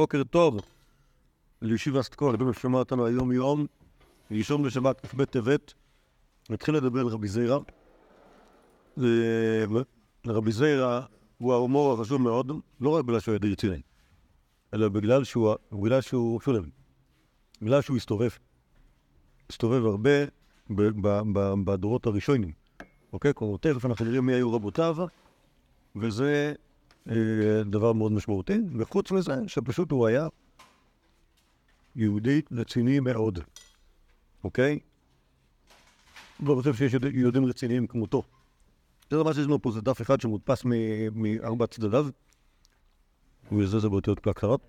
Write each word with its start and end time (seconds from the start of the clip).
בוקר 0.00 0.24
טוב 0.24 0.60
לישיבה 1.62 2.02
סטקול, 2.02 2.34
רבי 2.34 2.60
שומע 2.60 2.78
אותנו 2.78 3.06
היום 3.06 3.32
יום, 3.32 3.66
ראשון 4.30 4.62
בשבת, 4.62 5.06
כ"ב 5.06 5.24
טבת, 5.24 5.74
נתחיל 6.50 6.76
לדבר 6.76 7.00
על 7.00 7.06
רבי 7.06 7.28
זיירה. 7.28 7.58
רבי 10.26 10.52
זיירה 10.52 11.06
הוא 11.38 11.52
ההומור 11.52 11.92
החשוב 11.92 12.22
מאוד, 12.22 12.52
לא 12.80 12.90
רק 12.90 13.04
בגלל 13.04 13.20
שהוא 13.20 13.34
ידי 13.34 13.52
רציני, 13.52 13.80
אלא 14.74 14.88
בגלל 14.88 15.24
שהוא, 15.24 15.54
בגלל 15.72 16.00
שהוא, 16.00 16.40
שולם, 16.40 16.64
בגלל 17.62 17.82
שהוא 17.82 17.96
הסתובב. 17.96 18.30
הסתובב 19.50 19.84
הרבה 19.84 20.10
בדורות 21.64 22.06
הראשונים, 22.06 22.52
אוקיי? 23.12 23.34
כלומר, 23.34 23.56
תכף 23.56 23.84
אנחנו 23.84 24.04
נראה 24.04 24.20
מי 24.20 24.32
היו 24.32 24.52
רבותיו, 24.52 24.96
וזה 25.96 26.54
דבר 27.70 27.92
מאוד 27.92 28.12
משמעותי, 28.12 28.58
וחוץ 28.78 29.10
מזה, 29.10 29.34
שפשוט 29.46 29.90
הוא 29.90 30.06
היה 30.06 30.28
יהודי 31.96 32.40
רציני 32.52 33.00
מאוד, 33.00 33.38
אוקיי? 34.44 34.78
לא 36.42 36.54
חושב 36.54 36.74
שיש 36.74 36.94
יהודים 37.14 37.44
רציניים 37.44 37.86
כמותו. 37.86 38.22
זה 39.10 39.22
מה 39.22 39.34
שיש 39.34 39.44
לנו 39.44 39.62
פה, 39.62 39.70
זה 39.72 39.80
דף 39.80 40.02
אחד 40.02 40.20
שמודפס 40.20 40.62
מארבע 41.14 41.66
צדדיו, 41.66 42.06
וזה 43.52 43.78
זה 43.78 43.88
באותיות 43.88 44.20
קצרות. 44.20 44.60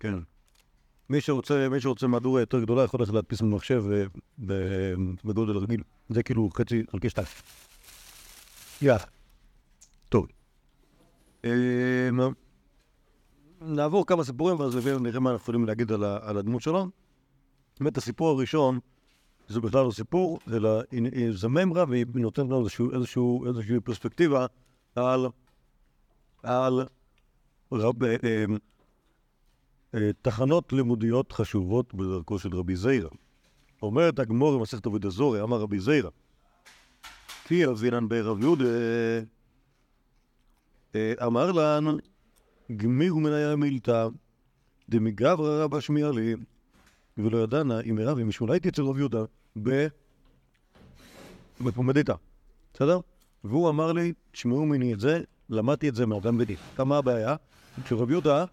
כן. 0.00 0.14
מי 1.10 1.20
שרוצה, 1.20 1.68
מי 1.68 1.80
שרוצה 1.80 2.06
מהדורה 2.06 2.40
יותר 2.40 2.60
גדולה 2.60 2.84
יכול 2.84 3.00
ללכת 3.00 3.12
להדפיס 3.12 3.40
במחשב 3.40 3.84
בגודל 5.24 5.56
רגיל. 5.56 5.82
זה 6.08 6.22
כאילו 6.22 6.50
חצי 6.54 6.82
חלקי 6.90 7.10
שתיים. 7.10 7.26
יאללה. 8.82 9.04
טוב. 10.08 10.26
אמ, 11.44 12.20
נעבור 13.60 14.06
כמה 14.06 14.24
סיפורים 14.24 14.60
ואז 14.60 14.86
נראה 14.86 15.20
מה 15.20 15.30
אנחנו 15.30 15.42
יכולים 15.42 15.66
להגיד 15.66 15.92
על 15.92 16.38
הדמות 16.38 16.62
שלו. 16.62 16.86
באמת 17.80 17.96
הסיפור 17.96 18.28
הראשון 18.28 18.78
זה 19.48 19.60
בכלל 19.60 19.84
לא 19.84 19.90
סיפור, 19.90 20.38
אלא 20.52 20.82
זה 21.30 21.48
ממרה 21.48 21.84
והיא 21.88 22.06
נותנת 22.14 22.46
לנו 22.46 22.66
איזושהי 23.46 23.80
פרספקטיבה 23.84 24.46
על, 24.94 25.26
על 26.42 26.80
רב, 27.72 28.04
אה, 28.04 28.16
אה, 29.94 30.10
תחנות 30.22 30.72
לימודיות 30.72 31.32
חשובות 31.32 31.94
בדרכו 31.94 32.38
של 32.38 32.56
רבי 32.56 32.76
זיירה. 32.76 33.10
אומרת 33.82 34.18
הגמור 34.18 34.58
במסכת 34.58 34.86
עבוד 34.86 35.06
הזורי, 35.06 35.42
אמר 35.42 35.60
רבי 35.60 35.80
זיירה, 35.80 36.10
כי 37.44 37.66
אבינן 37.66 38.08
ברב 38.08 38.40
יהודה 38.40 38.64
אמר 40.96 41.52
לנו, 41.52 41.96
גמירו 42.76 43.20
מן 43.20 43.32
היה 43.32 43.56
מילתא, 43.56 44.08
דמגברא 44.88 45.64
רבא 45.64 45.80
שמיע 45.80 46.10
לי, 46.10 46.34
ולא 47.18 47.38
ידענה 47.38 47.80
אם 47.80 47.94
מרב 47.94 48.18
אם 48.18 48.28
משולייתי 48.28 48.68
אצל 48.68 48.82
רב 48.82 48.98
יהודה. 48.98 49.24
בפומדיתא, 51.60 52.14
בסדר? 52.74 53.00
והוא 53.44 53.68
אמר 53.68 53.92
לי, 53.92 54.12
תשמעו 54.32 54.66
ממני 54.66 54.94
את 54.94 55.00
זה, 55.00 55.20
למדתי 55.50 55.88
את 55.88 55.94
זה 55.94 56.06
מאדם 56.06 56.38
בדין. 56.38 56.56
כמה 56.76 56.98
הבעיה? 56.98 57.36
שרב 57.88 58.10
יהודה, 58.10 58.44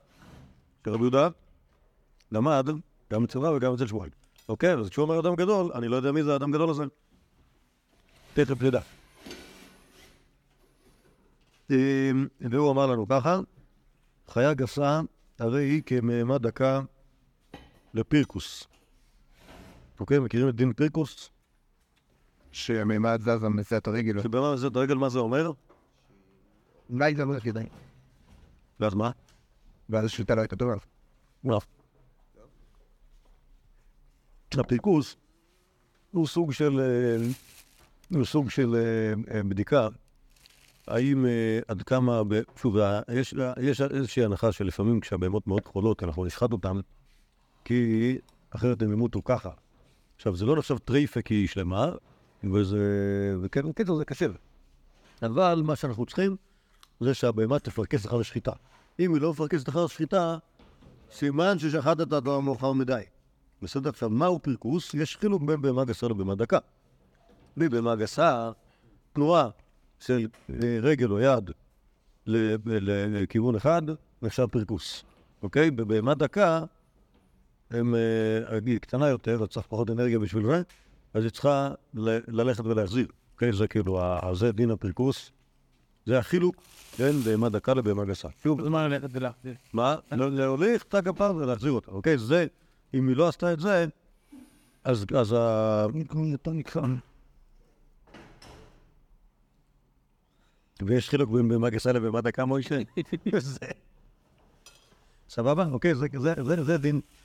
שרב 0.85 1.01
יהודה 1.01 1.27
למד 2.31 2.67
גם 3.13 3.23
אצל 3.23 3.39
רב 3.39 3.55
וגם 3.55 3.73
אצל 3.73 3.87
שבועיים. 3.87 4.11
אוקיי? 4.49 4.73
אז 4.73 4.89
כשהוא 4.89 5.03
אומר 5.03 5.19
אדם 5.19 5.35
גדול, 5.35 5.71
אני 5.75 5.87
לא 5.87 5.95
יודע 5.95 6.11
מי 6.11 6.23
זה 6.23 6.33
האדם 6.33 6.51
גדול 6.51 6.69
הזה. 6.69 6.83
תכף 8.33 8.61
נדע. 8.61 8.79
אמ, 11.69 12.27
והוא 12.39 12.71
אמר 12.71 12.87
לנו 12.87 13.07
ככה, 13.07 13.39
חיה 14.27 14.53
גסה 14.53 15.01
הרי 15.39 15.63
היא 15.63 15.81
כמהמה 15.85 16.37
דקה 16.37 16.81
לפירקוס. 17.93 18.67
אוקיי, 19.99 20.19
מכירים 20.19 20.49
את 20.49 20.55
דין 20.55 20.73
פירקוס? 20.73 21.29
שהמימד 22.51 23.21
זזה 23.21 23.49
מנסה 23.49 23.77
את 23.77 23.87
הרגל. 23.87 24.21
שבמה 24.21 24.51
מנסה 24.51 24.67
את 24.67 24.75
הרגל, 24.75 24.95
מה 24.95 25.09
זה 25.09 25.19
אומר? 25.19 25.51
אולי 26.89 27.15
זה 27.15 27.25
לא 27.25 27.33
ידיים. 27.45 27.67
ואז 28.79 28.93
מה? 28.93 29.11
ואז 29.89 30.05
השליטה 30.05 30.35
לא 30.35 30.41
הייתה 30.41 30.55
טובה. 30.55 30.75
לא. 31.43 31.59
הפירקוס 34.57 35.15
הוא 36.11 36.27
סוג 36.27 36.51
של, 36.51 36.79
אה, 36.79 37.27
הוא 38.09 38.25
סוג 38.25 38.49
של 38.49 38.75
אה, 38.75 39.35
אה, 39.35 39.43
בדיקה 39.43 39.87
האם 40.87 41.25
עד 41.67 41.81
כמה, 41.81 42.21
שוב, 42.61 42.75
יש, 43.13 43.35
יש 43.61 43.81
איזושהי 43.81 44.25
הנחה 44.25 44.51
שלפעמים 44.51 44.99
כשהבהמות 44.99 45.47
מאוד 45.47 45.65
חולות 45.65 46.03
אנחנו 46.03 46.25
נשחט 46.25 46.51
אותן 46.51 46.79
כי 47.65 48.17
אחרת 48.49 48.81
הם 48.81 48.91
ימותו 48.91 49.23
ככה. 49.23 49.49
עכשיו, 50.15 50.35
זה 50.35 50.45
לא 50.45 50.55
נחשב 50.55 50.77
טרייפה 50.77 51.21
כי 51.21 51.33
היא 51.33 51.47
שלמה, 51.47 51.91
וזה, 52.53 52.79
וכן, 53.41 53.69
בקיצור 53.69 53.97
זה 53.97 54.05
קשה. 54.05 54.25
אבל 55.21 55.61
מה 55.65 55.75
שאנחנו 55.75 56.05
צריכים 56.05 56.35
זה 56.99 57.13
שהבהמה 57.13 57.59
תפרכס 57.59 58.05
אחר 58.05 58.19
השחיטה. 58.19 58.51
אם 58.99 59.13
היא 59.13 59.21
לא 59.21 59.31
מפרכסת 59.31 59.69
אחר 59.69 59.83
השחיטה, 59.83 60.37
סימן 61.11 61.59
ששחטת 61.59 62.13
אותו 62.13 62.41
מאוחר 62.41 62.73
מדי. 62.73 63.01
בסדר? 63.61 63.89
עכשיו, 63.89 64.09
מהו 64.09 64.39
פרכוס? 64.39 64.93
יש 64.93 65.17
חילוק 65.17 65.43
בין 65.43 65.61
בהמה 65.61 65.85
גסה 65.85 66.07
לבהמה 66.07 66.35
דקה. 66.35 66.57
בבהמה 67.57 67.95
גסה, 67.95 68.51
תנועה 69.13 69.49
של 69.99 70.27
אה, 70.49 70.79
רגל 70.81 71.11
או 71.11 71.19
יד 71.19 71.51
לכיוון 72.25 73.55
אחד, 73.55 73.81
נחשב 74.21 74.45
פרכוס. 74.45 75.03
אוקיי? 75.43 75.71
בבהמה 75.71 76.13
דקה, 76.13 76.63
הם, 77.71 77.95
אה, 77.95 78.59
היא 78.65 78.79
קטנה 78.79 79.07
יותר, 79.07 79.45
צריך 79.45 79.67
פחות 79.67 79.89
אנרגיה 79.89 80.19
בשביל 80.19 80.45
זה, 80.45 80.61
אז 81.13 81.23
היא 81.23 81.31
צריכה 81.31 81.71
ללכת 82.27 82.65
ולהחזיר. 82.65 83.07
אוקיי? 83.33 83.53
זה 83.53 83.67
כאילו, 83.67 83.99
זה 84.33 84.51
דין 84.51 84.71
הפרכוס. 84.71 85.31
זה 86.05 86.19
החילוק 86.19 86.55
בין 86.99 87.19
בהמה 87.19 87.49
דקה 87.49 87.73
לבהמה 87.73 88.05
גסה. 88.05 88.27
שוב, 88.43 88.69
מה 88.69 88.87
ללכת 88.87 89.09
ולהחזיר? 89.11 89.53
מה? 89.73 89.95
להוליך 90.11 90.83
את 90.83 90.93
הגפר 90.93 91.35
ולהחזיר 91.35 91.71
אותה, 91.71 91.91
אוקיי? 91.91 92.17
זה, 92.17 92.45
אם 92.93 93.07
היא 93.07 93.15
לא 93.15 93.27
עשתה 93.27 93.53
את 93.53 93.59
זה, 93.59 93.85
אז 94.83 95.33
ה... 95.37 95.85
ויש 100.81 101.09
חילוק 101.09 101.29
בין 101.29 101.49
בהמה 101.49 101.69
גסה 101.69 101.91
לבהמה 101.91 102.21
דקה, 102.21 102.45
מוישה? 102.45 102.79
סבבה? 105.29 105.65
אוקיי, 105.71 105.93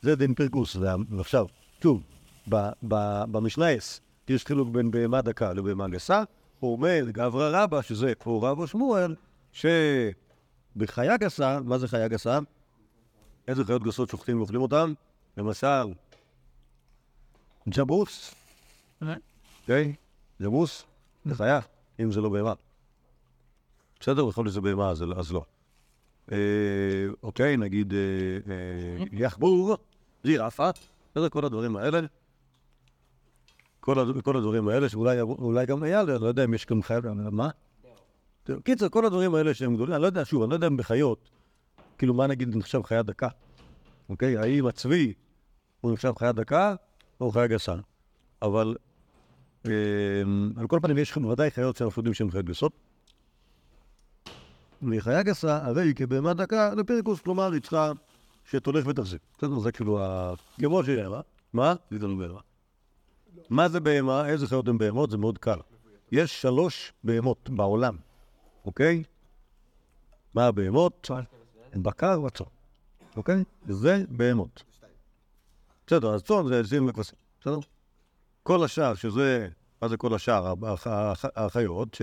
זה 0.03 0.17
דין 0.17 0.35
פרכוס. 0.35 0.77
ועכשיו, 1.11 1.47
שוב, 1.83 2.03
במשנייס 3.31 4.01
יש 4.29 4.45
חילוק 4.45 4.69
בין 4.69 4.91
בהמה 4.91 5.23
דקה 5.23 5.53
לבהמה 5.53 5.89
גסה. 5.89 6.23
הוא 6.61 6.73
אומר, 6.73 7.05
גברא 7.13 7.63
רבא, 7.63 7.83
שזה 7.83 8.15
כמו 8.15 8.43
רבא 8.43 8.67
שמואל, 8.67 9.15
שבחיה 9.53 11.17
גסה, 11.17 11.61
מה 11.61 11.79
זה 11.79 11.89
חיה 11.89 12.09
גסה? 12.09 12.39
איזה 13.49 13.65
חיות 13.65 13.83
גסות 13.83 14.11
שוחטים 14.11 14.39
ואוכלים 14.39 14.63
אותן? 14.63 14.93
למשל, 15.37 15.93
ג'בוס. 17.69 18.35
אוקיי? 19.63 19.95
ג'בוס 20.43 20.85
זה 21.25 21.35
חיה, 21.35 21.61
אם 22.01 22.13
זה 22.13 22.21
לא 22.21 22.29
בהמה. 22.29 22.53
בסדר, 24.05 24.29
יכול 24.29 24.45
להיות 24.45 24.53
שזה 24.53 24.61
בהמה, 24.61 24.91
אז 24.91 25.33
לא. 25.33 25.45
אה, 26.33 26.37
אוקיי, 27.23 27.57
נגיד 27.57 27.95
אה, 27.95 27.99
אה, 27.99 29.05
יחבור, 29.13 29.77
זירפה, 30.25 30.71
בסדר, 31.11 31.29
כל 31.29 31.45
הדברים 31.45 31.77
האלה. 31.77 32.01
כל 33.81 34.37
הדברים 34.37 34.69
האלה, 34.69 34.89
שאולי 34.89 35.67
גם 35.67 35.83
היה, 35.83 36.01
אני 36.01 36.21
לא 36.21 36.27
יודע 36.27 36.45
אם 36.45 36.55
יש 36.55 36.67
גם 36.67 36.83
חייב, 36.83 37.09
מה? 37.13 37.49
קיצר, 38.65 38.89
כל 38.89 39.07
הדברים 39.07 39.35
האלה 39.35 39.55
שהם 39.55 39.75
גדולים, 39.75 39.95
אני 39.95 40.03
לא 40.03 40.07
יודע, 40.07 40.25
שוב, 40.25 40.43
אני 40.43 40.51
לא 40.51 40.55
יודע 40.55 40.67
אם 40.67 40.77
בחיות, 40.77 41.31
כאילו, 41.99 42.15
מה 42.15 42.27
נגיד 42.27 42.57
נחשב 42.57 42.83
חיה 42.83 43.03
דקה? 43.03 43.29
אוקיי? 44.09 44.37
האם 44.37 44.67
הצבי 44.67 45.13
הוא 45.81 45.93
נחשב 45.93 46.13
חיה 46.19 46.33
דקה 46.33 46.75
או 47.21 47.33
חיה 47.33 47.47
גסה? 47.47 47.75
אבל 48.43 48.77
על 50.57 50.67
כל 50.69 50.79
פנים, 50.83 50.99
יש 50.99 51.17
ודאי 51.17 51.51
חיות 51.51 51.77
שאנחנו 51.77 52.01
יודעים 52.01 52.15
שהן 52.15 52.31
חיות 52.31 52.45
גסות. 52.45 52.94
מחיה 54.85 55.23
גסה, 55.23 55.67
הרי 55.67 55.95
כבהמה 55.97 56.35
דקה 56.35 56.75
לפרקוס, 56.75 57.21
כלומר, 57.21 57.53
היא 57.53 57.61
צריכה 57.61 57.93
שתולך 58.45 58.87
ותחזיק. 58.87 59.21
בסדר, 59.39 59.59
זה 59.59 59.73
כאילו 59.73 60.03
ה... 60.03 60.35
כמו 60.59 60.85
שהיא 60.85 61.05
מה? 61.53 61.75
זה 61.91 62.07
לא 62.07 62.15
בהמה. 62.15 62.41
מה 63.51 63.69
זה 63.69 63.81
בהמה? 63.81 64.29
איזה 64.29 64.47
חיות 64.47 64.69
הן 64.69 64.79
בהמות? 64.79 65.11
זה 65.11 65.17
מאוד 65.17 65.39
קל. 65.39 65.59
יש 66.13 66.43
שלוש 66.43 66.93
בהמות 67.05 67.51
בעולם, 67.51 67.97
אוקיי? 68.65 69.03
מה 70.35 70.47
הבהמות? 70.47 71.11
בקר 71.75 72.23
וצאן, 72.23 72.47
אוקיי? 73.17 73.45
זה 73.69 74.05
בהמות. 74.09 74.63
בסדר, 75.87 76.15
אז 76.15 76.23
צאן 76.23 76.47
זה 76.49 76.61
עזים 76.61 76.89
וכבשים, 76.89 77.19
בסדר? 77.41 77.59
כל 78.43 78.65
השאר, 78.65 78.95
שזה, 78.95 79.49
מה 79.83 79.89
זה 79.89 79.97
כל 79.97 80.15
השאר? 80.15 80.55
החיות, 81.37 81.97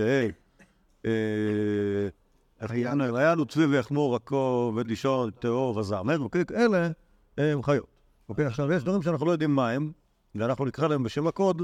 ש... 2.68 2.70
היה 3.16 3.34
לו 3.34 3.46
צבי 3.46 3.64
ויחמור, 3.64 4.16
עכו 4.16 4.72
ודישון, 4.76 5.30
טהור 5.30 5.76
וזעמר, 5.76 6.18
אוקיי? 6.18 6.44
אלה 6.54 6.90
הם 7.38 7.62
חיות. 7.62 7.86
אוקיי? 8.28 8.46
עכשיו, 8.46 8.72
יש 8.72 8.82
דברים 8.82 9.02
שאנחנו 9.02 9.26
לא 9.26 9.32
יודעים 9.32 9.54
מה 9.54 9.70
הם, 9.70 9.92
ואנחנו 10.34 10.64
נקרא 10.64 10.88
להם 10.88 11.02
בשם 11.02 11.26
הקוד 11.26 11.62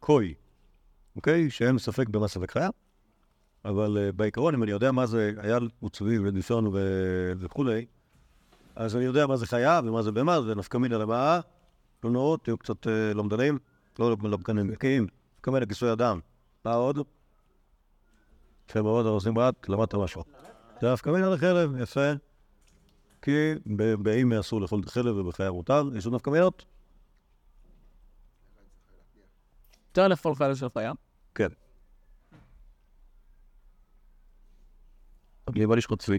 קוי. 0.00 0.34
אוקיי? 1.16 1.50
שאין 1.50 1.78
ספק 1.78 2.08
במה 2.08 2.28
ספק 2.28 2.50
חיה. 2.52 2.68
אבל 3.64 3.98
uh, 3.98 4.12
בעיקרון, 4.12 4.54
אם 4.54 4.62
אני 4.62 4.70
יודע 4.70 4.92
מה 4.92 5.06
זה 5.06 5.32
אייל 5.44 5.68
וצבי 5.84 6.18
ודישון 6.18 6.70
וכולי, 7.38 7.86
אז 8.76 8.96
אני 8.96 9.04
יודע 9.04 9.26
מה 9.26 9.36
זה 9.36 9.46
חיה 9.46 9.80
ומה 9.84 10.02
זה 10.02 10.12
בהמה, 10.12 10.42
זה 10.42 10.54
נפקא 10.54 10.78
מינה 10.78 10.98
לבאה. 10.98 11.40
לא 12.04 12.10
נוראות, 12.10 12.44
תהיו 12.44 12.58
קצת 12.58 12.86
uh, 12.86 12.90
לומדנים, 13.14 13.58
לא 13.98 14.16
לומדנים 14.22 14.66
בקיאים, 14.68 15.06
נפקא 15.34 15.50
מינה 15.50 15.66
כיסוי 15.66 15.92
אדם. 15.92 16.20
מה 16.64 16.74
עוד? 16.74 16.98
יפה 18.70 18.82
מאוד, 18.82 19.06
הרוסים 19.06 19.34
ברת, 19.34 19.68
למדת 19.68 19.94
משהו. 19.94 20.22
נפקא 20.82 21.10
מינה 21.10 21.30
לחלב, 21.30 21.76
יפה. 21.80 22.10
כי 23.22 23.54
באימא 23.98 24.40
אסור 24.40 24.60
לאכול 24.60 24.80
את 24.80 24.88
החלב 24.88 25.16
ובחיה 25.16 25.50
מותר, 25.50 25.82
יש 25.96 26.06
עוד 26.06 26.14
נפקא 26.14 26.30
מינות? 26.30 26.64
אפשר 29.92 30.08
לאכול 30.08 30.34
חלב 30.34 30.56
של 30.56 30.68
חיה? 30.68 30.92
כן. 31.34 31.48
לי 35.54 35.66
בא 35.66 35.76
לשחוט 35.76 36.02
צבי. 36.02 36.18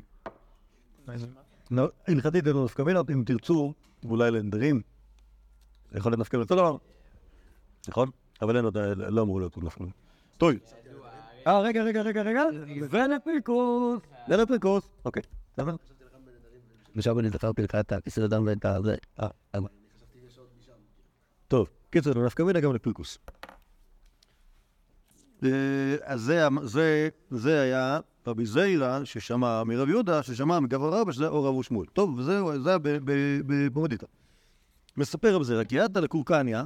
לא, 1.71 1.89
הלכתית 2.07 2.47
אין 2.47 2.55
לו 2.55 2.65
נפקא 2.65 2.81
מינות, 2.81 3.09
אם 3.09 3.23
תרצו, 3.25 3.73
אולי 4.05 4.31
לנדרים. 4.31 4.81
זה 5.91 5.97
יכול 5.97 6.11
להיות 6.11 6.19
נפקא 6.19 6.37
מינות, 6.37 6.51
אותו 6.51 6.61
דבר. 6.61 6.77
נכון? 7.87 8.09
אבל 8.41 8.57
אין 8.57 8.65
לא 8.95 9.21
אמור 9.21 9.39
להיות 9.39 9.57
נפקא 9.57 9.83
מינות. 9.83 9.97
טוב. 10.37 10.51
אה, 11.47 11.59
רגע, 11.59 11.83
רגע, 11.83 12.01
רגע, 12.01 12.21
רגע. 12.21 12.43
ונפיקוס. 12.89 14.01
ונפיקוס. 14.27 14.89
אוקיי. 15.05 15.23
בסדר? 15.57 15.75
עכשיו 16.97 17.19
אני 17.19 17.29
זכרתי 17.29 17.61
לך 17.61 17.75
את 17.75 17.91
הכיסא 17.91 18.25
אדם 18.25 18.43
ואת 18.47 18.65
ה... 18.65 18.81
זה. 18.81 18.95
אה, 19.19 19.59
טוב, 21.47 21.69
קיצר, 21.89 22.25
נפקא 22.25 22.43
מינה 22.43 22.59
גם 22.59 22.75
לפרקוס. 22.75 23.17
אה, 25.43 25.49
אז 26.03 26.21
זה, 26.21 26.47
זה, 26.63 27.09
זה 27.31 27.61
היה 27.61 27.99
רבי 28.27 28.45
זיירה 28.45 29.05
ששמע 29.05 29.63
מרב 29.63 29.89
יהודה, 29.89 30.23
ששמע 30.23 30.59
מגבר 30.59 30.93
רבא, 30.93 31.11
שזה 31.11 31.27
אור 31.27 31.47
רבו 31.47 31.63
שמואל. 31.63 31.87
טוב, 31.93 32.21
זה 32.21 32.39
היה 32.65 32.77
בפומדיתא. 33.47 34.05
מספר 34.97 35.35
רבי 35.35 35.43
זיירה, 35.43 35.65
כי 35.65 35.75
ידע 35.75 36.01
לקורקניה, 36.01 36.63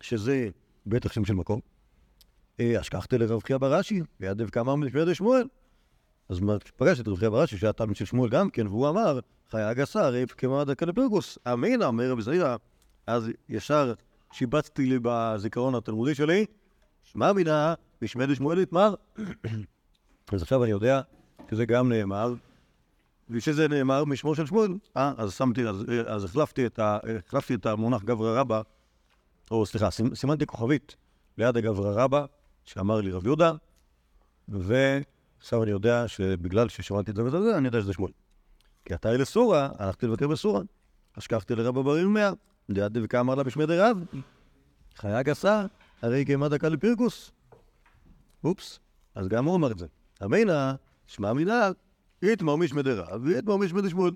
שזה 0.00 0.48
בטח 0.86 1.12
שם 1.12 1.24
של 1.24 1.34
מקום, 1.34 1.60
אה, 2.60 2.80
אשכחתי 2.80 3.18
לרב 3.18 3.42
חייא 3.42 3.58
ברש"י, 3.58 4.02
וידב 4.20 4.50
כמה 4.50 4.76
משמרת 4.76 5.14
שמואל. 5.16 5.44
אז 6.28 6.40
פגש 6.76 7.00
את 7.00 7.08
רב 7.08 7.18
חייא 7.18 7.30
ברש"י, 7.30 7.58
שהיה 7.58 7.72
תלמיד 7.72 7.96
של 7.96 8.04
שמואל 8.04 8.30
גם 8.30 8.50
כן, 8.50 8.66
והוא 8.66 8.88
אמר, 8.88 9.20
חיה 9.50 9.74
גסה, 9.74 10.06
הרי 10.06 10.24
כמעט 10.26 10.78
כלפרגוס. 10.78 11.38
אמינא, 11.52 11.84
אומר 11.84 12.10
רבי 12.10 12.22
זיירה, 12.22 12.56
אז 13.06 13.30
ישר 13.48 13.94
שיבצתי 14.32 14.86
לי 14.86 14.98
בזיכרון 15.02 15.74
התלמודי 15.74 16.14
שלי, 16.14 16.46
שמע 17.02 17.32
מינה, 17.32 17.74
משמד 18.02 18.34
שמואל 18.34 18.58
יתמר. 18.58 18.94
אז 20.32 20.42
עכשיו 20.42 20.64
אני 20.64 20.70
יודע 20.70 21.00
שזה 21.50 21.66
גם 21.66 21.92
נאמר, 21.92 22.34
ושזה 23.30 23.68
נאמר 23.68 24.04
משמו 24.04 24.34
של 24.34 24.46
שמואל. 24.46 24.74
אה, 24.96 25.12
אז 25.16 25.32
שמתי, 25.32 25.68
אז, 25.68 25.84
אז 26.06 26.24
החלפתי, 26.24 26.66
את 26.66 26.80
החלפתי 26.82 27.54
את 27.54 27.66
המונח 27.66 28.02
גברא 28.02 28.40
רבא, 28.40 28.62
או 29.50 29.66
סליחה, 29.66 29.88
סימנתי 30.14 30.46
כוכבית 30.46 30.96
ליד 31.38 31.56
הגברא 31.56 32.04
רבא, 32.04 32.24
שאמר 32.64 33.00
לי 33.00 33.10
רב 33.10 33.26
יהודה, 33.26 33.52
ועכשיו 34.48 35.62
אני 35.62 35.70
יודע 35.70 36.08
שבגלל 36.08 36.68
ששמעתי 36.68 37.10
את 37.10 37.16
זה 37.16 37.24
וזה, 37.24 37.58
אני 37.58 37.68
יודע 37.68 37.80
שזה 37.80 37.92
שמואל. 37.92 38.12
כי 38.84 38.94
אתה 38.94 39.10
אלה 39.14 39.24
סורה, 39.24 39.68
הלכתי 39.78 40.06
לבקר 40.06 40.28
בסורה. 40.28 40.60
השכחתי 41.16 41.54
לרבא 41.54 41.82
בר 41.82 41.98
ירמיה, 41.98 42.32
ליד 42.68 42.92
דבקה 42.92 43.20
אמר 43.20 43.34
לה 43.34 43.42
בשמי 43.42 43.66
דרב, 43.66 44.04
חיה 44.96 45.22
גסה, 45.22 45.64
הרי 46.02 46.24
קיימה 46.24 46.48
דקה 46.48 46.68
לפירקוס. 46.68 47.32
אופס, 48.44 48.78
אז 49.14 49.28
גם 49.28 49.44
הוא 49.44 49.56
אמר 49.56 49.72
את 49.72 49.78
זה. 49.78 49.86
אמינא, 50.24 50.72
שמע 51.06 51.32
מינה, 51.32 51.70
יתמר 52.22 52.56
משמי 52.56 52.82
דרב 52.82 53.20
ויתמר 53.22 53.56
משמי 53.56 53.82
דשמואל. 53.82 54.14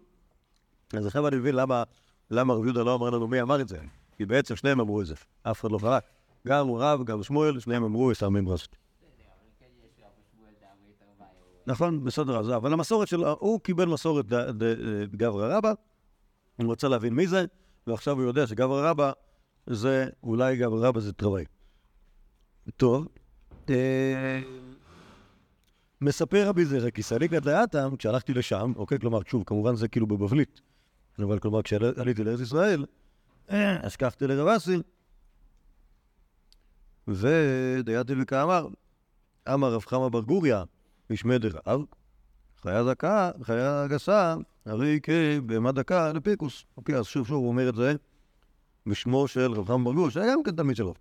אז 0.92 1.06
עכשיו 1.06 1.28
אני 1.28 1.36
מבין 1.36 1.54
למה, 1.54 1.82
למה 2.30 2.54
רב 2.54 2.64
יהודה 2.64 2.82
לא 2.82 2.94
אמר 2.94 3.10
לנו 3.10 3.28
מי 3.28 3.42
אמר 3.42 3.60
את 3.60 3.68
זה. 3.68 3.78
כי 4.16 4.26
בעצם 4.26 4.56
שניהם 4.56 4.80
אמרו 4.80 5.00
את 5.00 5.06
זה, 5.06 5.14
אף 5.42 5.60
אחד 5.60 5.70
לא 5.70 5.78
חרק. 5.78 6.04
גם 6.46 6.70
רב, 6.70 7.04
גם 7.04 7.22
שמואל, 7.22 7.60
שניהם 7.60 7.84
אמרו 7.84 8.12
יסרמים 8.12 8.48
רזות. 8.48 8.76
נכון, 11.66 12.04
בסדר, 12.04 12.38
אז 12.38 12.50
אבל 12.50 12.72
המסורת 12.72 13.08
שלו, 13.08 13.36
הוא 13.40 13.60
קיבל 13.60 13.84
מסורת 13.84 14.26
גברא 15.10 15.56
רבא, 15.56 15.72
הוא 16.56 16.66
רוצה 16.66 16.88
להבין 16.88 17.14
מי 17.14 17.26
זה, 17.26 17.44
ועכשיו 17.86 18.14
הוא 18.14 18.22
יודע 18.22 18.46
שגברא 18.46 18.90
רבא 18.90 19.12
זה, 19.66 20.08
אולי 20.22 20.56
גברא 20.56 20.88
רבא 20.88 21.00
זה 21.00 21.12
תרווי. 21.12 21.44
טוב, 22.76 23.08
אה, 23.70 24.40
מספר 26.00 26.48
רבי 26.48 26.64
זרע, 26.64 26.90
כי 26.90 27.02
סליקת 27.02 27.42
דעתם, 27.42 27.96
כשהלכתי 27.98 28.34
לשם, 28.34 28.72
אוקיי, 28.76 28.98
כלומר, 28.98 29.20
שוב, 29.26 29.44
כמובן 29.46 29.76
זה 29.76 29.88
כאילו 29.88 30.06
בבבלית, 30.06 30.60
אבל 31.18 31.38
כלומר, 31.38 31.62
כשעליתי 31.62 32.24
לארץ 32.24 32.40
ישראל, 32.40 32.84
השקפתי 33.48 34.26
לרב 34.26 34.48
אסי, 34.48 34.78
ודייתי 37.08 38.12
וכאמר, 38.22 38.68
אמר 39.54 39.74
רב 39.74 39.84
חמא 39.86 40.08
בר 40.08 40.20
גוריה, 40.20 40.64
משמי 41.10 41.38
דרב, 41.38 41.80
חיה 42.62 42.84
דקה, 42.84 43.30
חיה 43.42 43.86
גסה, 43.86 44.34
הרי 44.66 45.00
כבהמה 45.02 45.72
דקה 45.72 46.12
לפיקוס. 46.12 46.64
אוקיי, 46.76 46.96
אז 46.96 47.06
שוב 47.06 47.26
שוב 47.26 47.36
הוא 47.36 47.48
אומר 47.48 47.68
את 47.68 47.74
זה 47.74 47.94
בשמו 48.86 49.28
של 49.28 49.52
רב 49.52 49.66
חמא 49.66 49.84
בר 49.84 49.92
גוריה, 49.92 50.10
שהיה 50.10 50.32
גם 50.32 50.42
כן 50.42 50.56
תלמיד 50.56 50.76
שלו. 50.76 50.94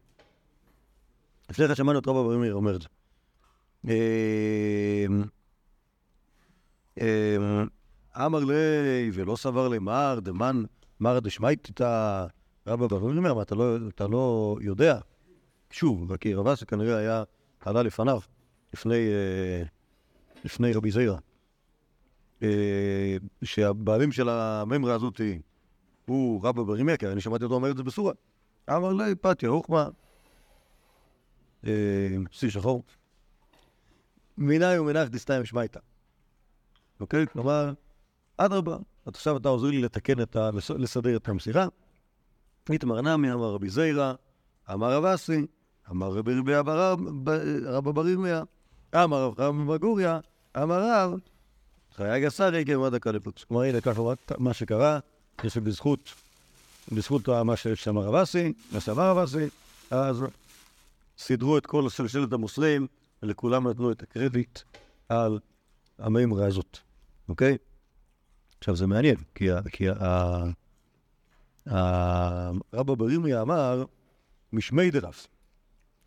לפני 1.50 1.68
כן 1.68 1.76
שמענו 1.76 2.00
את 2.00 2.08
רבא 2.08 2.24
בר 2.24 2.38
מאיר 2.38 2.54
אומר 2.54 2.76
את 2.76 2.82
זה. 2.82 2.88
אמר 8.26 8.40
לי, 8.40 9.10
ולא 9.14 9.36
סבר 9.36 9.68
לי 9.68 9.80
מר, 9.80 10.20
דמן, 10.22 10.64
מר 11.00 11.20
דשמייתא, 11.20 12.26
רבא 12.68 12.88
בר 12.88 13.00
מאיר, 13.00 13.42
אתה 13.90 14.08
לא 14.08 14.58
יודע. 14.62 15.00
שוב, 15.74 16.16
כי 16.16 16.34
רב 16.34 16.48
אסי 16.48 16.66
כנראה 16.66 16.98
היה, 16.98 17.24
עלה 17.60 17.84
לפניו, 17.84 18.20
לפני, 18.74 19.08
לפני 20.44 20.74
רבי 20.74 20.92
זיירה. 20.92 21.18
שהבעלים 23.44 24.12
של 24.12 24.30
הממרה 24.30 24.94
הזאת 24.94 25.22
הוא 26.06 26.42
רבא 26.44 26.98
כי 26.98 27.08
אני 27.08 27.22
שמעתי 27.22 27.44
אותו 27.44 27.56
אומר 27.56 27.72
את 27.72 27.78
זה 27.78 27.84
בסורה. 27.84 28.14
אמר 28.70 28.94
לי, 28.94 29.16
פתיה, 29.16 29.50
רוחמה, 29.50 29.88
שיא 32.32 32.50
שחור. 32.50 32.84
מיני 34.38 34.80
ומנח 34.80 35.08
דסתיים 35.08 35.46
שמייתא. 35.46 35.80
אוקיי? 37.00 37.28
כלומר, 37.28 37.74
אדרבה, 38.38 38.78
עכשיו 39.06 39.38
אתה 39.38 39.50
עוזר 39.50 39.68
לי 39.68 39.82
לתקן 39.82 40.22
את 40.22 40.36
ה... 40.36 40.50
לסדר 40.78 41.16
את 41.16 41.28
המסירה. 41.30 41.68
איתמר 42.70 43.02
נמי, 43.02 43.34
אמר 43.34 43.54
רבי 43.54 43.70
זיירה, 43.70 44.14
אמר 44.74 44.98
רב 44.98 45.06
אסי, 45.06 45.46
אמר 45.92 46.12
רבי 46.12 46.32
רבא 47.66 47.92
בר 47.92 48.08
ירמיה, 48.08 48.44
אמר 48.96 49.24
רב 49.24 49.36
חמא 49.36 49.66
בר 49.66 49.78
גוריה, 49.78 50.20
אמר 50.58 50.84
רב, 50.84 51.20
חיה 51.96 52.20
גסה 52.20 52.48
רגע 52.48 52.80
ועד 52.80 52.94
הקליפוץ. 52.94 53.44
כלומר, 53.44 53.64
הנה 53.64 53.82
ככה 53.82 54.02
מה 54.38 54.54
שקרה, 54.54 55.00
יש 55.44 55.58
בזכות, 55.58 56.14
בזכות 56.92 57.30
מה 57.30 57.56
שאמר 57.56 58.02
רב 58.02 58.16
אסי, 58.16 58.54
מה 58.72 58.80
שאמר 58.80 59.10
רב 59.10 59.18
אסי, 59.18 59.46
אז 59.92 60.24
סידרו 61.18 61.58
את 61.58 61.66
כל 61.66 61.90
שלשלת 61.90 62.34
המוסלמים, 62.34 62.88
ולכולם 63.24 63.68
נתנו 63.68 63.92
את 63.92 64.04
הקרדיט 64.04 64.60
על 65.10 65.40
המימרה 66.00 66.48
הזאת, 66.48 66.78
אוקיי? 67.30 67.58
עכשיו 68.60 68.76
זה 68.76 68.88
מעניין, 68.88 69.16
כי, 69.36 69.48
כי 69.72 69.86
הרבא 71.66 72.94
בר 72.94 73.12
ירמיה 73.12 73.42
אמר 73.42 73.86
משמי 74.54 74.92
דרף, 74.92 75.28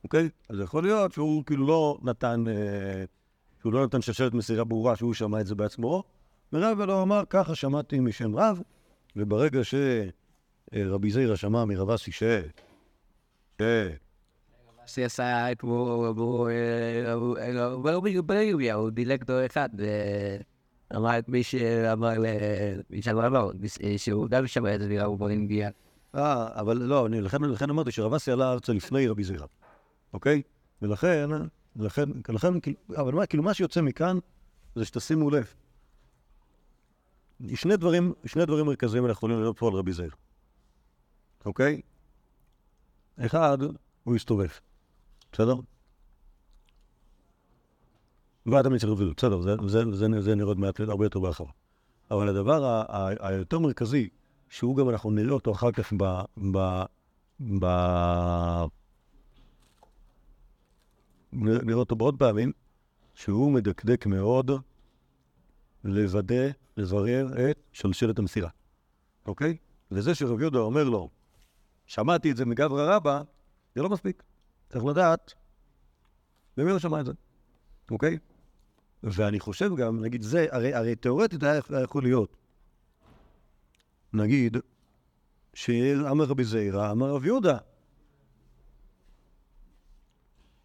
אוקיי? 0.04 0.28
אז 0.48 0.60
יכול 0.60 0.82
להיות 0.82 1.12
שהוא 1.12 1.44
כאילו 1.44 1.66
לא 1.66 1.98
נתן, 2.02 2.44
אה, 2.48 3.04
שהוא 3.60 3.72
לא 3.72 3.84
נתן 3.84 4.02
שרשרת 4.02 4.34
מסירה 4.34 4.64
ברורה 4.64 4.96
שהוא 4.96 5.14
שמע 5.14 5.40
את 5.40 5.46
זה 5.46 5.54
בעצמו, 5.54 6.04
ורב 6.52 6.80
לא 6.80 7.02
אמר, 7.02 7.22
ככה 7.30 7.54
שמעתי 7.54 8.00
משם 8.00 8.36
רב, 8.36 8.60
וברגע 9.16 9.60
שרבי 9.64 11.10
זיירה 11.10 11.36
שמע 11.36 11.64
מרב 11.64 11.90
אסי 11.90 12.12
ש... 12.12 12.22
ש... 13.58 13.62
שעשה 14.86 15.52
את 15.52 15.60
הוא, 15.60 16.06
הוא 18.72 18.90
דילג 18.90 19.24
דור 19.24 19.46
אחד, 19.46 19.68
אמר 20.96 21.18
את 21.18 21.28
מי 21.28 21.42
שאמר 21.42 22.18
לו, 23.28 23.52
שהוא 23.96 24.28
גם 24.28 24.46
שמע 24.46 24.74
את 24.74 24.80
זה 24.80 24.88
נראה 24.88 25.04
הוא 25.04 25.18
באינדיה. 25.18 25.70
אה, 26.14 26.60
אבל 26.60 26.76
לא, 26.76 27.08
לכן 27.10 27.70
אמרתי 27.70 27.90
שרב 27.90 28.14
אסי 28.14 28.30
עלה 28.30 28.52
ארצה 28.52 28.72
לפני 28.72 29.08
רבי 29.08 29.24
זירא, 29.24 29.46
אוקיי? 30.16 30.42
ולכן, 30.82 31.30
לכן, 31.76 32.08
לכן, 32.28 32.48
אבל 32.96 33.14
מה, 33.14 33.26
כאילו 33.26 33.42
מה 33.42 33.54
שיוצא 33.54 33.82
מכאן, 33.82 34.18
זה 34.74 34.84
שתשימו 34.84 35.30
לב. 35.30 35.54
שני 37.54 37.76
דברים, 37.76 38.12
שני 38.24 38.46
דברים 38.46 38.66
מרכזיים 38.66 39.06
אנחנו 39.06 39.18
יכולים 39.18 39.40
לראות 39.40 39.58
פה 39.58 39.68
על 39.68 39.74
רבי 39.74 39.92
זאב, 39.92 40.10
אוקיי? 41.44 41.80
אחד, 43.18 43.58
הוא 44.04 44.16
הסתובב, 44.16 44.48
בסדר? 45.32 45.56
ועד 48.46 48.66
המצח 48.66 48.88
רביעי, 48.88 49.10
בסדר, 49.16 49.40
זה, 49.40 49.54
זה, 49.66 49.96
זה, 49.96 50.06
זה 50.20 50.34
נראה 50.34 50.48
עוד 50.48 50.58
מעט 50.58 50.80
הרבה 50.80 51.04
יותר 51.04 51.20
בהרחבה. 51.20 51.50
אבל 52.10 52.28
הדבר 52.28 52.84
היותר 53.20 53.58
מרכזי, 53.58 54.08
שהוא 54.48 54.76
גם 54.76 54.90
אנחנו 54.90 55.10
נראה 55.10 55.32
אותו 55.32 55.52
אחר 55.52 55.72
כך 55.72 55.92
ב... 55.96 56.20
ב, 56.52 56.82
ב 57.58 57.66
נראה 61.36 61.78
אותו 61.78 61.96
בעוד 61.96 62.18
פעמים, 62.18 62.52
שהוא 63.14 63.52
מדקדק 63.52 64.06
מאוד 64.06 64.50
לוודא, 65.84 66.48
לברר 66.76 67.50
את 67.50 67.58
שלשלת 67.72 68.18
המסירה, 68.18 68.48
אוקיי? 69.26 69.56
וזה 69.90 70.14
שרב 70.14 70.40
יהודה 70.40 70.58
אומר 70.58 70.84
לו, 70.84 71.10
שמעתי 71.86 72.30
את 72.30 72.36
זה 72.36 72.44
מגברא 72.44 72.96
רבא, 72.96 73.22
זה 73.74 73.82
לא 73.82 73.88
מספיק. 73.88 74.22
צריך 74.68 74.84
לדעת 74.84 75.34
למי 76.56 76.70
הוא 76.70 76.78
שמע 76.78 77.00
את 77.00 77.06
זה, 77.06 77.12
אוקיי? 77.90 78.18
ואני 79.02 79.40
חושב 79.40 79.76
גם, 79.76 80.04
נגיד 80.04 80.22
זה, 80.22 80.46
הרי, 80.50 80.74
הרי 80.74 80.96
תיאורטית 80.96 81.42
היה 81.42 81.60
יכול 81.82 82.02
להיות, 82.02 82.36
נגיד, 84.12 84.56
שאמר 85.54 86.24
רבי 86.24 86.44
זעירא, 86.44 86.90
אמר 86.92 87.10
רב 87.10 87.24
יהודה, 87.24 87.58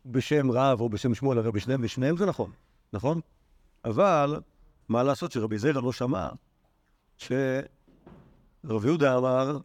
בשם 0.05 0.51
רב 0.51 0.81
או 0.81 0.89
בשם 0.89 1.15
שמואל, 1.15 1.38
הרי 1.38 1.51
בשניהם 1.51 1.81
ושניהם 1.84 2.17
זה 2.17 2.25
נכון, 2.25 2.51
נכון? 2.93 3.20
אבל 3.86 4.41
מה 4.89 5.03
לעשות 5.03 5.31
שרבי 5.31 5.58
זעירא 5.58 5.81
לא 5.81 5.91
שמע 5.91 6.29
שרב 7.17 8.86
יהודה 8.86 9.17
אמר 9.17 9.58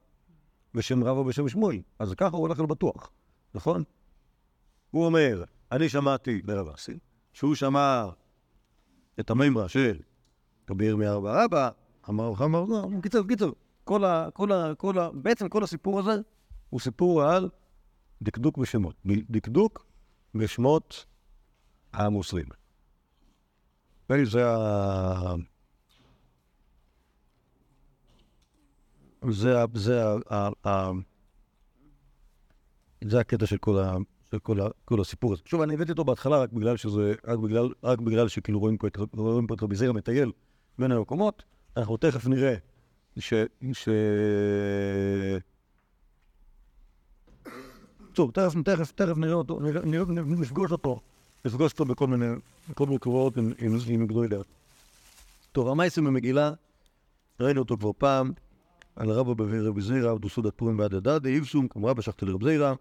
בשם 0.74 1.04
רב 1.04 1.16
או 1.16 1.24
בשם 1.24 1.48
שמואל, 1.48 1.80
אז 1.98 2.14
ככה 2.14 2.36
הוא 2.36 2.40
הולך 2.42 2.60
על 2.60 2.66
בטוח, 2.66 3.10
נכון? 3.54 3.82
הוא 4.90 5.06
אומר, 5.06 5.44
אני 5.72 5.88
שמעתי 5.88 6.42
לרב 6.44 6.68
אסי, 6.68 6.98
שהוא 7.32 7.54
שמע 7.54 8.04
את 9.20 9.30
המימרה 9.30 9.68
של 9.68 9.98
רבי 10.70 10.84
ירמיה 10.84 11.20
בר 11.20 11.44
אבא, 11.44 11.70
אמר 12.08 12.32
אמר 12.44 12.64
לא, 12.64 12.88
קיצר, 13.02 13.22
קיצר, 13.28 13.50
כל 13.84 14.04
ה... 14.04 14.28
כל 14.32 14.52
ה... 14.52 14.74
כל 14.74 14.98
ה... 14.98 15.10
בעצם 15.10 15.48
כל 15.48 15.64
הסיפור 15.64 15.98
הזה 15.98 16.12
הוא 16.70 16.80
סיפור 16.80 17.22
על 17.22 17.48
דקדוק 18.22 18.58
בשמות, 18.58 18.94
דקדוק 19.06 19.85
בשמות 20.38 21.06
המוסלמים. 21.92 22.46
זה 24.24 24.50
ה... 24.50 25.34
זה, 29.30 29.54
זה, 29.74 30.02
זה 33.04 33.20
הקטע 33.20 33.46
של 33.46 33.56
כל, 33.58 33.78
ה, 33.78 33.96
של 34.30 34.38
כל, 34.38 34.60
ה, 34.60 34.68
כל 34.84 35.00
הסיפור 35.00 35.32
הזה. 35.32 35.42
שוב, 35.44 35.60
אני 35.60 35.74
הבאתי 35.74 35.90
אותו 35.90 36.04
בהתחלה 36.04 36.38
רק 36.38 36.52
בגלל 36.52 36.76
שזה, 36.76 37.14
רק 37.26 37.38
בגלל, 37.38 37.68
רק 37.82 37.98
בגלל 37.98 38.28
שכאילו 38.28 38.60
רואים 38.60 38.78
פה 38.78 38.86
רואים 39.12 39.46
פה 39.46 39.54
את 39.54 39.62
רבי 39.62 39.76
זירא 39.76 39.92
מטייל 39.92 40.32
בין 40.78 40.92
המקומות. 40.92 41.42
אנחנו 41.76 41.96
תכף 41.96 42.26
נראה 42.26 42.54
ש... 43.18 43.34
ש... 43.72 43.88
טוב, 48.16 48.30
תכף, 48.30 48.54
תכף, 48.64 48.92
תכף 48.92 49.16
נראה 49.16 49.34
אותו, 49.34 49.60
נפגוש 50.26 50.72
אותו, 50.72 51.00
נפגוש 51.44 51.72
אותו 51.72 51.84
בכל 51.84 52.06
מיני, 52.06 52.26
בכל 52.70 52.86
מיני 52.86 52.98
קרובות 52.98 53.36
עם, 53.36 53.52
עם, 53.58 53.78
עם 53.88 54.06
גדולי. 54.06 54.36
טוב, 55.52 55.68
המייסים 55.68 56.04
במגילה, 56.04 56.52
ראינו 57.40 57.60
אותו 57.60 57.76
כבר 57.78 57.90
פעם, 57.98 58.32
על 58.96 59.10
רבא 59.10 59.34
בבי 59.34 59.60
רבי 59.60 59.80
זירא, 59.80 60.18
דוסודת 60.18 60.52
פורים 60.56 60.76
בעד 60.76 60.94
הדדה, 60.94 61.28
איבסום, 61.28 61.68
כמו 61.68 61.86
רבא 61.86 62.02
שחטא 62.02 62.24
לרב 62.24 62.44
זירא, 62.44 62.74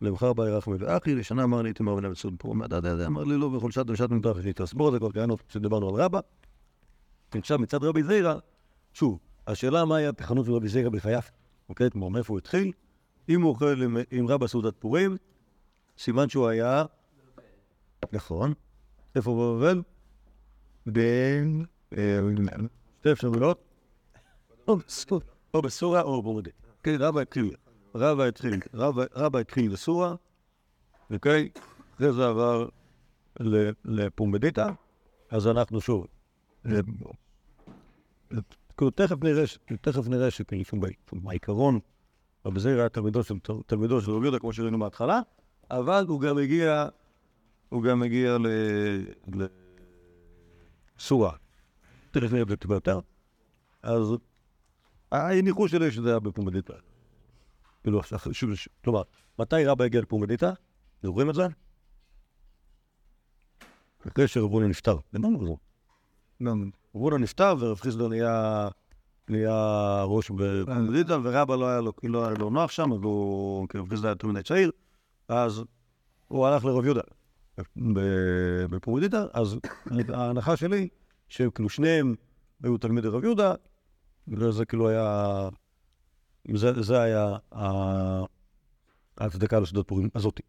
למחר 0.00 0.32
באי 0.32 0.50
רחמי 0.50 0.76
ואחי, 0.78 1.14
לשנה 1.14 1.44
אמר 1.44 1.62
לי, 1.62 1.68
איתמר 1.68 1.94
בן 1.94 2.04
אבסוד 2.04 2.34
פורים 2.38 2.58
בעד 2.58 2.74
הדדה, 2.74 3.06
אמר 3.06 3.24
לי 3.24 3.36
לא, 3.36 3.48
בכל 3.48 3.70
שעת 3.70 3.90
ושעת 3.90 4.10
מנתח 4.10 4.30
תסבור 4.54 4.88
את 4.88 4.92
זה, 4.92 4.98
כבר 4.98 5.10
קראנו 5.10 5.36
כשדיברנו 5.48 5.88
על 5.88 5.94
רבא. 5.94 6.20
עכשיו 7.34 7.58
מצד 7.58 7.84
רבי 7.84 8.02
זירא, 8.02 8.34
שוב, 8.94 9.18
השאלה 9.46 9.84
מה 9.84 9.96
היה 9.96 10.08
התחנות 10.08 10.46
של 10.46 10.52
רבי 10.52 10.68
זירא 10.68 10.88
בחייו, 10.88 11.22
אוקיי, 11.68 11.90
כמו 11.90 12.10
מאיפה 12.10 12.32
הוא 12.32 12.38
התחיל, 12.38 12.72
אם 13.28 13.42
הוא 13.42 13.50
אוכל 13.50 13.82
עם, 13.82 13.96
רבא 14.28 14.46
סעודת 14.46 14.74
פורים, 14.78 15.16
סימן 15.98 16.28
שהוא 16.28 16.48
היה, 16.48 16.84
נכון, 18.12 18.52
איפה 19.14 19.30
הוא 19.30 19.56
בבבל? 19.56 19.82
בין, 20.86 21.64
אה, 21.96 22.18
שתי 23.00 23.12
אפשרויות, 23.12 23.60
או 25.54 25.62
בסורה, 25.62 26.02
או 26.02 26.22
במודה. 26.22 26.50
כן, 26.82 26.96
רבא 27.00 27.20
התחיל, 27.20 27.54
רבא 27.94 28.24
התחיל, 28.24 28.60
רבא- 28.74 29.04
התחיל 29.38 29.72
בסורה, 29.72 30.14
אוקיי? 31.10 31.48
אחרי 31.96 32.12
זה 32.12 32.26
עבר 32.26 32.68
לפומבדיטה, 33.84 34.68
אז 35.30 35.46
אנחנו 35.46 35.80
שוב. 35.80 36.06
אה, 36.66 36.80
כאילו, 38.76 38.90
תכף 38.90 39.16
נראה, 39.24 39.44
תכף 39.80 40.08
נראה 40.08 40.30
שכאילו, 40.30 40.64
שוב, 40.64 40.80
בעיקרון, 41.12 41.80
רבי 42.46 42.60
זעיר 42.60 42.78
היה 42.78 42.88
תלמידו 42.88 43.22
של 43.22 43.34
תלמידו 43.66 44.00
של 44.00 44.10
רבי 44.10 44.24
יהודה, 44.24 44.38
כמו 44.38 44.52
שראינו 44.52 44.78
מההתחלה, 44.78 45.20
אבל 45.70 46.04
הוא 46.08 46.20
גם 46.20 46.38
הגיע, 46.38 46.88
הוא 47.68 47.82
גם 47.82 48.02
הגיע 48.02 48.38
ל- 48.38 49.46
לסורה. 50.98 51.32
תכף 52.10 52.32
נראה 52.32 52.56
טיפה 52.56 52.74
יותר. 52.74 53.00
אז 53.82 54.14
הניחוש 55.12 55.70
שלי 55.70 55.90
שזה 55.90 56.08
היה 56.10 56.18
בפומדיטה. 56.18 56.74
כאילו, 57.82 58.00
שוב, 58.32 58.50
כלומר, 58.84 59.02
מתי 59.38 59.64
רבא 59.66 59.84
הגיע 59.84 60.00
לפומדיטה? 60.00 60.52
זוכרים 61.02 61.30
את 61.30 61.34
זה? 61.34 61.46
אחרי 64.08 64.28
שרב 64.28 64.50
הונא 64.50 64.66
נפטר. 64.66 64.96
למען 65.12 65.46
זה? 65.46 65.52
רב 66.94 67.00
הונא 67.02 67.16
נפטר 67.16 67.54
ורב 67.58 67.80
חיסדו 67.80 68.08
נהיה... 68.08 68.68
נהיה 69.28 70.02
ראש 70.04 70.30
בפומדיטה, 70.30 71.18
ורבא 71.22 71.56
לא 71.56 71.68
היה 71.68 71.80
לו, 71.80 71.92
לא 72.02 72.24
היה 72.26 72.34
לו 72.38 72.50
נוח 72.50 72.70
שם, 72.70 72.92
אז 72.92 72.98
הוא, 73.02 73.66
רב 73.74 73.88
חיסדו 73.88 74.06
היה 74.06 74.12
יותר 74.12 74.26
מדי 74.26 74.42
צעיר, 74.42 74.70
אז 75.28 75.64
הוא 76.28 76.46
הלך 76.46 76.64
לרב 76.64 76.84
יהודה 76.84 77.00
ב- 77.76 78.64
בפומדיטה, 78.70 79.24
אז 79.32 79.56
ההנחה 80.08 80.56
שלי, 80.56 80.88
שכאילו 81.28 81.68
שניהם 81.68 82.14
היו 82.62 82.78
תלמידי 82.78 83.08
רב 83.08 83.24
יהודה, 83.24 83.54
וזה 84.28 84.64
כאילו 84.64 84.88
היה... 84.88 85.48
זה, 86.54 86.82
זה 86.82 87.00
היה 87.00 87.36
ההצדקה 89.18 89.60
לסעודת 89.60 89.88
פורים 89.88 90.08
הזאתי. 90.14 90.42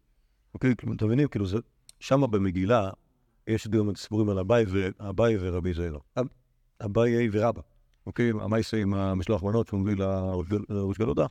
אוקיי? 0.54 0.76
כאילו, 0.76 0.92
אתם 0.92 1.06
מבינים? 1.06 1.28
כאילו. 1.28 1.46
שמה 2.00 2.26
במגילה 2.26 2.90
יש 3.46 3.68
גם 3.68 3.90
את 3.90 3.96
הסיפורים 3.96 4.28
על 4.28 4.38
אביי 5.00 5.36
ורבי 5.40 5.74
זעירא. 5.74 5.98
אב- 6.18 6.28
אביי 6.84 7.28
ורבא. 7.32 7.60
אוקיי? 8.06 8.30
המייסה 8.40 8.76
עם 8.76 8.94
המשלוח 8.94 9.42
מביא 9.72 9.96
לראש 9.96 10.46
גל- 10.48 10.64
לראש 10.68 10.98
גלודה. 10.98 11.26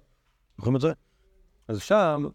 זוכרים 0.58 0.76
את 0.76 0.82
זה? 0.82 0.92
אז 1.68 1.80
שם, 1.82 2.26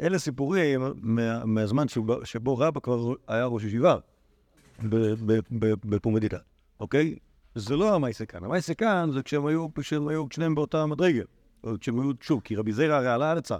אלה 0.00 0.18
סיפורים 0.18 0.80
מה, 0.96 1.44
מהזמן 1.44 1.88
שבו, 1.88 2.26
שבו 2.26 2.58
רבא 2.58 2.80
כבר 2.80 3.12
היה 3.28 3.44
ראש 3.46 3.64
ישיבה 3.64 3.96
בפומדיטה, 5.84 6.38
אוקיי? 6.80 7.16
זה 7.54 7.76
לא 7.76 7.94
המייסה 7.94 8.26
כאן. 8.26 8.44
המייסה 8.44 8.74
כאן 8.74 9.10
זה 9.12 9.22
כשהם 9.22 9.46
היו, 9.46 9.74
כשהם 9.74 10.08
היו 10.08 10.24
שניהם 10.32 10.54
באותה 10.54 10.86
מדרגה. 10.86 11.22
כשהם 11.80 12.00
היו, 12.00 12.10
שוב, 12.20 12.40
כי 12.44 12.56
רבי 12.56 12.72
זירא 12.72 12.94
הרי 12.94 13.08
עלה 13.08 13.32
ארצה. 13.32 13.56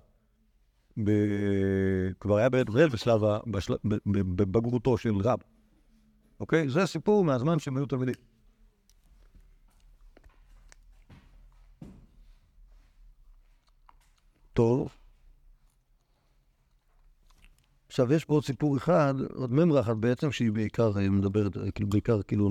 ב- 1.04 2.10
כבר 2.20 2.36
היה 2.36 2.48
בארץ 2.48 2.68
ישראל 2.68 2.88
בשלב, 2.88 3.20
בשל- 3.46 3.74
בבגרותו 4.06 4.98
של 4.98 5.14
רב. 5.16 5.38
אוקיי? 6.40 6.68
זה 6.68 6.86
סיפור 6.86 7.24
מהזמן 7.24 7.58
שהם 7.58 7.76
היו 7.76 7.86
תלמידים. 7.86 8.14
טוב. 14.60 14.88
עכשיו, 17.86 18.12
יש 18.12 18.24
פה 18.24 18.34
עוד 18.34 18.44
סיפור 18.44 18.76
אחד, 18.76 19.14
עוד 19.34 19.52
ממרה 19.52 19.80
אחת 19.80 19.96
בעצם, 19.96 20.32
שהיא 20.32 20.52
בעיקר 20.52 20.92
אה, 20.98 21.10
מדברת, 21.10 21.56
אה, 21.56 21.70
כאילו, 21.70 21.88
בעיקר 21.90 22.22
כאילו 22.22 22.50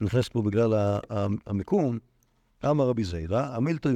נכנסת 0.00 0.32
פה 0.32 0.42
בגלל 0.42 0.98
המיקום. 1.46 1.98
אמר 2.64 2.88
רבי 2.88 3.04
זיידה, 3.04 3.56
המילתא 3.56 3.88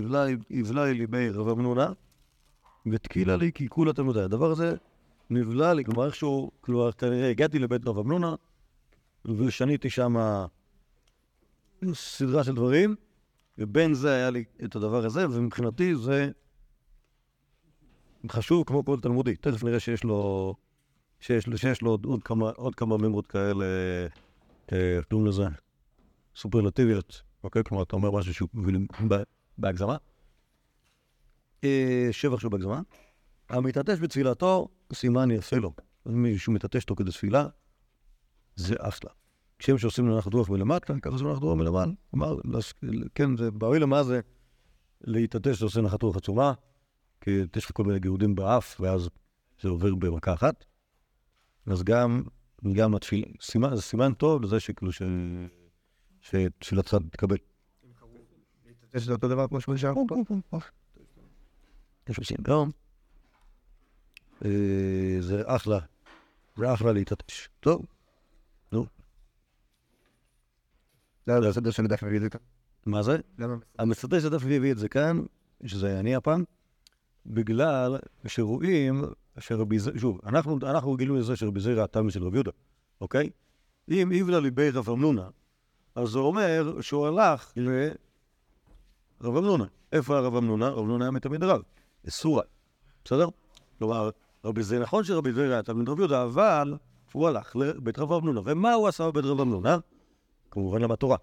יבלע 0.50 0.84
ליבי 0.84 1.30
רב 1.30 1.48
אמנונה, 1.48 1.92
ותקילה 2.92 3.36
לי 3.36 3.52
כי 3.52 3.68
כולה 3.68 3.92
תלמודי. 3.92 4.20
הדבר 4.20 4.50
הזה 4.50 4.74
נבלע 5.30 5.74
לי, 5.74 5.84
כלומר 5.84 6.06
איכשהו, 6.06 6.50
כלומר, 6.60 6.92
כנראה 6.92 7.30
הגעתי 7.30 7.58
לבית 7.58 7.86
רב 7.86 7.98
אמנונה, 7.98 8.34
ושניתי 9.24 9.90
שם 9.90 10.16
סדרה 11.92 12.44
של 12.44 12.54
דברים, 12.54 12.94
ובין 13.58 13.94
זה 13.94 14.14
היה 14.14 14.30
לי 14.30 14.44
את 14.64 14.76
הדבר 14.76 15.04
הזה, 15.04 15.26
ומבחינתי 15.30 15.96
זה 15.96 16.30
חשוב 18.30 18.64
כמו 18.66 18.84
כל 18.84 19.00
תלמודי. 19.00 19.36
תכף 19.36 19.64
נראה 19.64 19.80
שיש 19.80 20.04
לו, 20.04 20.54
שיש, 21.20 21.48
שיש 21.56 21.82
לו 21.82 21.90
עוד, 21.90 22.04
עוד 22.04 22.22
כמה, 22.22 22.50
עוד 22.50 22.74
כמה 22.74 22.96
ממרות 22.96 23.26
כאלה 23.26 23.64
אה, 24.72 24.98
קוראים 25.10 25.26
לזה? 25.26 25.44
סופרלטיביות, 26.36 27.22
אוקיי? 27.44 27.64
כלומר, 27.64 27.82
אתה 27.82 27.96
אומר 27.96 28.10
משהו 28.10 28.34
שהוא 28.34 28.48
ב- 29.08 29.22
בהגזמה. 29.58 29.96
אה, 31.64 32.08
שבח 32.12 32.40
שהוא 32.40 32.52
בהגזמה. 32.52 32.80
המתעטש 33.48 33.98
בתפילתו, 33.98 34.68
סימן 34.92 35.30
יפה 35.30 35.56
לו. 35.56 35.72
מישהו 36.06 36.52
מתעטש 36.52 36.84
תוך 36.84 36.98
כדי 36.98 37.10
תפילה, 37.10 37.46
זה 38.56 38.74
אחלה. 38.78 39.10
כשם 39.58 39.78
שעושים 39.78 40.10
נחת 40.10 40.34
רוח 40.34 40.50
מלמטה, 40.50 40.94
ככה 41.00 41.10
עושים 41.10 41.28
נחת 41.28 41.42
רוח 41.42 41.56
מלמעלה. 41.56 41.92
כלומר, 42.10 42.36
כן, 43.14 43.36
זה 43.36 43.50
באוי 43.50 43.78
למה 43.78 44.02
זה 44.02 44.20
להתעטש 45.00 45.58
שעושה 45.58 45.80
נחת 45.80 46.02
רוח 46.02 46.16
עצומה, 46.16 46.52
כי 47.20 47.30
יש 47.56 47.64
לך 47.64 47.72
כל 47.72 47.84
מיני 47.84 47.98
גירודים 47.98 48.34
באף, 48.34 48.80
ואז 48.80 49.08
זה 49.60 49.68
עובר 49.68 49.94
במכה 49.94 50.34
אחת. 50.34 50.64
אז 51.66 51.82
גם, 51.82 52.22
גם 52.72 52.94
התפילה, 52.94 53.26
סימן, 53.40 53.76
זה 53.76 53.82
סימן 53.82 54.12
טוב 54.12 54.42
לזה 54.42 54.60
שכאילו 54.60 54.92
ש... 54.92 55.02
שתפילתך 56.20 56.94
תתקבל. 57.10 57.36
זה 58.94 59.12
אותו 59.12 59.28
דבר 59.28 59.48
כמו 59.48 59.60
שבשאר. 59.60 59.92
יש 62.08 62.18
עושים 62.18 62.38
יום. 62.48 62.70
אה, 64.44 65.16
זה 65.20 65.42
אחלה, 65.46 65.78
זה 66.56 66.74
אחלה 66.74 66.92
להתעטש. 66.92 67.48
טוב, 67.60 67.86
לא, 71.28 71.40
זה 71.42 71.48
הסדר 71.48 71.70
של 71.70 71.84
הדף 71.84 72.02
מביא 72.02 72.16
את 72.16 72.22
זה 72.22 72.30
כאן. 72.30 72.40
מה 72.86 73.02
זה? 73.02 73.16
למה? 73.38 73.56
המסדר 73.78 74.20
של 74.20 74.28
דף 74.28 74.42
הביא 74.42 74.72
את 74.72 74.78
זה 74.78 74.88
כאן, 74.88 75.20
שזה 75.64 76.00
אני 76.00 76.14
הפעם, 76.14 76.44
בגלל 77.28 77.98
שרואים 78.26 79.04
שרבי 79.38 79.78
ז... 79.78 79.88
שוב, 79.96 80.20
אנחנו, 80.26 80.58
אנחנו 80.62 80.92
רגילים 80.92 81.16
לזה 81.16 81.36
שרבי 81.36 81.60
זירא 81.60 81.84
התלמיד 81.84 82.12
של 82.12 82.24
רבי 82.24 82.36
יהודה, 82.36 82.50
אוקיי? 83.00 83.30
אם 83.90 84.12
איבלה 84.12 84.40
ליבי 84.40 84.70
רב 84.70 84.90
אמנונה, 84.90 85.28
אז 85.94 86.08
זה 86.08 86.18
אומר 86.18 86.80
שהוא 86.80 87.06
הלך 87.06 87.52
לרב 87.56 89.36
אמנונה. 89.36 89.64
איפה 89.92 90.14
היה 90.14 90.22
רב 90.22 90.36
אמנונה? 90.36 90.68
רב 90.68 90.78
אמנונה 90.78 91.04
היה 91.04 91.10
מתלמיד 91.10 91.42
הרב, 91.42 91.62
בסורה, 92.04 92.42
בסדר? 93.04 93.28
כלומר, 93.78 94.10
רבי 94.44 94.62
זה 94.62 94.78
נכון 94.78 95.04
שרבי 95.04 95.32
זירא 95.32 95.52
היה 95.52 95.62
תלמיד 95.62 95.88
רבי 95.88 96.00
יהודה, 96.00 96.24
אבל 96.24 96.76
הוא 97.12 97.28
הלך 97.28 97.56
לבית 97.56 97.98
רב 97.98 98.12
אמנונה. 98.12 98.40
ומה 98.44 98.72
הוא 98.72 98.88
עשה 98.88 99.06
בבית 99.06 99.24
רב 99.24 99.40
אמנונה? 99.40 99.78
כמובן 100.50 100.80
למד 100.80 100.96
תורה. 100.96 101.16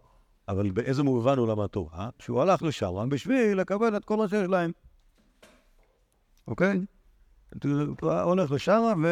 אבל 0.48 0.72
באיזה 0.72 1.04
מובן 1.04 1.38
הוא 1.38 1.48
למד 1.48 1.68
תורה? 1.68 2.10
שהוא 2.20 2.42
הלך 2.42 2.64
לשם 2.64 3.10
בשביל 3.10 3.60
לקבל 3.60 3.98
את 3.98 4.06
כל 4.06 4.18
מה 4.18 4.28
שיש 4.28 4.48
להם. 4.50 4.72
אוקיי? 6.48 6.80
הולך 8.02 8.52
לשם, 8.52 9.04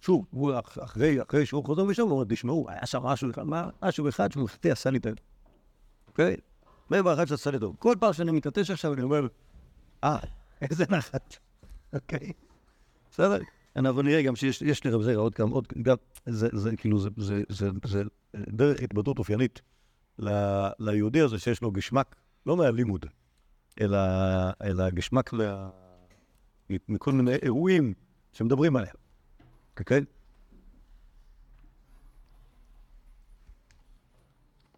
ושוב, 0.00 0.26
הוא 0.30 0.52
אח- 0.58 0.78
אחרי, 0.84 1.22
אחרי 1.22 1.46
שהוא 1.46 1.64
חוזר 1.64 1.84
משם, 1.84 2.02
הוא 2.02 2.10
אומר, 2.12 2.24
תשמעו, 2.28 2.66
היה 2.70 2.86
שם 2.86 3.02
משהו 3.02 3.30
אחד, 3.30 3.42
מה- 3.42 3.68
משהו 3.82 4.08
אחד 4.08 4.32
שמחטיא 4.32 4.72
עשה 4.72 4.90
לי 4.90 4.98
את. 4.98 5.06
אוקיי? 6.08 6.36
דבר 6.92 7.14
אחד 7.14 7.24
שעשה 7.24 7.50
לי 7.50 7.58
טוב. 7.58 7.76
כל 7.78 7.94
פעם 8.00 8.12
שאני 8.12 8.30
מתעטש 8.30 8.70
עכשיו, 8.70 8.94
אני 8.94 9.02
אומר, 9.02 9.26
אה, 10.04 10.18
איזה 10.62 10.84
נחת. 10.90 11.36
אוקיי? 11.92 12.32
בסדר? 13.10 13.38
אבל 13.76 14.02
נראה 14.02 14.22
גם 14.22 14.36
שיש 14.36 14.62
יש 14.62 14.86
לרב 14.86 15.02
זרע 15.02 15.16
עוד 15.16 15.34
כמה, 15.34 15.50
עוד, 15.50 15.66
גם, 15.82 15.96
זה, 16.26 16.48
זה 16.52 16.76
כאילו, 16.76 16.98
זה, 16.98 17.08
זה, 17.16 17.42
זה, 17.48 17.68
זה 17.86 18.02
דרך 18.34 18.82
התבטאות 18.82 19.18
אופיינית 19.18 19.60
ליהודי 20.78 21.20
הזה 21.20 21.38
שיש 21.38 21.62
לו 21.62 21.70
גשמק, 21.70 22.16
לא 22.46 22.56
מהלימוד, 22.56 23.06
אלא, 23.80 23.98
אלא 24.62 24.90
גשמק 24.90 25.32
ל... 25.32 25.68
מכל 26.88 27.12
מיני 27.12 27.34
אירועים 27.34 27.94
שמדברים 28.32 28.76
עליהם, 28.76 28.96
אוקיי? 29.78 30.04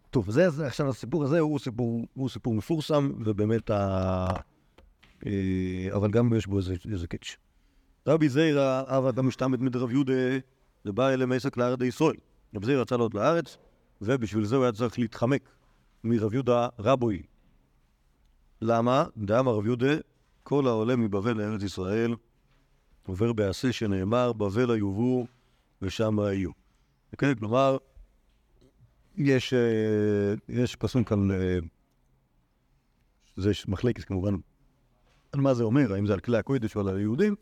טוב, 0.09 0.31
זה, 0.31 0.49
זה 0.49 0.67
עכשיו 0.67 0.89
הסיפור 0.89 1.23
הזה 1.23 1.39
הוא 1.39 1.59
סיפור, 1.59 2.07
הוא 2.13 2.29
סיפור 2.29 2.53
מפורסם, 2.53 3.11
ובאמת 3.25 3.69
ה... 3.69 4.27
אה, 5.25 5.89
אבל 5.95 6.11
גם 6.11 6.33
יש 6.33 6.47
בו 6.47 6.57
איזה, 6.57 6.75
איזה 6.91 7.07
קאץ'. 7.07 7.35
רבי 8.07 8.29
זיירא, 8.29 8.83
אב 8.87 9.05
אדם 9.05 9.27
משתמת 9.27 9.59
מדרב 9.59 9.91
יהודה, 9.91 10.37
ובא 10.85 11.09
אלה 11.09 11.25
מעסק 11.25 11.57
לארץ 11.57 11.81
ישראל. 11.81 12.15
רבי 12.55 12.65
זיירא 12.65 12.81
רצה 12.81 12.95
לעלות 12.95 13.13
לארץ, 13.13 13.57
ובשביל 14.01 14.45
זה 14.45 14.55
הוא 14.55 14.63
היה 14.63 14.73
צריך 14.73 14.99
להתחמק 14.99 15.49
מרב 16.03 16.33
יהודה 16.33 16.67
רבוי. 16.79 17.23
למה? 18.61 19.05
דאמר 19.17 19.51
רב 19.51 19.65
יהודה, 19.65 19.93
כל 20.43 20.67
העולה 20.67 20.95
מבבל 20.95 21.33
לארץ 21.37 21.63
ישראל 21.63 22.15
עובר 23.07 23.33
בעשה 23.33 23.71
שנאמר, 23.73 24.33
בבל 24.33 24.71
היובו 24.71 25.27
ושם 25.81 26.19
היו. 26.19 26.51
אוקיי? 27.11 27.35
כלומר, 27.35 27.77
יש, 29.17 29.53
אה, 29.53 30.33
יש 30.49 30.75
פסוק 30.75 31.09
כאן, 31.09 31.31
אה, 31.31 31.57
זה 33.35 33.51
מחלקת 33.67 34.03
כמובן, 34.03 34.35
על 35.31 35.39
מה 35.39 35.53
זה 35.53 35.63
אומר, 35.63 35.93
האם 35.93 36.07
זה 36.07 36.13
על 36.13 36.19
כלי 36.19 36.37
הקודש 36.37 36.75
או 36.75 36.81
על 36.81 36.87
היהודים, 36.95 37.35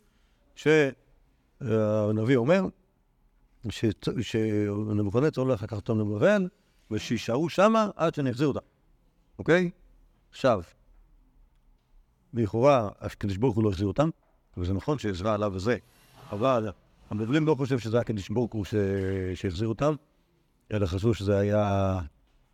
שהנביא 0.55 2.35
אומר 2.35 2.65
שנבוכדנצר 4.21 5.41
הולך 5.41 5.63
לקחת 5.63 5.89
אותם 5.89 5.99
לבבל, 5.99 6.47
ושישארו 6.91 7.49
שמה 7.49 7.89
עד 7.95 8.15
שאני 8.15 8.31
אחזיר 8.31 8.47
אותם, 8.47 8.59
אוקיי? 9.39 9.71
עכשיו, 10.29 10.61
לכאורה, 12.34 12.89
הקדוש 13.00 13.38
ברוך 13.38 13.56
הוא 13.56 13.63
לא 13.63 13.70
החזיר 13.70 13.88
אותם, 13.88 14.10
וזה 14.58 14.74
נכון 14.74 15.00
שעזרה 15.00 15.34
עליו 15.34 15.52
וזה, 15.56 15.78
אבל 16.32 16.72
המדברים 17.10 17.48
לא 17.48 17.56
חושב 17.56 17.80
שזה 17.80 17.98
היה 17.98 18.02
הקדוש 18.02 18.30
ברוך 18.30 18.54
הוא 18.54 18.65
שהחזיר 19.36 19.67
אותם, 19.67 19.94
אלא 20.72 20.86
חשבו 20.86 21.13
שזה 21.13 21.38
היה 21.38 22.00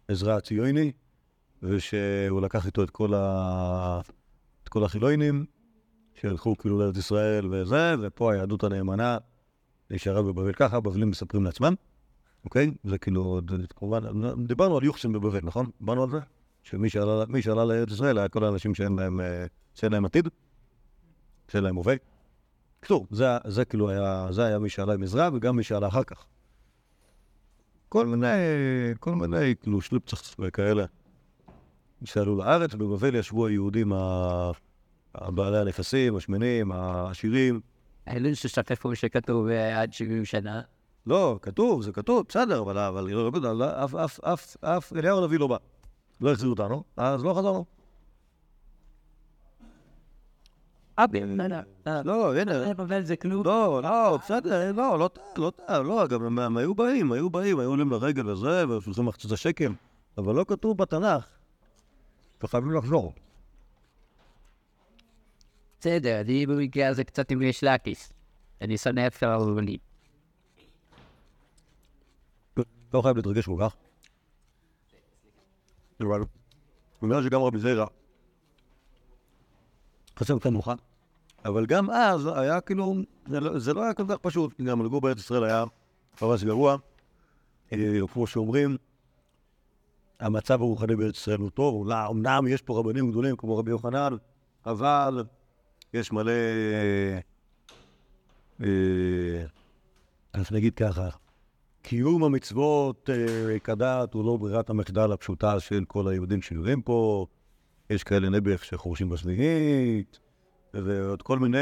עזרא 0.07 0.33
הציוני, 0.37 0.91
ושהוא 1.63 2.41
לקח 2.41 2.65
איתו 2.65 2.83
את 2.83 2.89
כל, 2.89 3.13
ה... 3.13 4.01
את 4.63 4.69
כל 4.69 4.83
החילונים, 4.83 5.45
שהלכו 6.13 6.57
כאילו 6.57 6.79
לארץ 6.79 6.97
ישראל 6.97 7.53
וזה, 7.53 7.95
ופה 8.01 8.33
היהדות 8.33 8.63
הנאמנה 8.63 9.17
נשארה 9.91 10.21
בבבל 10.21 10.53
ככה, 10.53 10.77
הבבלים 10.77 11.09
מספרים 11.09 11.43
לעצמם, 11.43 11.73
אוקיי? 12.45 12.71
זה 12.83 12.97
כאילו, 12.97 13.41
כמובן, 13.75 14.03
דיברנו 14.47 14.77
על 14.77 14.83
יוחסין 14.83 15.11
בבבל, 15.11 15.39
נכון? 15.43 15.69
דיברנו 15.79 16.03
על 16.03 16.09
זה? 16.09 16.19
שמי 16.69 16.89
שעלה, 16.89 17.23
שעלה 17.41 17.65
לארץ 17.65 17.91
ישראל 17.91 18.17
היה 18.17 18.27
כל 18.27 18.43
האנשים 18.43 18.75
שאין 18.75 18.95
להם, 18.95 19.21
אה, 19.21 19.45
שאין 19.73 19.91
להם 19.91 20.05
עתיד, 20.05 20.27
שאין 21.47 21.63
להם 21.63 21.75
הווה. 21.75 21.95
קיצור, 22.79 23.07
זה, 23.11 23.25
זה 23.47 23.65
כאילו 23.65 23.89
היה, 23.89 24.27
זה 24.31 24.45
היה 24.45 24.59
מי 24.59 24.69
שעלה 24.69 24.93
עם 24.93 25.03
עזרא 25.03 25.29
וגם 25.33 25.55
מי 25.55 25.63
שעלה 25.63 25.87
אחר 25.87 26.03
כך. 26.03 26.25
כל 27.89 28.05
מיני, 28.05 28.27
כל 28.99 29.15
מיני, 29.15 29.55
כאילו, 29.61 29.81
שלופצחס 29.81 30.35
וכאלה 30.39 30.85
שעלו 32.03 32.35
לארץ, 32.35 32.73
בבבל 32.73 33.15
ישבו 33.15 33.47
היהודים 33.47 33.91
הבעלי 35.15 35.57
הנכסים, 35.57 36.15
השמנים, 36.15 36.71
העשירים. 36.71 37.59
האלו 38.05 38.35
ששכחו 38.35 38.95
שכתוב 38.95 39.47
אה, 39.47 39.81
עד 39.81 39.93
70 39.93 40.25
שנה. 40.25 40.61
לא, 41.05 41.39
כתוב, 41.41 41.81
זה 41.81 41.91
כתוב, 41.91 42.25
בסדר, 42.29 42.61
אבל, 42.61 43.11
לא, 43.11 43.31
לא, 43.33 43.57
לא, 43.57 44.05
אף 44.61 44.93
אליהו 44.95 45.23
הנביא 45.23 45.39
לא 45.39 45.47
בא. 45.47 45.57
לא 46.21 46.31
החזירו 46.31 46.51
אותנו, 46.51 46.83
אז 46.97 47.23
לא 47.23 47.33
חזרנו. 47.33 47.65
לא, 52.05 52.37
הנה, 52.37 52.71
אבל 52.71 53.03
זה 53.03 53.15
כלום. 53.15 53.45
לא, 53.45 53.81
לא, 53.83 54.17
בסדר, 54.17 54.71
לא, 54.71 54.99
לא 54.99 55.07
טעה, 55.13 55.23
לא 55.37 55.51
טעה, 55.55 55.79
לא, 55.79 56.07
גם 56.07 56.39
הם, 56.39 56.57
היו 56.57 56.75
באים, 56.75 57.11
היו 57.11 57.29
באים, 57.29 57.59
היו 57.59 57.69
עולים 57.69 57.91
לרגל 57.91 58.29
וזה, 58.29 58.69
ושולחים 58.69 59.05
מחצית 59.05 59.31
השקל, 59.31 59.71
אבל 60.17 60.35
לא 60.35 60.45
כתוב 60.47 60.77
בתנ"ך. 60.77 61.27
וחייבים 62.43 62.71
לחזור. 62.71 63.13
בסדר, 65.79 66.21
אני 66.21 66.45
במקרה 66.45 66.87
הזה 66.87 67.03
קצת 67.03 67.31
עם 67.31 67.41
יש 67.41 67.63
לקיס. 67.63 68.13
אני 68.61 68.77
שונא 68.77 69.07
את 69.07 69.23
הרבנים. 69.23 69.79
לא 72.93 73.01
חייב 73.01 73.17
להתרגש 73.17 73.45
כל 73.45 73.57
כך. 73.59 73.86
אבל, 76.01 76.21
בגלל 77.01 77.23
שגם 77.23 77.41
רבי 77.41 77.59
זיירא 77.59 77.85
חשב 80.19 80.49
מוכן, 80.49 80.75
אבל 81.45 81.65
גם 81.65 81.89
אז 81.89 82.29
היה 82.35 82.61
כאילו, 82.61 82.95
זה 83.27 83.39
לא- 83.39 83.59
לא 83.73 83.83
היה 83.83 83.93
כל 83.93 84.03
כך 84.09 84.17
פשוט, 84.17 84.61
גם 84.61 84.85
לגור 84.85 85.01
בארץ 85.01 85.17
ישראל 85.17 85.43
היה 85.43 85.63
ממש 86.21 86.43
גרוע. 86.43 86.75
אה, 87.73 87.99
כמו 88.13 88.27
שאומרים, 88.27 88.77
המצב 90.19 90.61
הרוחני 90.61 90.95
בארץ 90.95 91.17
ישראל 91.17 91.39
הוא 91.39 91.49
טוב, 91.49 91.91
אמנם 91.91 92.47
יש 92.47 92.61
פה 92.61 92.79
רבנים 92.79 93.11
גדולים 93.11 93.35
כמו 93.35 93.57
רבי 93.57 93.71
יוחנן, 93.71 94.15
אבל 94.65 95.23
יש 95.93 96.11
מלא, 96.11 96.31
אה, 98.63 99.43
אז 100.33 100.51
נגיד 100.51 100.73
ככה, 100.75 101.09
קיום 101.87 102.23
המצוות 102.23 103.09
אה, 103.09 103.59
כדת 103.59 104.13
הוא 104.13 104.25
לא 104.25 104.37
ברירת 104.37 104.69
המחדל 104.69 105.11
הפשוטה 105.11 105.59
של 105.59 105.83
כל 105.87 106.07
היהודים 106.07 106.41
שיושבים 106.41 106.81
פה. 106.81 107.25
יש 107.89 108.03
כאלה 108.03 108.29
נעבך 108.29 108.65
שחורשים 108.65 109.09
בשביעית, 109.09 110.19
ועוד 110.73 111.21
כל 111.21 111.39
מיני 111.39 111.57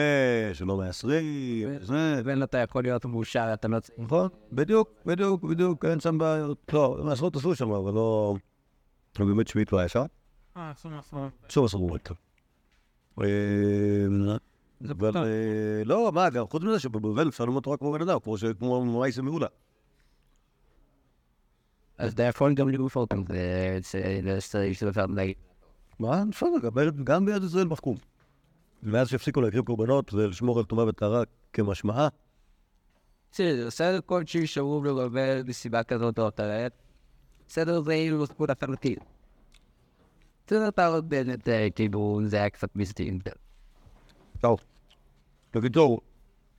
שלא 0.53 0.77
מעשרים, 0.77 1.67
זה, 1.81 2.21
ואין 2.25 2.43
אתה 2.43 2.57
יכול 2.57 2.83
להיות 2.83 3.05
מאושר, 3.05 3.53
אתה 3.53 3.67
לא 3.67 3.79
צריך... 3.79 3.99
נכון, 3.99 4.29
בדיוק, 4.51 4.89
בדיוק, 5.05 5.43
בדיוק, 5.43 5.85
אין 5.85 5.99
שם 5.99 6.17
בעיות. 6.17 6.73
לא, 6.73 6.97
מעשרות 7.03 7.35
עשו 7.35 7.55
שם, 7.55 7.71
אבל 7.71 7.93
לא... 7.93 8.35
לא 9.19 9.25
באמת 9.25 9.47
שביעית 9.47 9.71
לא 9.71 9.77
היה 9.77 9.88
שם. 9.88 10.05
שוב 11.49 11.65
עשו 11.65 11.88
באמת. 11.88 12.11
אה, 13.21 13.25
זה 14.81 14.93
אבל 14.93 15.11
פתאום. 15.11 15.23
אה, 15.23 15.83
לא, 15.85 16.11
מה, 16.13 16.27
חוץ 16.49 16.63
מזה 16.63 16.79
שבבבל 16.79 17.29
אפשר 17.29 17.45
ללמוד 17.45 17.63
תורה 17.63 17.77
כמו 17.77 17.91
בן 17.91 18.01
אדם, 18.01 18.17
כמו 18.59 18.85
מייסה 18.85 19.21
מעולה. 19.21 19.47
אז 21.97 22.13
אתה 22.13 22.23
יכול 22.23 22.53
גם 22.53 22.69
לגוף 22.69 22.95
אותם, 22.95 23.23
וצריך 23.29 24.84
לבד 24.84 25.08
נגיד. 25.10 25.36
מה? 25.99 26.23
בסדר, 26.31 26.69
גם 27.03 27.25
בארץ 27.25 27.43
ישראל 27.43 27.67
מחקו. 27.67 27.95
מאז 28.84 29.10
שהפסיקו 29.10 29.41
להקריב 29.41 29.65
קורבנות 29.65 30.13
ולשמור 30.13 30.60
על 30.60 30.65
טומאה 30.65 30.88
וטהרה 30.88 31.23
כמשמעה, 31.53 32.08
בסדר, 33.36 33.67
בסדר 33.67 33.99
כל 34.05 34.25
שישארו 34.25 34.84
לרבל 34.84 35.43
מסיבה 35.47 35.84
כזאת 35.84 36.19
או 36.19 36.29
אחרת. 36.29 36.71
בסדר, 37.47 37.81
זה 37.81 37.93
כאילו 37.93 38.25
זכות 38.25 38.49
לחלוטין. 38.49 38.95
בסדר, 40.47 40.67
אתה 40.67 40.88
עוד 40.88 41.10
בנט, 41.10 41.47
אה, 41.49 41.67
כאילו, 41.75 42.19
זה 42.25 42.38
היה 42.38 42.49
קצת 42.49 42.75
מיסטי. 42.75 43.19
טוב. 44.41 44.60
בקיצור, 45.53 46.01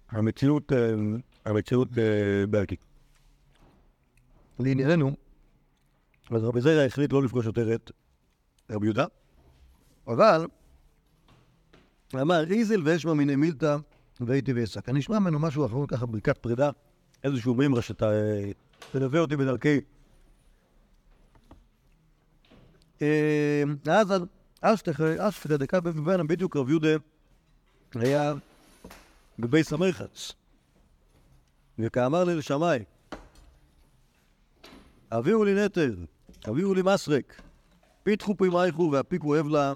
המציאות, 0.09 0.73
אה, 0.73 0.95
המציאות 1.45 1.89
אה, 1.99 2.47
בעייתית. 2.51 2.85
לענייננו, 4.59 5.17
אז 6.31 6.45
רבי 6.45 6.61
זיירה 6.61 6.85
החליט 6.85 7.13
לא 7.13 7.23
לפגוש 7.23 7.47
יותר 7.47 7.75
את 7.75 7.91
רבי 8.71 8.87
יהודה, 8.87 9.05
אבל 10.07 10.47
אמר, 12.15 12.45
איזל 12.51 12.81
ואשמע 12.85 13.15
מיני 13.15 13.37
מילתא 13.37 13.77
והייתי 14.21 14.53
ועסק. 14.53 14.89
אני 14.89 15.01
אשמע 15.01 15.19
ממנו 15.19 15.39
משהו 15.39 15.67
אחרון 15.67 15.87
ככה 15.87 16.07
ברכת 16.07 16.39
פרידה, 16.39 16.71
איזשהו 17.25 17.55
מימרה 17.55 17.83
שאתה 17.83 18.13
אה, 18.13 18.51
תלווה 18.93 19.21
אותי 19.21 19.37
בדרכי. 19.37 19.81
אה, 23.03 23.63
אז 23.91 24.13
אשתך 24.61 25.05
דקה 25.59 25.81
בבנה 25.81 26.25
בדיוק 26.25 26.57
רב 26.57 26.69
יהודה 26.69 26.97
היה 27.95 28.35
בבייס 29.39 29.73
המרחץ. 29.73 30.33
וכאמר 31.79 32.25
לי 32.25 32.35
לשמאי, 32.35 32.85
הביאו 35.11 35.45
לי 35.45 35.65
נטר, 35.65 35.95
הביאו 36.45 36.75
לי 36.75 36.83
מסרק, 36.83 37.43
פיתחו 38.03 38.37
פימייכו 38.37 38.91
והפיקו 38.93 39.41
אבלה, 39.41 39.73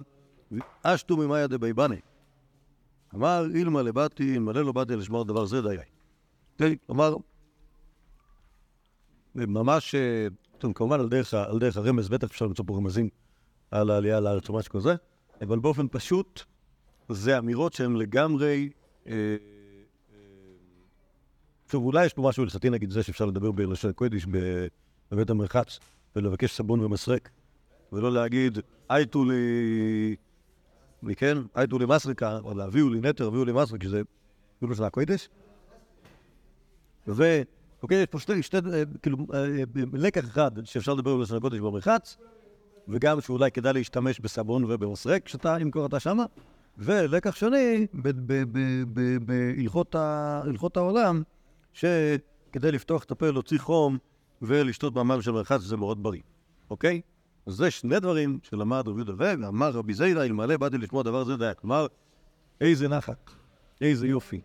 אשתו 0.82 1.16
ממאיה 1.16 1.46
דבייבני. 1.46 2.00
אמר, 3.14 3.46
אילמה 3.54 3.82
לבאתי, 3.82 4.34
אלמלא 4.34 4.64
לא 4.64 4.72
באתי 4.72 4.96
לשמור 4.96 5.24
דבר 5.24 5.44
זה. 5.44 5.60
כן, 6.58 6.72
כלומר, 6.86 7.16
ממש, 9.34 9.94
אה, 9.94 10.26
כמובן 10.74 11.00
על 11.00 11.08
דרך, 11.08 11.34
על 11.34 11.58
דרך 11.58 11.76
הרמז, 11.76 12.08
בטח 12.08 12.28
אפשר 12.30 12.46
למצוא 12.46 12.64
פה 12.68 12.76
רמזים 12.76 13.08
על 13.70 13.90
העלייה 13.90 14.20
לארץ 14.20 14.48
או 14.48 14.54
משהו 14.54 14.72
כזה, 14.72 14.94
אבל 15.42 15.58
באופן 15.58 15.86
פשוט, 15.90 16.42
זה 17.08 17.38
אמירות 17.38 17.72
שהן 17.72 17.96
לגמרי... 17.96 18.70
אה, 19.06 19.12
אה, 19.12 20.16
טוב, 21.66 21.84
אולי 21.84 22.06
יש 22.06 22.14
פה 22.14 22.22
משהו 22.22 22.42
הלכתי, 22.42 22.70
נגיד 22.70 22.90
זה 22.90 23.02
שאפשר 23.02 23.24
לדבר 23.24 23.52
בלשון 23.52 23.92
קודש 23.92 24.26
בבית 25.12 25.30
המרחץ, 25.30 25.78
ולבקש 26.16 26.56
סבון 26.56 26.80
ומסרק, 26.80 27.30
ולא 27.92 28.12
להגיד, 28.12 28.58
אייטו 28.90 29.24
לי... 29.24 30.16
לי 31.02 31.16
כן, 31.16 31.38
אייטו 31.56 31.78
לי 31.78 31.86
מסריקה, 31.86 32.38
או 32.38 32.54
להביאו 32.54 32.88
לי 32.88 33.00
נטר, 33.00 33.26
הביאו 33.26 33.44
לי 33.44 33.52
מסריק, 33.52 33.82
שזה 33.82 34.02
כאילו 34.58 34.74
של 34.74 34.84
הקודש. 34.84 35.28
ו... 37.08 37.42
אוקיי, 37.82 38.02
יש 38.02 38.06
פה 38.06 38.18
שתי, 38.18 38.42
שתי, 38.42 38.58
כאילו, 39.02 39.16
לקח 39.92 40.24
אחד 40.24 40.50
שאפשר 40.64 40.94
לדבר 40.94 41.16
בלשון 41.16 41.36
הקודש 41.36 41.58
במרחץ, 41.58 42.16
וגם 42.88 43.20
שאולי 43.20 43.50
כדאי 43.50 43.72
להשתמש 43.72 44.20
בסבון 44.20 44.64
ובמסרק 44.64 45.24
כשאתה, 45.24 45.56
אם 45.56 45.70
קוראת 45.70 46.00
שמה, 46.00 46.24
ולקח 46.78 47.36
שני 47.36 47.86
בהלכות 49.92 50.76
העולם, 50.76 51.22
שכדי 51.72 52.72
לפתוח 52.72 53.04
את 53.04 53.10
הפה, 53.10 53.30
להוציא 53.30 53.58
חום 53.58 53.98
ולשתות 54.42 54.94
במים 54.94 55.22
של 55.22 55.30
מרחץ 55.30 55.60
זה 55.60 55.76
מאוד 55.76 56.02
בריא, 56.02 56.20
אוקיי? 56.70 57.00
אז 57.46 57.54
זה 57.54 57.70
שני 57.70 58.00
דברים 58.00 58.38
שלמד 58.42 58.88
רבי 58.88 58.96
יהודה 58.98 59.12
ואמר 59.18 59.70
רבי 59.70 59.94
זיירה, 59.94 60.24
אלמלא 60.24 60.56
באתי 60.56 60.78
לשמוע 60.78 61.02
דבר 61.02 61.24
זה 61.24 61.36
דייק. 61.36 61.58
כלומר, 61.58 61.86
איזה 62.60 62.88
נחת, 62.88 63.30
איזה 63.80 64.06
יופי, 64.06 64.40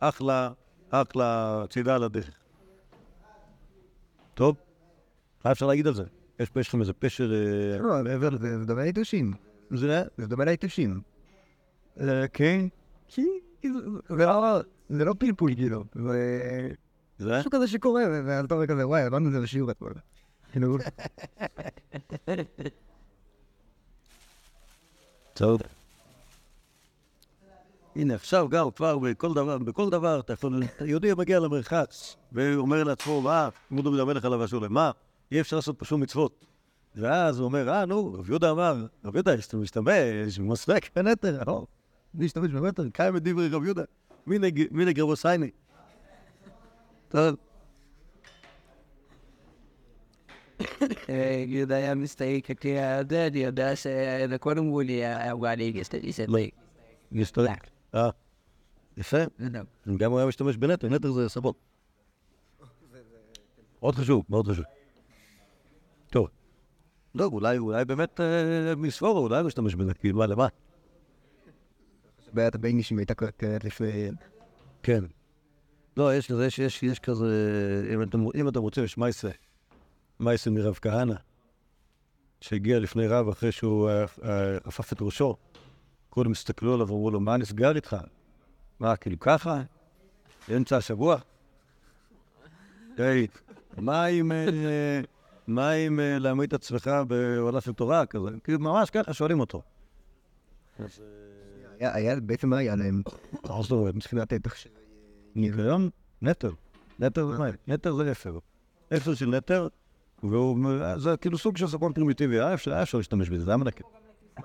אחלה, 0.00 0.50
אחלה 0.90 1.64
צידה 1.70 1.94
על 1.94 2.02
הדרך. 2.02 2.30
טוב, 4.34 4.56
מה 5.44 5.52
אפשר 5.52 5.66
להגיד 5.66 5.86
על 5.86 5.94
זה? 5.94 6.04
יש 6.40 6.50
פה- 6.50 6.60
יש 6.60 6.68
לכם 6.68 6.80
איזה 6.80 6.92
פשר... 6.92 7.32
אה, 7.32 7.78
לא, 7.78 8.04
מעבר 8.04 8.30
לזה, 8.30 8.58
זה 8.58 8.64
דומה 8.64 8.82
ליתושים. 8.82 9.32
זה... 9.70 10.02
זה 10.16 10.26
דומה 10.26 10.44
ליתושים. 10.44 11.00
אה, 12.00 12.28
כן. 12.28 12.66
כי 13.08 13.22
לא- 14.08 14.60
זה 14.88 15.04
לא 15.04 15.14
פלפול, 15.18 15.54
כאילו. 15.54 15.84
זה? 17.18 17.38
משהו 17.38 17.50
כזה 17.50 17.68
שקורה, 17.68 18.02
ואתה 18.26 18.54
אומר 18.54 18.66
כזה, 18.66 18.86
וואי, 18.86 19.02
הבנו 19.02 19.28
את 19.28 19.32
זה 19.32 19.40
בשיעור 19.40 19.70
אתמול. 19.70 19.92
כאילו, 20.52 20.78
טוב. 25.34 25.60
הנה, 27.96 28.14
עכשיו 28.14 28.48
גם 28.48 28.70
כבר 28.70 28.98
בכל 28.98 29.34
דבר, 29.34 29.58
בכל 29.58 29.90
דבר, 29.90 30.20
אתה 30.20 30.32
יכול, 30.32 30.62
יהודי 30.80 31.14
מגיע 31.14 31.40
למרחץ, 31.40 32.16
ואומר 32.32 32.84
לעצמו, 32.84 33.20
מה, 33.20 33.48
כמו 33.68 33.82
דוד 33.82 34.00
המלך 34.00 34.24
עליו 34.24 34.42
השולם, 34.42 34.72
מה, 34.72 34.90
אי 35.32 35.40
אפשר 35.40 35.56
לעשות 35.56 35.78
פה 35.78 35.84
שום 35.84 36.00
מצוות. 36.00 36.46
ואז 36.94 37.38
הוא 37.38 37.44
אומר, 37.44 37.68
אה, 37.68 37.84
נו, 37.84 38.12
רב 38.12 38.30
יהודה 38.30 38.50
אמר, 38.50 38.86
רב 39.04 39.14
יהודה, 39.14 39.34
יש 39.34 39.46
אתה 39.46 39.56
משתמש 39.56 40.38
במסרק 40.38 40.90
בנטר, 40.96 41.42
לא, 41.46 41.66
להשתמש 42.14 42.50
בנטר, 42.50 42.88
קיים 42.92 43.16
את 43.16 43.22
דברי 43.22 43.48
רב 43.48 43.64
יהודה, 43.64 43.82
מיני 44.70 44.92
גרבו 44.92 45.16
סייני. 45.16 45.50
טוב, 47.08 47.36
אה, 51.08 51.44
יהודה 51.46 51.76
היה 51.76 51.94
מסתייג 51.94 52.44
כזה, 52.44 53.26
אני 53.26 53.38
יודע 53.38 53.76
שלכל 53.76 54.58
אמרו 54.58 54.80
לי, 54.80 55.30
אמרה 55.32 55.54
לי, 55.54 55.72
מסתייג. 55.72 56.50
מסתרק. 57.12 57.70
אה, 57.94 58.10
יפה. 58.96 59.16
גם 59.96 60.10
הוא 60.10 60.18
היה 60.18 60.28
משתמש 60.28 60.56
בנטר, 60.56 60.88
נטר 60.88 61.12
זה 61.12 61.28
סבון. 61.28 61.52
מאוד 63.82 63.94
חשוב, 63.94 64.24
מאוד 64.28 64.48
חשוב. 64.48 64.64
טוב. 66.10 66.28
לא, 67.14 67.24
אולי, 67.24 67.58
אולי 67.58 67.84
באמת 67.84 68.20
אה, 68.20 68.74
מספור, 68.76 69.18
אולי 69.18 69.38
הוא 69.38 69.46
משתמש 69.46 69.74
בזה, 69.74 69.94
כאילו, 69.94 70.18
מה, 70.18 70.26
למה? 70.26 70.46
בעיית 72.32 72.54
הביינישים 72.54 72.98
הייתה 72.98 73.14
קורית 73.14 73.42
לפני... 73.64 74.10
כן. 74.82 75.04
לא, 75.96 76.14
יש 76.14 76.30
כזה, 76.32 76.46
יש, 76.46 76.58
יש, 76.58 76.82
יש 76.82 76.98
כזה, 76.98 77.26
אם 77.94 78.02
אתם, 78.02 78.24
אם 78.34 78.48
אתם 78.48 78.60
רוצים, 78.60 78.84
יש 78.84 78.98
מייסה, 78.98 79.28
מייסה 80.20 80.50
מרב 80.50 80.78
כהנא, 80.82 81.14
שהגיע 82.40 82.78
לפני 82.78 83.06
רב 83.06 83.28
אחרי 83.28 83.52
שהוא 83.52 83.88
אה, 83.88 84.04
אה, 84.24 84.56
עפף 84.64 84.92
את 84.92 84.98
ראשו. 85.00 85.36
כולם 86.10 86.32
הסתכלו 86.32 86.74
עליו 86.74 86.86
ואמרו 86.88 87.10
לו, 87.10 87.20
מה 87.20 87.36
נסגר 87.36 87.76
איתך? 87.76 87.96
מה, 88.80 88.96
כאילו 88.96 89.20
ככה? 89.20 89.62
באמצע 90.48 90.76
השבוע? 90.76 91.16
היי, 92.98 93.26
מה 93.76 94.04
עם, 94.04 94.32
אה, 94.32 95.00
מה 95.46 95.70
עם 95.70 96.00
אה, 96.00 96.18
להעמיד 96.18 96.48
את 96.54 96.60
עצמך 96.60 96.90
בעולה 97.08 97.60
של 97.60 97.72
תורה 97.72 98.06
כזה? 98.06 98.28
כאילו, 98.44 98.58
ממש 98.58 98.90
ככה 98.90 99.12
שואלים 99.12 99.40
אותו. 99.40 99.62
היה- 101.78 101.94
היה, 101.94 102.20
בעצם 102.20 102.48
מה 102.50 102.58
היה 102.58 102.76
להם? 102.76 103.02
מה 103.32 103.62
זאת 103.62 103.70
אומרת? 103.70 103.94
מבחינת 103.94 104.32
תכשיר. 104.32 104.72
ניקיון? 105.36 105.90
נטר. 106.22 106.50
נטר 106.98 107.26
זה 107.26 107.38
מה? 107.38 107.46
נטר 107.68 107.94
זה 107.94 108.12
אפר. 108.12 108.38
אפר 108.96 109.14
של 109.14 109.26
נטר, 109.36 109.68
והוא, 110.22 110.58
זה 110.96 111.16
כאילו 111.16 111.38
סוג 111.38 111.56
של 111.56 111.66
סבון 111.66 111.92
פרימיטיבי, 111.92 112.40
היה 112.40 112.54
אפשר, 112.54 112.82
להשתמש 112.94 113.28
בזה, 113.28 113.44
זה 113.44 113.50
היה 113.50 113.56
מנקה. 113.56 113.84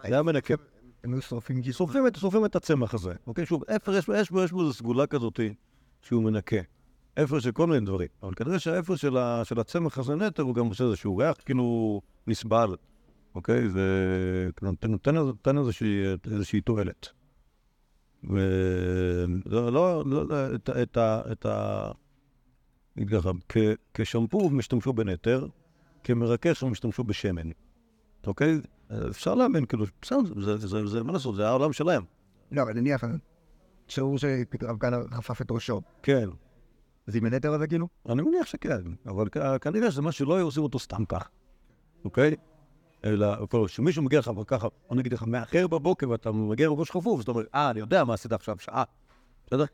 זה 0.07 0.13
היה 0.13 0.23
מנקה. 0.23 0.53
הם 1.03 1.13
היו 1.13 1.21
שורפים 1.21 1.61
גיסו. 1.61 1.87
שורפים 2.17 2.45
את, 2.45 2.55
הצמח 2.55 2.93
הזה, 2.93 3.13
אוקיי? 3.27 3.45
שוב, 3.45 3.63
אפר, 3.75 3.97
יש, 3.97 4.05
בו- 4.07 4.13
יש 4.41 4.51
בו 4.51 4.61
איזו 4.61 4.73
סגולה 4.73 5.07
כזאת 5.07 5.39
שהוא 6.01 6.23
מנקה. 6.23 6.57
אפר 7.23 7.39
של 7.39 7.51
כל 7.51 7.67
מיני 7.67 7.85
דברים, 7.85 8.07
אבל 8.23 8.33
כנראה 8.33 8.59
שהאפר 8.59 8.95
של, 8.95 9.17
הצמח 9.59 9.97
הזה 9.97 10.15
נטר 10.15 10.43
הוא 10.43 10.55
גם 10.55 10.65
עושה 10.65 10.83
איזשהו 10.83 11.17
ריח 11.17 11.35
כאילו 11.45 12.01
נסבל, 12.27 12.75
אוקיי? 13.35 13.69
זה 13.69 13.81
כאילו, 14.55 14.71
נותן, 14.71 14.91
איזושהי 16.31 16.61
תועלת. 16.61 17.09
ולא, 18.23 19.71
לא, 19.71 20.03
לא, 20.05 20.27
לא, 20.27 20.55
את, 20.55 20.69
ה- 20.69 20.81
את 20.81 20.97
ה... 20.97 21.21
את 21.31 21.45
ה... 21.45 21.91
נגיד 22.95 23.19
ככה, 23.19 23.31
כ, 23.49 23.57
כשמפו 23.93 24.47
הם 24.47 24.59
השתמשו 24.59 24.93
בנטר, 24.93 25.47
כמרכך 26.03 26.63
הם 26.63 26.71
השתמשו 26.71 27.03
בשמן, 27.03 27.49
אוקיי? 28.27 28.59
אפשר 29.09 29.35
להאמין, 29.35 29.65
כאילו, 29.65 29.85
בסדר, 30.01 30.41
זה, 30.41 30.57
זה, 30.57 30.67
זה, 30.67 30.87
זה, 30.87 31.03
מה 31.03 31.13
לעשות, 31.13 31.35
זה 31.35 31.47
העולם 31.47 31.73
שלהם. 31.73 32.03
לא, 32.51 32.61
אבל 32.61 32.73
נניח, 32.73 33.03
שיעור 33.87 34.17
שרב 34.17 34.77
כהנא 34.79 34.97
חפף 35.11 35.41
את 35.41 35.51
ראשו. 35.51 35.81
כן. 36.03 36.29
אז 37.07 37.15
עם 37.15 37.25
הנטר 37.25 37.53
הזה 37.53 37.67
כאילו? 37.67 37.87
אני 38.09 38.21
מניח 38.21 38.45
שכן, 38.45 38.81
אבל 39.05 39.27
כנראה 39.61 39.91
שזה 39.91 40.01
מה 40.01 40.11
שלא 40.11 40.35
היו 40.35 40.45
עושים 40.45 40.63
אותו 40.63 40.79
סתם 40.79 41.05
כך, 41.05 41.29
אוקיי? 42.05 42.35
אלא 43.05 43.45
כל- 43.45 43.65
כשמישהו 43.67 44.03
מגיע 44.03 44.19
לך 44.19 44.31
ככה, 44.47 44.67
בוא 44.87 44.97
נגיד 44.97 45.13
לך, 45.13 45.23
מאחר 45.23 45.67
בבוקר 45.67 46.09
ואתה 46.09 46.31
מגיע 46.31 46.67
עם 46.67 46.73
ראש 46.73 46.91
חפוף, 46.91 47.19
אז 47.19 47.23
אתה 47.23 47.31
אומר, 47.31 47.43
אה, 47.55 47.69
אני 47.69 47.79
יודע 47.79 48.03
מה 48.03 48.13
עשית 48.13 48.31
עכשיו, 48.31 48.55
שעה. 48.59 48.83
בסדר? 49.47 49.65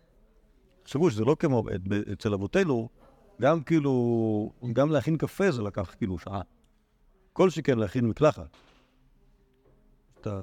תחשבו 0.84 1.12
שזה 1.12 1.26
לא 1.26 1.36
כמו 1.40 1.63
אצל 2.13 2.34
אבותינו, 2.34 2.90
גם 3.42 3.63
כאילו, 3.63 4.52
גם 4.74 4.92
להכין 4.92 5.18
קפה 5.18 5.52
זה 5.52 5.62
לקח 5.62 5.96
כאילו 5.98 6.20
שעה. 6.20 6.42
כל 7.34 7.50
שכן 7.50 7.80
להכין 7.80 8.06
מקלחת. 8.06 8.58
אתה... 10.22 10.42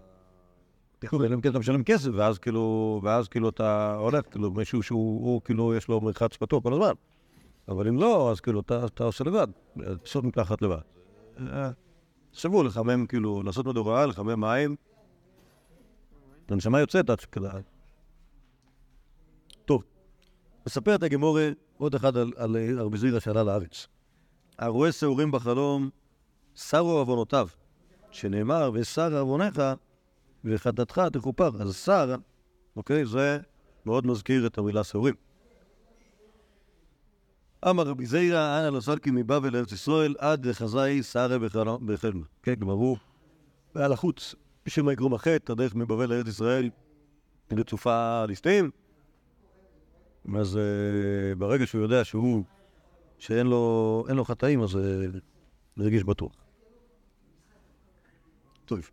כאילו, 1.00 1.24
אלא 1.24 1.34
אם 1.34 1.40
כן 1.40 1.50
אתה 1.50 1.58
משלם 1.58 1.84
כסף, 1.84 2.10
ואז 2.14 2.38
כאילו, 2.38 3.00
ואז 3.02 3.28
כאילו 3.28 3.48
אתה 3.48 3.96
הולך, 3.96 4.24
כאילו 4.30 4.50
מישהו 4.50 4.82
שהוא, 4.82 5.26
הוא, 5.26 5.40
כאילו, 5.44 5.74
יש 5.74 5.88
לו 5.88 6.00
מרחץ 6.00 6.36
פתוח 6.36 6.62
כל 6.62 6.72
הזמן. 6.72 6.92
אבל 7.68 7.88
אם 7.88 7.96
לא, 7.98 8.30
אז 8.30 8.40
כאילו, 8.40 8.60
אתה, 8.60 9.04
עושה 9.04 9.24
לבד, 9.24 9.46
לעשות 9.76 10.24
מקלחת 10.24 10.62
לבד. 10.62 10.80
תחשבו, 12.34 12.62
לחמם, 12.62 13.06
כאילו, 13.06 13.42
לעשות 13.42 13.66
מדורה, 13.66 14.06
לחמם 14.06 14.40
מים. 14.40 14.76
הנשמה 16.48 16.80
יוצאת 16.80 17.10
עד 17.10 17.20
שכאלה. 17.20 17.52
טוב, 19.64 19.84
מספרת 20.66 21.02
הגמורה 21.02 21.48
עוד 21.78 21.94
אחד 21.94 22.16
על, 22.16 22.32
על 22.36 22.56
רבי 22.78 22.98
זירא 22.98 23.20
שעלה 23.20 23.42
לארץ. 23.42 23.86
הרואה 24.58 24.92
שעורים 24.92 25.30
בחלום, 25.30 25.90
שרו 26.54 26.98
עוונותיו, 26.98 27.48
שנאמר, 28.10 28.70
ושר 28.74 29.18
עווניך 29.18 29.62
וחטאתך 30.44 31.00
תכופר. 31.12 31.50
אז 31.62 31.76
שר, 31.76 32.14
אוקיי, 32.76 33.06
זה 33.06 33.38
מאוד 33.86 34.06
מזכיר 34.06 34.46
את 34.46 34.58
המילה 34.58 34.84
שעורים. 34.84 35.14
אמר 37.70 37.82
רבי 37.82 38.06
זיירא, 38.06 38.60
אנא 38.60 38.76
לא 38.76 38.80
סלקי 38.80 39.10
מבבל 39.10 39.52
לארץ 39.52 39.72
ישראל, 39.72 40.14
עד 40.18 40.46
לחזאי 40.46 41.02
שרה 41.02 41.38
בחלמה. 41.86 42.26
כן, 42.42 42.54
כלומר 42.54 42.72
הוא 42.72 42.96
היה 43.74 43.88
לחוץ, 43.88 44.34
מה 44.82 44.92
יגרום 44.92 45.14
החטא, 45.14 45.52
הדרך 45.52 45.74
מבבל 45.74 46.08
לארץ 46.08 46.28
ישראל 46.28 46.70
רצופה 47.52 48.24
ליסטים. 48.24 48.70
אז 50.38 50.56
אה, 50.56 51.34
ברגע 51.34 51.66
שהוא 51.66 51.82
יודע 51.82 52.04
שהוא, 52.04 52.44
שאין 53.18 53.46
לו, 53.46 54.04
לו 54.16 54.24
חטאים, 54.24 54.62
אז 54.62 54.76
אה, 54.76 54.82
הוא 55.76 55.84
הרגיש 55.84 56.04
בטוח. 56.04 56.32
טוב. 58.64 58.90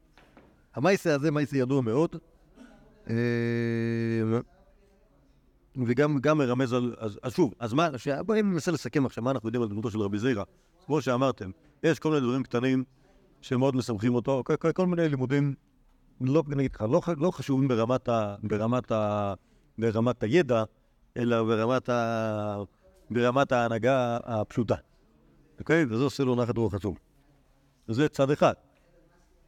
המייסה 0.76 1.16
הזה 1.16 1.32
מייסה 1.32 1.58
ידוע 1.58 1.82
מאוד, 1.82 2.16
אה, 3.10 3.16
וגם 5.76 6.20
גם 6.20 6.38
מרמז 6.38 6.74
על... 6.74 6.96
אז, 6.98 7.20
אז 7.24 7.34
שוב, 7.34 7.54
אז 7.60 7.74
מה, 7.74 7.90
ש- 7.98 8.08
בואי 8.08 8.42
ננסה 8.42 8.72
לסכם 8.72 9.06
עכשיו 9.06 9.24
מה 9.24 9.32
אנחנו 9.32 9.48
יודעים 9.48 9.64
על 9.64 9.70
דמותו 9.70 9.92
של 9.92 10.00
רבי 10.00 10.20
זירא. 10.20 10.44
כמו 10.86 11.02
שאמרתם, 11.02 11.52
יש 11.84 12.00
כל 12.00 12.10
מיני 12.10 12.22
דברים 12.22 12.44
קטנים 12.44 12.84
שמאוד 13.42 13.76
משמחים 13.76 14.16
אותו, 14.16 14.44
כל, 14.46 14.56
כל, 14.56 14.72
כל 14.72 14.88
מיני 14.88 15.10
לימודים, 15.10 15.54
לא, 16.22 16.44
נגיד 16.48 16.78
לא, 16.82 17.02
לא 17.18 17.32
חשובים 17.32 17.68
ברמת, 17.68 18.10
ה, 18.10 18.36
ברמת, 18.44 18.92
ה, 18.92 19.34
ברמת 19.78 20.24
הידע, 20.24 20.64
אלא 21.18 21.44
ברמת, 21.44 21.90
ה, 21.90 22.64
ברמת 23.10 23.52
ההנהגה 23.52 24.18
הפשוטה. 24.24 24.76
אוקיי? 25.60 25.86
וזה 25.90 26.04
עושה 26.04 26.24
לו 26.24 26.36
נחת 26.36 26.58
רוח 26.58 26.74
עצום. 26.74 26.96
זה 27.88 28.10
צד 28.10 28.32
אחד. 28.32 28.54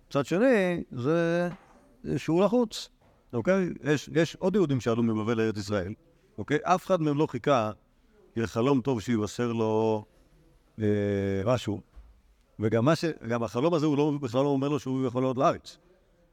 צד 0.09 0.25
שני, 0.25 0.83
זה 0.91 1.49
שהוא 2.17 2.43
לחוץ, 2.43 2.89
אוקיי? 3.33 3.69
יש, 3.83 4.09
יש 4.13 4.35
עוד 4.35 4.55
יהודים 4.55 4.81
שעלו 4.81 5.03
מבבל 5.03 5.37
לארץ 5.37 5.57
ישראל, 5.57 5.93
אוקיי? 6.37 6.57
אף 6.63 6.85
אחד 6.85 7.01
מהם 7.01 7.17
לא 7.17 7.27
חיכה 7.27 7.71
לחלום 8.35 8.81
טוב 8.81 9.01
שיבשר 9.01 9.53
לו 9.53 10.05
אה, 10.79 10.85
משהו, 11.45 11.81
וגם 12.59 12.95
ש... 12.95 13.05
החלום 13.41 13.73
הזה, 13.73 13.85
הוא 13.85 13.97
לא, 13.97 14.11
בכלל 14.21 14.43
לא 14.43 14.47
אומר 14.49 14.67
לו 14.69 14.79
שהוא 14.79 15.05
יכול 15.07 15.21
לעלות 15.21 15.37
לארץ, 15.37 15.77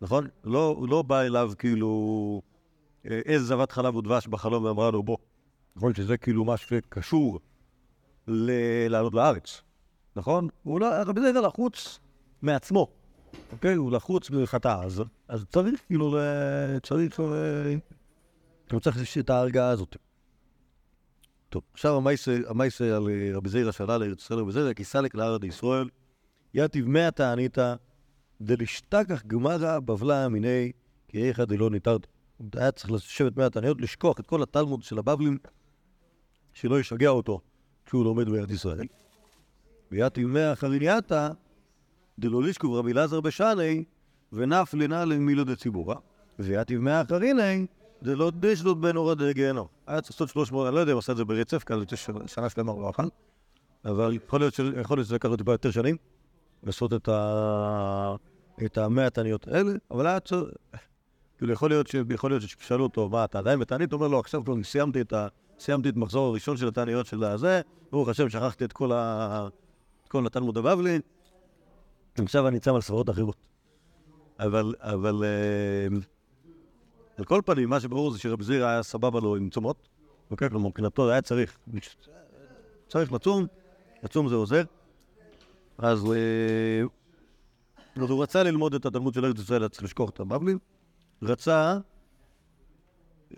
נכון? 0.01 0.29
לא, 0.45 0.75
הוא 0.79 0.89
לא 0.89 1.03
בא 1.03 1.21
אליו 1.21 1.53
כאילו 1.59 2.43
אה, 3.11 3.21
איזה 3.25 3.45
זבת 3.45 3.73
חלב 3.73 3.97
ודבש 3.97 4.27
בחלום 4.27 4.65
ואמרה 4.65 4.91
לו 4.91 5.03
בוא. 5.03 5.17
נכון 5.77 5.95
שזה 5.95 6.17
כאילו 6.17 6.45
משהו 6.45 6.69
שקשור 6.69 7.41
ל- 8.29 8.89
לעלות 8.89 9.15
לארץ, 9.15 9.63
נכון? 10.17 10.49
הוא 10.63 10.81
לא, 10.81 10.87
רבי 11.07 11.21
זיידה 11.21 11.41
לחוץ 11.41 11.99
מעצמו. 12.43 12.89
אוקיי? 13.53 13.75
הוא 13.75 13.93
לחוץ 13.93 14.31
מחטא, 14.31 14.81
אז, 14.83 15.03
אז 15.29 15.45
צריך 15.49 15.81
כאילו, 15.87 16.17
ל- 16.17 16.79
צריך, 16.83 17.21
אה, 18.73 18.77
הוא 18.77 18.81
צריך 18.81 19.19
את 19.19 19.31
ההרגעה 19.31 19.69
הזאת. 19.69 19.97
טוב, 21.49 21.63
עכשיו 21.73 21.97
המייסה, 22.49 22.97
על 22.97 23.09
אה, 23.09 23.31
רבי 23.35 23.49
זיירא 23.49 23.73
שעלה 23.73 23.99
לארץ 23.99 24.23
ישראל 24.23 24.41
רבי 24.41 24.53
זיירא, 24.53 24.73
כי 24.73 24.85
סלק 24.85 25.15
לארץ 25.15 25.45
ישראל, 25.45 25.89
יתיב 26.55 26.89
מאה 26.89 27.11
תעניתא, 27.11 27.75
דלשתכח 28.41 29.23
גמרא 29.27 29.79
בבלה 29.79 30.29
מיני, 30.29 30.73
כי 31.09 31.29
איכא 31.29 31.45
דלא 31.45 31.71
ניתרת. 31.71 32.07
היה 32.55 32.73
צריך 32.73 32.91
לשבת 32.91 33.37
מאה 33.37 33.51
תעניות, 33.51 33.81
לשכוח 33.81 34.21
את 34.21 34.27
כל 34.27 34.43
התלמוד 34.43 34.83
של 34.83 34.99
הבבלים, 34.99 35.39
שלא 36.53 36.81
ישגע 36.81 37.09
אותו 37.09 37.41
כשהוא 37.87 38.05
לומד 38.05 38.29
בארץ 38.29 38.51
ישראל. 38.51 38.87
ויתיב 39.93 40.29
מאה 40.29 40.57
חרינייתא, 40.57 41.29
דלא 42.19 42.43
רבי 42.79 42.93
אלעזר 42.93 43.21
בשני, 43.21 43.85
ונף 44.33 44.75
לנה 44.75 45.05
למילו 45.05 45.45
דציבורה. 45.45 45.97
ויתיב 46.39 46.81
מאה 46.81 47.05
אחריני, 48.03 48.17
דלא 48.17 48.31
דשדות 48.35 48.81
בין 48.81 48.97
אורה 48.97 49.15
דגיהנום. 49.15 49.67
היה 49.87 50.01
צריך 50.01 50.21
לעשות 50.21 50.29
300, 50.29 50.67
אני 50.67 50.75
לא 50.75 50.81
יודע 50.81 50.93
אם 50.93 50.99
עשה 50.99 51.13
את 51.13 51.17
זה 51.17 51.25
ברצף, 51.25 51.65
כי 51.65 51.75
זה 51.91 51.97
שנה 52.27 52.49
שלמה 52.49 52.73
הוא 52.73 52.83
לא 52.83 52.91
אכל, 52.91 53.09
אבל 53.85 54.15
יכול 54.15 54.41
להיות 54.41 54.55
שזה 54.55 55.15
לקח 55.15 55.29
טיפה 55.39 55.53
יותר 55.53 55.71
שנים, 55.71 55.97
לעשות 56.63 56.93
את 56.93 57.09
ה... 57.09 58.15
את 58.65 58.79
המאה 58.79 59.11
תעניות 59.11 59.49
האלה, 59.49 59.73
אבל 59.91 60.07
היה 60.07 60.21
צריך... 60.21 60.51
כאילו, 61.39 61.53
יכול 61.53 61.71
להיות, 61.71 61.87
ששאלו 62.41 62.85
אותו, 62.85 63.09
מה, 63.09 63.25
אתה 63.25 63.39
עדיין 63.39 63.59
בתענית? 63.59 63.93
הוא 63.93 63.99
אומר 63.99 64.09
לו, 64.09 64.21
עכשיו 64.21 64.45
כבר 64.45 64.63
סיימתי 64.63 65.01
את, 65.01 65.13
ה... 65.13 65.29
סיימתי 65.59 65.89
את 65.89 65.97
מחזור 65.97 66.27
הראשון 66.27 66.57
של 66.57 66.69
התעניות 66.69 67.07
של 67.07 67.25
הזה, 67.25 67.61
ברוך 67.93 68.09
השם, 68.09 68.29
שכחתי 68.29 68.65
את 68.65 68.73
כל, 68.73 68.93
ה... 68.93 69.49
את 70.05 70.09
כל 70.09 70.27
התלמוד 70.27 70.59
הבבלי, 70.59 71.01
עכשיו 72.19 72.49
אני 72.49 72.61
צם 72.61 72.75
על 72.75 72.81
סברות 72.81 73.11
אחרות. 73.11 73.37
אבל, 74.39 74.75
אבל, 74.81 75.25
אה, 75.25 75.99
על 77.21 77.25
כל 77.25 77.41
פנים, 77.45 77.69
מה 77.69 77.81
שברור 77.81 78.11
זה 78.11 78.19
שרב 78.19 78.43
זירא 78.43 78.67
היה 78.67 78.83
סבבה 78.83 79.21
לו 79.21 79.37
עם 79.37 79.51
צומות, 79.51 79.89
אוקיי? 80.31 80.51
כלומר, 80.51 80.69
מבחינתו 80.69 81.11
היה 81.11 81.23
צריך, 81.23 81.59
צריך 82.89 83.13
לצום, 83.13 83.47
לצום 84.03 84.29
זה 84.29 84.35
עוזר. 84.35 84.63
אז 85.79 86.05
אה, 86.13 86.83
אז 88.03 88.11
הוא 88.11 88.23
רצה 88.23 88.43
ללמוד 88.43 88.75
את 88.75 88.87
התלמוד 88.87 89.15
של 89.15 89.25
ארץ 89.25 89.39
ישראל, 89.39 89.63
היה 89.63 89.69
צריך 89.69 89.85
לשכוח 89.85 90.11
את 90.11 90.21
הבבלים. 90.21 90.59
רצה 91.23 91.79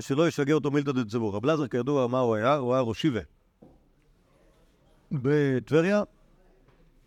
שלא 0.00 0.28
ישגע 0.28 0.54
אותו 0.54 0.70
מילתא 0.70 0.92
דציבור. 0.92 1.36
רב 1.36 1.46
לזר, 1.46 1.66
כידוע, 1.66 2.06
מה 2.06 2.18
הוא 2.18 2.34
היה? 2.34 2.54
הוא 2.54 2.74
היה 2.74 2.82
ראש 2.82 3.00
שיבה 3.00 3.20
בטבריה, 5.12 6.02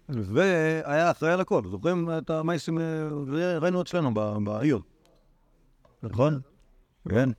והיה 0.09 1.11
אחראי 1.11 1.31
על 1.31 1.39
הכל. 1.39 1.61
זוכרים 1.69 2.09
את 2.17 2.29
המייסים, 2.29 2.79
אה, 2.79 3.57
ראינו 3.61 3.81
אצלנו 3.81 4.13
בעיון. 4.43 4.81
נכון? 6.03 6.39
כן. 7.09 7.29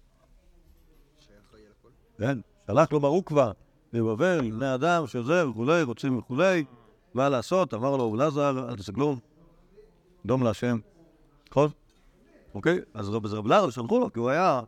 כן. 2.19 2.39
שלח 2.67 2.93
לו 2.93 3.01
ברוקווה 3.01 3.53
מבבל, 3.93 4.51
בני 4.51 4.75
אדם, 4.75 5.07
שזה 5.07 5.49
וכולי, 5.49 5.83
רוצים 5.83 6.19
וכולי. 6.19 6.65
מה 7.15 7.29
לעשות? 7.29 7.75
אמר 7.75 7.97
לו, 7.97 8.15
אלעזר, 8.15 8.69
אל 8.69 8.95
כלום. 8.95 9.19
דום 10.27 10.43
להשם. 10.43 10.79
נכון? 11.51 11.69
אוקיי? 12.55 12.79
אז 12.95 13.09
רב 13.09 13.27
רב 13.27 13.47
לאזר 13.47 13.71
שלחו 13.71 14.01
לו, 14.01 14.13
כי 14.13 14.19
הוא 14.19 14.31
היה 14.31 14.61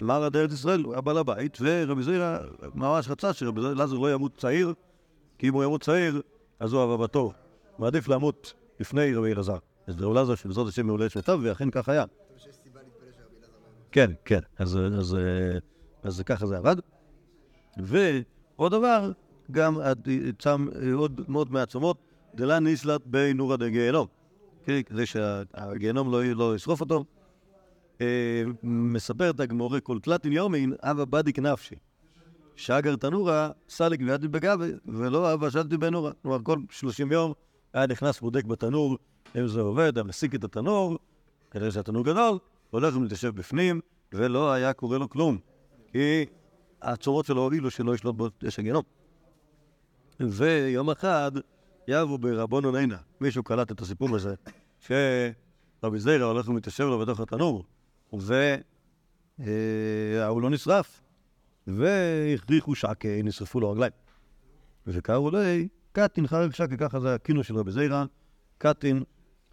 מר 0.00 0.24
עד 0.24 0.36
ארץ 0.36 0.52
ישראל, 0.52 0.82
הוא 0.82 0.92
היה 0.92 1.00
בעל 1.00 1.18
הבית, 1.18 1.58
ורבי 1.60 2.02
זירא 2.02 2.38
ממש 2.74 3.08
רצה 3.08 3.32
שרבי 3.32 3.60
אלעזר 3.60 3.98
לא 3.98 4.14
ימות 4.14 4.36
צעיר, 4.36 4.74
כי 5.38 5.48
אם 5.48 5.54
הוא 5.54 5.64
ימות 5.64 5.82
צעיר, 5.82 6.20
אז 6.60 6.72
הוא 6.72 6.94
הבא. 6.94 7.20
מעדיף 7.78 8.08
למות 8.08 8.52
לפני 8.80 9.14
רבי 9.14 9.32
אלעזר. 9.32 9.58
אז 9.86 9.94
רבי 10.02 10.12
אלעזר 10.12 10.34
שבעזרת 10.34 10.68
השם 10.68 10.88
יולד 10.88 11.10
שנותיו, 11.10 11.40
ואכן 11.42 11.70
כך 11.70 11.88
היה. 11.88 12.04
כן, 13.94 14.10
כן, 14.24 14.38
אז, 14.58 14.78
אז, 14.98 15.14
אה, 15.14 15.58
אז 16.02 16.22
ככה 16.26 16.46
זה 16.46 16.56
עבד. 16.56 16.76
ועוד 17.76 18.72
דבר, 18.72 19.12
גם 19.50 19.78
צם 20.38 20.68
עוד 20.94 21.20
מאוד 21.28 21.52
מהצומות, 21.52 21.96
דלה 22.34 22.58
ניסלת 22.58 23.06
בנורא 23.06 23.56
דגיהנום. 23.56 24.06
כן, 24.64 24.82
כדי 24.82 25.06
שהגיהנום 25.06 26.12
לא, 26.12 26.24
לא 26.24 26.54
ישרוף 26.56 26.80
אותו. 26.80 27.04
אה, 28.00 28.42
מספרת 28.62 29.40
הגמורה 29.40 29.80
כל 29.80 29.98
תלתין 30.00 30.32
יומין, 30.32 30.72
אבא 30.82 31.04
בדיק 31.04 31.38
נפשי. 31.38 31.74
שאגר 32.56 32.96
תנורה, 32.96 33.50
סליק 33.68 34.00
וידי 34.06 34.28
בגבי, 34.28 34.72
ולא 34.86 35.34
אבא 35.34 35.50
שלתי 35.50 35.76
בנורה. 35.76 36.12
כלומר, 36.22 36.38
כל 36.42 36.58
30 36.70 37.12
יום 37.12 37.32
היה 37.72 37.86
נכנס 37.86 38.20
בודק 38.20 38.44
בתנור, 38.44 38.98
אם 39.38 39.46
זה 39.46 39.60
עובד, 39.60 39.98
היה 39.98 40.04
מסיק 40.04 40.34
את 40.34 40.44
התנור, 40.44 40.98
כדי 41.50 41.70
שהתנור 41.70 42.04
גדול, 42.04 42.38
הולך 42.74 42.96
ומתיישב 42.96 43.34
בפנים, 43.34 43.80
ולא 44.12 44.52
היה 44.52 44.72
קורה 44.72 44.98
לו 44.98 45.08
כלום, 45.08 45.38
כי 45.92 46.26
הצורות 46.82 47.26
שלו 47.26 47.42
הועילו 47.42 47.70
שלא 47.70 47.94
ישלוט 47.94 48.16
בו 48.16 48.28
אש 48.48 48.58
הגיהנום. 48.58 48.82
ויום 50.20 50.90
אחד 50.90 51.32
יבו 51.88 52.18
ברבונו 52.18 52.70
נינה, 52.70 52.96
מישהו 53.20 53.42
קלט 53.42 53.72
את 53.72 53.80
הסיפור 53.80 54.16
הזה, 54.16 54.34
שרבי 54.78 55.98
זיירה 55.98 56.26
הולך 56.26 56.48
ומתיישב 56.48 56.84
לו 56.84 56.98
בתוך 56.98 57.20
התנור, 57.20 57.64
והוא 58.12 58.22
לא 60.42 60.50
נשרף, 60.50 61.00
והכריחו 61.66 62.74
שקה, 62.74 63.08
נשרפו 63.24 63.60
לו 63.60 63.70
רגליים. 63.70 63.92
וקראו 64.86 65.30
לי 65.30 65.68
קטין 65.92 66.26
חרק 66.26 66.54
שקה, 66.54 66.76
ככה 66.76 67.00
זה 67.00 67.14
הכינוי 67.14 67.44
של 67.44 67.56
רבי 67.56 67.72
זיירה, 67.72 68.04
קטין 68.58 69.02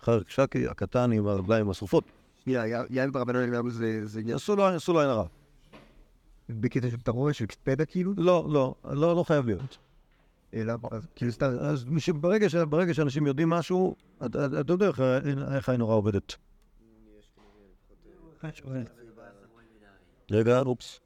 חרק 0.02 0.30
שקה, 0.30 0.60
הקטן 0.70 1.12
עם 1.12 1.28
הרגליים 1.28 1.70
השרופות. 1.70 2.04
שנייה, 2.44 2.84
יין 2.90 3.12
ברבנן 3.12 3.36
אליהו 3.36 3.70
זה 3.70 4.06
זה 4.06 4.20
עניין 4.20 4.36
עשו 4.36 4.56
לו 4.56 4.66
עשו 4.66 4.94
לו 4.94 5.00
עין 5.00 5.10
הרע. 5.10 5.26
בקטע 6.50 6.90
של 6.90 7.02
טרור, 7.02 7.32
של 7.32 7.46
קפדה 7.46 7.86
כאילו? 7.86 8.14
לא, 8.18 8.48
לא, 8.50 8.76
לא, 8.84 9.16
לא 9.16 9.24
חייב 9.24 9.46
להיות. 9.46 9.78
אלא, 10.54 10.74
כאילו 11.16 11.32
סתם, 11.32 11.46
אז 11.46 11.86
ברגע, 12.70 12.94
שאנשים 12.94 13.28
יודעים 13.28 13.50
משהו, 13.50 13.96
אתה, 14.26 14.48
יודע 14.68 14.88
איך, 14.88 15.00
העין 15.68 15.82
הרע 15.82 15.94
עובדת. 15.94 16.36
רגע, 20.32 20.60
אופס. 20.60 21.00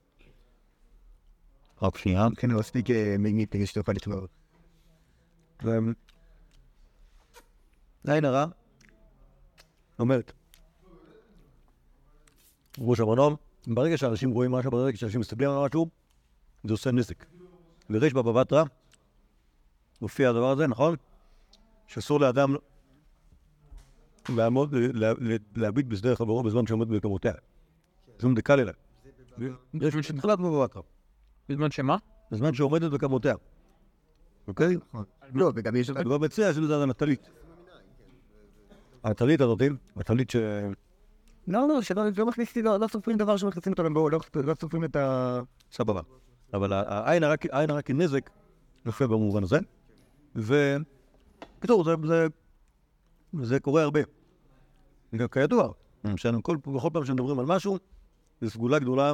רק 1.81 1.97
שנייה. 1.97 2.27
כן, 2.35 2.49
לא 2.49 2.59
מספיק 2.59 2.85
מגניב 3.19 3.47
כדי 3.51 3.65
שתוכל 3.65 3.91
לתמור. 3.91 4.27
עין 8.07 8.25
הרע 8.25 8.45
אומרת, 9.99 10.31
ראש 12.79 12.99
המנום, 12.99 13.35
ברגע 13.67 13.97
שאנשים 13.97 14.31
רואים 14.31 14.51
משהו, 14.51 14.71
ברגע 14.71 14.97
שאנשים 14.97 15.19
מסתכלים 15.19 15.49
על 15.49 15.65
משהו, 15.65 15.89
זה 16.63 16.73
עושה 16.73 16.91
נזק. 16.91 17.25
בריש 17.89 18.13
בבא 18.13 18.31
בתרא 18.31 18.63
מופיע 20.01 20.29
הדבר 20.29 20.51
הזה, 20.51 20.67
נכון? 20.67 20.95
שאסור 21.87 22.19
לאדם 22.19 22.55
לעמוד, 24.29 24.73
לה- 24.73 25.13
לה- 25.19 25.35
להביט 25.55 25.85
בשדה 25.85 26.15
חברו 26.15 26.43
בזמן 26.43 26.67
שעומד 26.67 26.87
במקומותיה. 26.87 27.33
זה 28.19 28.27
מדקה 28.27 28.55
לילה. 28.55 28.71
יש 29.81 29.95
מתחילת 29.95 30.39
בבא 30.39 30.63
בתרא, 30.63 30.81
בזמן 31.49 31.71
שמה? 31.71 31.97
בזמן 32.31 32.53
שעומדת 32.53 32.91
בקמותיה. 32.91 33.35
אוקיי? 34.47 34.77
לא, 35.33 35.51
וגם 35.55 35.75
יש... 35.75 35.89
מציע 35.89 36.53
שזה 36.53 36.67
זה 36.67 36.83
הנטלית. 36.83 37.29
הנטלית 39.03 39.41
הזאת, 39.41 39.61
הטלית 39.95 40.29
ש... 40.29 40.35
לא, 41.47 41.67
לא, 41.67 41.81
שלא 41.81 42.03
לא 42.17 42.25
מכניסים, 42.25 42.65
לא 42.65 42.79
לא 42.79 42.87
סופרים 42.87 43.17
דבר 43.17 43.37
שמכניסים 43.37 43.71
אותו 43.71 43.83
לבואו, 43.83 44.09
לא 44.09 44.19
לא 44.35 44.53
סופרים 44.61 44.83
את 44.83 44.95
ה... 44.95 45.39
סבבה. 45.71 46.01
אבל 46.53 46.73
העין 46.73 47.23
הרע 47.69 47.81
כנזק 47.81 48.29
יפה 48.85 49.07
במובן 49.07 49.43
הזה. 49.43 49.59
וקיצור, 50.35 51.83
זה, 51.83 51.91
זה, 52.07 52.27
זה 53.41 53.59
קורה 53.59 53.83
הרבה. 53.83 53.99
גם 55.15 55.27
כידוע, 55.27 55.71
שאנו 56.15 56.43
כל, 56.43 56.57
בכל 56.57 56.89
פעם 56.93 57.05
שמדברים 57.05 57.39
על 57.39 57.45
משהו, 57.45 57.77
זו 58.41 58.49
סגולה 58.49 58.79
גדולה 58.79 59.13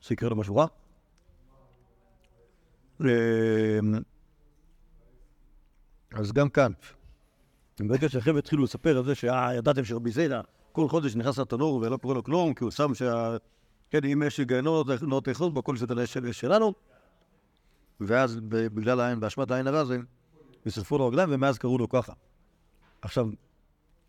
שיקרה 0.00 0.28
לו 0.28 0.36
משהו 0.36 0.56
רע. 0.56 0.66
אמ, 3.00 3.06
אז 6.12 6.32
גם 6.32 6.48
כאן, 6.48 6.72
ברגע 7.80 8.08
שהחבר'ה 8.08 8.38
התחילו 8.38 8.64
לספר 8.64 8.98
על 8.98 9.04
זה 9.04 9.14
שאה, 9.14 9.54
ידעתם 9.54 9.84
שרבי 9.84 10.10
זיידה 10.10 10.40
כל 10.76 10.88
חודש 10.88 11.16
נכנס 11.16 11.38
לתנור 11.38 11.74
ולא 11.74 11.96
קורה 11.96 12.14
לו 12.14 12.24
כלום, 12.24 12.54
כי 12.54 12.64
הוא 12.64 12.70
שם 12.70 12.94
שה... 12.94 13.36
כן, 13.90 14.04
אם 14.04 14.22
יש 14.26 14.40
גיהנום, 14.40 14.88
לא 15.00 15.20
תאכול 15.24 15.50
בו, 15.50 15.64
כל 15.64 15.76
זה 15.76 16.06
של- 16.06 16.32
שלנו. 16.32 16.72
ואז 18.00 18.38
בגלל 18.48 19.00
העין, 19.00 19.20
באשמת 19.20 19.50
העין 19.50 19.66
הרע 19.66 19.80
הזה, 19.80 19.98
נשרפו 20.66 20.98
לו 20.98 21.06
רגליים, 21.06 21.28
ומאז 21.32 21.58
קראו 21.58 21.78
לו 21.78 21.88
ככה. 21.88 22.12
עכשיו, 23.02 23.28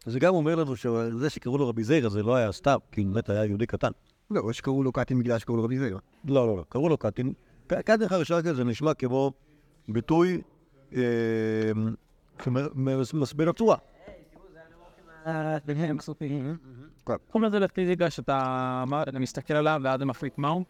זה 0.05 0.19
גם 0.19 0.35
אומר 0.35 0.55
לנו 0.55 0.75
שזה 0.75 1.29
שקראו 1.29 1.57
לו 1.57 1.69
רבי 1.69 1.83
זיירה 1.83 2.09
זה 2.09 2.23
לא 2.23 2.35
היה 2.35 2.51
סתם, 2.51 2.77
כי 2.91 3.03
באמת 3.03 3.29
היה 3.29 3.45
יהודי 3.45 3.65
קטן. 3.65 3.91
לא, 4.31 4.41
או 4.41 4.53
שקראו 4.53 4.83
לו 4.83 4.91
קטין 4.91 5.19
בגלל 5.19 5.39
שקראו 5.39 5.57
לו 5.57 5.63
רבי 5.63 5.79
זיירה. 5.79 5.99
לא, 6.25 6.47
לא, 6.47 6.57
לא, 6.57 6.63
קראו 6.69 6.89
לו 6.89 6.97
קטין. 6.97 7.33
קטין 7.67 8.07
חרשקה 8.07 8.53
זה 8.53 8.63
נשמע 8.63 8.93
כמו 8.93 9.31
ביטוי 9.87 10.41
אה, 10.95 11.01
שמסביר 15.27 15.93
הצורה. 15.95 17.17
קוראים 17.31 17.49
לזה 17.49 17.59
לפיזיקה 17.59 18.09
שאתה 18.09 18.83
מסתכל 19.19 19.53
עליו 19.53 19.81
ואז 19.83 19.95
אתה 19.95 20.05
מחליט 20.05 20.37
מהו? 20.37 20.63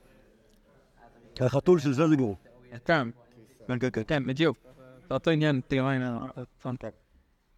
החתול 1.40 1.80
של 1.80 1.94
זלזיגור. 1.94 2.38
כן, 2.86 3.08
כן, 3.68 3.80
כן, 3.80 3.90
כן. 3.94 4.02
כן, 4.08 4.26
בדיוק. 4.26 4.58
זה 5.08 5.14
אותו 5.14 5.32
עניין, 5.32 5.62
תראה, 5.68 5.92
הנה, 5.92 6.28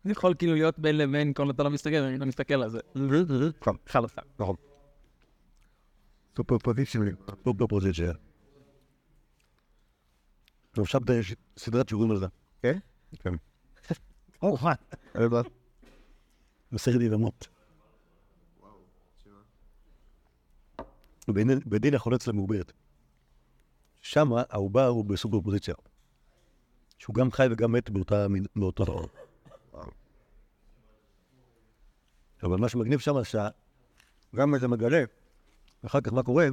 זה 0.03 0.11
יכול 0.11 0.33
כאילו 0.37 0.53
להיות 0.53 0.79
בין 0.79 0.97
לבין 0.97 1.33
כל 1.33 1.49
אתה 1.49 1.63
לא 1.63 1.69
מסתכל, 1.69 1.95
אני 1.95 2.17
לא 2.17 2.25
מסתכל 2.25 2.63
על 2.63 2.69
זה. 2.69 2.79
נכון, 3.61 3.77
חלפה. 3.87 4.21
נכון. 4.39 4.55
סופר. 6.37 6.55
לא 7.45 7.53
בפוזיציה. 7.53 8.13
ועכשיו 10.77 11.01
יש 11.19 11.35
סדרת 11.57 11.89
שיעורים 11.89 12.11
על 12.11 12.17
זה. 12.17 12.25
כן? 12.61 12.77
כן. 13.19 13.33
או, 14.41 14.57
מה? 14.61 14.73
מסכת 16.71 17.01
יבמות. 17.01 17.47
בדין- 21.27 21.59
בדין 21.65 21.93
החולץ 21.95 22.27
למעוברת. 22.27 22.71
שם 24.01 24.29
העובר 24.49 24.85
הוא 24.87 25.05
בסופרפוזיציה. 25.05 25.75
שהוא 26.97 27.15
גם 27.15 27.31
חי 27.31 27.47
וגם 27.51 27.71
מת 27.71 27.89
באותו 28.55 28.85
דבר. 28.85 29.05
אבל 32.43 32.57
מה 32.57 32.69
שמגניב 32.69 32.99
שם, 32.99 33.13
שגם 33.23 34.55
אתה 34.55 34.67
מגלה, 34.67 35.03
אחר 35.85 36.01
כך 36.01 36.13
מה 36.13 36.23
קורה, 36.23 36.47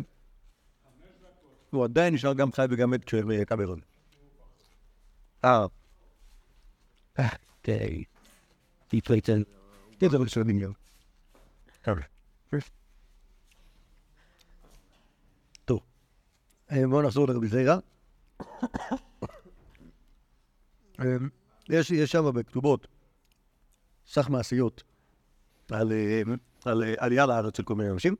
הוא 1.71 1.85
עדיין 1.85 2.15
נשאר 2.15 2.35
גם 2.35 2.53
חי 2.53 2.67
וגם 2.71 2.91
מת 2.91 3.05
כשהייתה 3.05 3.57
בהיריון. 3.57 3.81
אה. 5.45 5.67
כן. 7.63 7.89
טיפלייטן. 8.89 9.43
כן, 9.43 9.51
זה 10.01 10.19
לא 10.19 10.27
של 10.27 10.41
הדמיון. 10.41 10.73
טוב, 15.65 15.81
אה, 16.73 16.87
בואו 16.89 17.03
נחזור 17.03 17.29
לרבי 17.29 17.49
זיירה. 17.49 17.79
אה, 21.01 21.17
יש 21.69 21.91
יש 21.91 22.13
שם 22.13 22.35
בכתובות 22.35 22.87
סך 24.07 24.29
מעשיות 24.29 24.83
על 25.71 25.93
על, 26.65 26.83
אה, 26.83 26.95
עלייה 26.99 27.27
לארץ 27.27 27.57
של 27.57 27.63
כל 27.63 27.75
מיני 27.75 27.91
אנשים. 27.91 28.17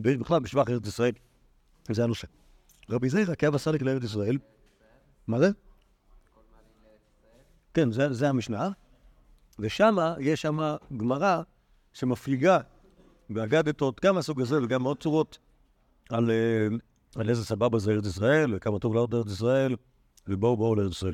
בכלל 0.00 0.40
בשבח 0.40 0.68
ארץ 0.68 0.86
ישראל, 0.86 1.12
זה 1.90 2.04
הנושא. 2.04 2.26
רבי 2.90 3.08
זיירה 3.08 3.34
כאב 3.34 3.54
הסליק 3.54 3.82
לארץ 3.82 4.02
ישראל, 4.02 4.38
מה 5.26 5.38
זה? 5.38 5.48
כן, 7.74 7.92
זה, 7.92 8.12
זה 8.12 8.28
המשנה, 8.28 8.70
ושם 9.58 9.96
יש 10.20 10.42
שם 10.42 10.58
גמרא 10.96 11.42
שמפליגה 11.92 12.58
באגדתות, 13.30 14.00
גם 14.04 14.14
מהסוג 14.14 14.40
הזה 14.40 14.62
וגם 14.62 14.84
עוד 14.84 15.02
צורות, 15.02 15.38
על, 16.10 16.30
אה, 16.30 16.68
על 17.16 17.30
איזה 17.30 17.44
סבבה 17.44 17.78
זה 17.78 17.92
ארץ 17.92 18.06
ישראל, 18.06 18.54
וכמה 18.56 18.78
טוב 18.78 18.94
לעלות 18.94 19.12
לארץ 19.12 19.26
ישראל, 19.26 19.76
ובואו 20.28 20.56
בואו 20.56 20.74
לארץ 20.74 20.92
ישראל. 20.92 21.12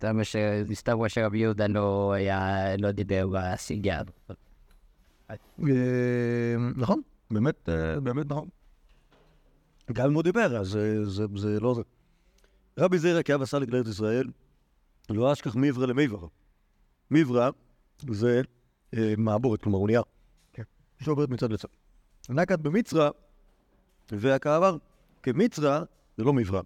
זה 0.00 0.12
מה 0.12 0.24
שמסתבר 0.24 1.08
שרבי 1.08 1.38
יהודה 1.38 1.66
לא 1.66 2.12
היה, 2.12 2.76
לא 2.76 2.90
דיבר 2.90 3.26
בסיגר. 3.32 4.00
אה, 5.30 5.36
נכון, 6.76 7.00
באמת, 7.30 7.68
אה, 7.68 8.00
באמת 8.00 8.26
נכון. 8.30 8.48
גם 9.92 10.06
אם 10.06 10.14
הוא 10.14 10.22
דיבר, 10.22 10.56
אז 10.56 10.78
זה, 11.04 11.60
לא 11.60 11.74
זה. 11.74 11.82
רבי 12.78 12.98
זירא 12.98 13.22
כאב 13.22 13.42
הסליק 13.42 13.70
לארץ 13.70 13.88
ישראל, 13.88 14.26
לא 15.10 15.32
אשכח 15.32 15.56
מיברא 15.56 15.86
למיברא. 15.86 16.28
מיברא 17.10 17.50
זה 18.10 18.42
אה, 18.96 19.14
מעבורת, 19.18 19.62
כלומר 19.62 19.78
אונייה, 19.78 20.00
שעוברת 21.02 21.28
מצד 21.28 21.52
לצד. 21.52 21.68
נקת 22.28 22.58
במצרא, 22.58 23.10
והכעבר 24.12 24.76
כמצרא 25.22 25.80
זה 26.16 26.24
לא 26.24 26.32
מברא, 26.32 26.60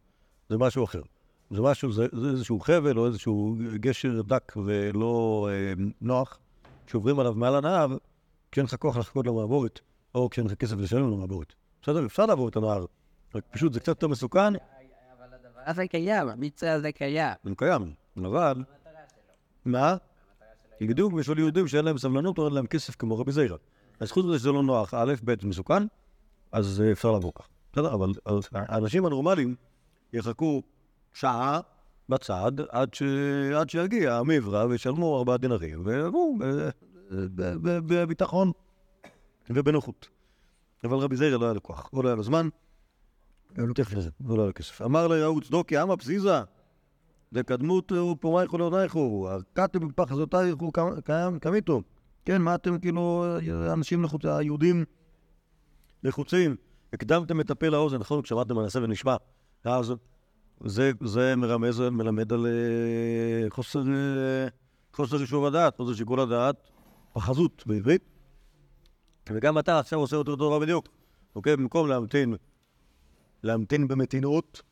זה 0.48 0.58
משהו 0.58 0.84
אחר. 0.84 1.02
זה 1.50 1.62
משהו, 1.62 1.92
זה, 1.92 2.06
זה 2.12 2.28
איזשהו 2.30 2.60
חבל 2.60 2.98
או 2.98 3.06
איזשהו 3.06 3.56
גשר 3.74 4.22
דק 4.22 4.52
ולא 4.64 5.48
אה, 5.50 5.72
נוח, 6.00 6.38
שעוברים 6.86 7.18
עליו 7.18 7.34
מעל 7.34 7.56
הנהר, 7.56 7.96
כשאין 8.52 8.66
לך 8.66 8.74
כוח 8.74 8.96
לחכות 8.96 9.26
למעבורת, 9.26 9.80
או 10.14 10.30
כשאין 10.30 10.46
לך 10.46 10.54
כסף 10.54 10.76
לשלם 10.76 11.12
למעבורת. 11.12 11.52
בסדר, 11.82 12.06
אפשר 12.06 12.26
לעבור 12.26 12.48
את 12.48 12.56
הנהר, 12.56 12.84
רק 13.34 13.44
פשוט 13.50 13.72
זה 13.72 13.80
קצת 13.80 13.88
יותר 13.88 14.08
מסוכן, 14.08 14.52
אז 15.66 15.76
זה 15.76 15.86
קיים, 15.88 16.28
המצרה 16.28 16.72
הזה 16.72 16.92
קיים. 16.92 17.34
זה 17.44 17.54
קיים, 17.56 17.92
אבל... 18.24 18.64
מה? 19.64 19.96
בדיוק 20.80 21.12
בשביל 21.12 21.38
יהודים 21.38 21.68
שאין 21.68 21.84
להם 21.84 21.98
סבלנות 21.98 22.38
או 22.38 22.46
אין 22.46 22.54
להם 22.54 22.66
כסף 22.66 22.96
כמו 22.96 23.18
רבי 23.18 23.32
זיירה. 23.32 23.56
אז 24.00 24.12
חוץ 24.12 24.26
מזה 24.26 24.38
שזה 24.38 24.52
לא 24.52 24.62
נוח, 24.62 24.94
א', 24.94 25.14
ב', 25.24 25.46
מסוכן, 25.46 25.82
אז 26.52 26.82
אה, 26.86 26.92
אפשר 26.92 27.12
לעבור 27.12 27.32
ככה. 27.34 27.48
בסדר, 27.72 27.94
אבל 27.94 28.12
האנשים 28.52 29.06
הנורמליים 29.06 29.54
יחכו 30.12 30.62
שעה 31.14 31.60
בצד 32.08 32.52
עד, 32.68 33.68
שיגיע 33.68 34.14
המברה 34.14 34.66
וישלמו 34.66 35.18
ארבעה 35.18 35.36
דינרים, 35.36 35.82
ויבואו 35.84 36.34
ב- 36.38 36.70
ב- 37.34 37.78
בביטחון 37.86 38.52
ובנוחות. 39.50 40.08
אבל 40.84 40.96
רבי 40.96 41.16
זיירה 41.16 41.38
לא 41.38 41.44
היה 41.44 41.54
לו 41.54 41.62
כוח, 41.62 41.90
לא 41.92 42.08
היה 42.08 42.16
לו 42.16 42.22
זמן, 42.22 42.48
לא 44.20 44.34
היה 44.34 44.46
לו 44.46 44.52
כסף. 44.54 44.82
אמר 44.82 45.08
ליהוא 45.08 45.40
צדוקי, 45.40 45.82
אמה 45.82 45.96
פזיזה, 45.96 46.42
דקדמות 47.32 47.92
ופורייכו 47.92 48.58
לעונייכו, 48.58 49.28
ארכתם 49.30 49.88
בפח 49.88 50.12
הזאתייכו 50.12 50.72
קמיתו. 51.40 51.82
כן, 52.24 52.42
מה 52.42 52.54
אתם 52.54 52.78
כאילו, 52.78 53.24
אנשים 53.72 54.02
לחוצים, 54.02 54.30
היהודים 54.30 54.84
לחוצים, 56.02 56.56
הקדמתם 56.92 57.40
את 57.40 57.50
הפה 57.50 57.68
לאוזן, 57.68 57.96
נכון? 57.96 58.22
כשאמרתם 58.22 58.60
נעשה 58.60 58.78
ונשמע. 58.82 59.16
אז 59.64 59.94
זה, 60.64 60.90
זה 61.04 61.36
מרמז, 61.36 61.80
מלמד 61.80 62.32
על 62.32 62.46
אה, 62.46 63.50
חוסר, 63.50 63.80
אה, 63.88 64.48
חוסר 64.92 65.20
יישוב 65.20 65.44
הדעת, 65.44 65.76
חוסר 65.76 65.94
שיקול 65.94 66.20
הדעת, 66.20 66.56
פחזות 67.12 67.62
בעברית. 67.66 68.02
וגם 69.30 69.58
אתה 69.58 69.78
עכשיו 69.78 69.98
עושה 69.98 70.16
אותו 70.16 70.36
דבר 70.36 70.58
בדיוק, 70.58 70.88
אוקיי? 71.34 71.56
במקום 71.56 71.88
להמתין, 71.88 72.34
להמתין 73.42 73.88
במתינות 73.88 74.62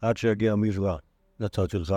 עד 0.00 0.16
שיגיע 0.16 0.52
המזרע 0.52 0.96
לצד 1.40 1.70
שלך, 1.70 1.94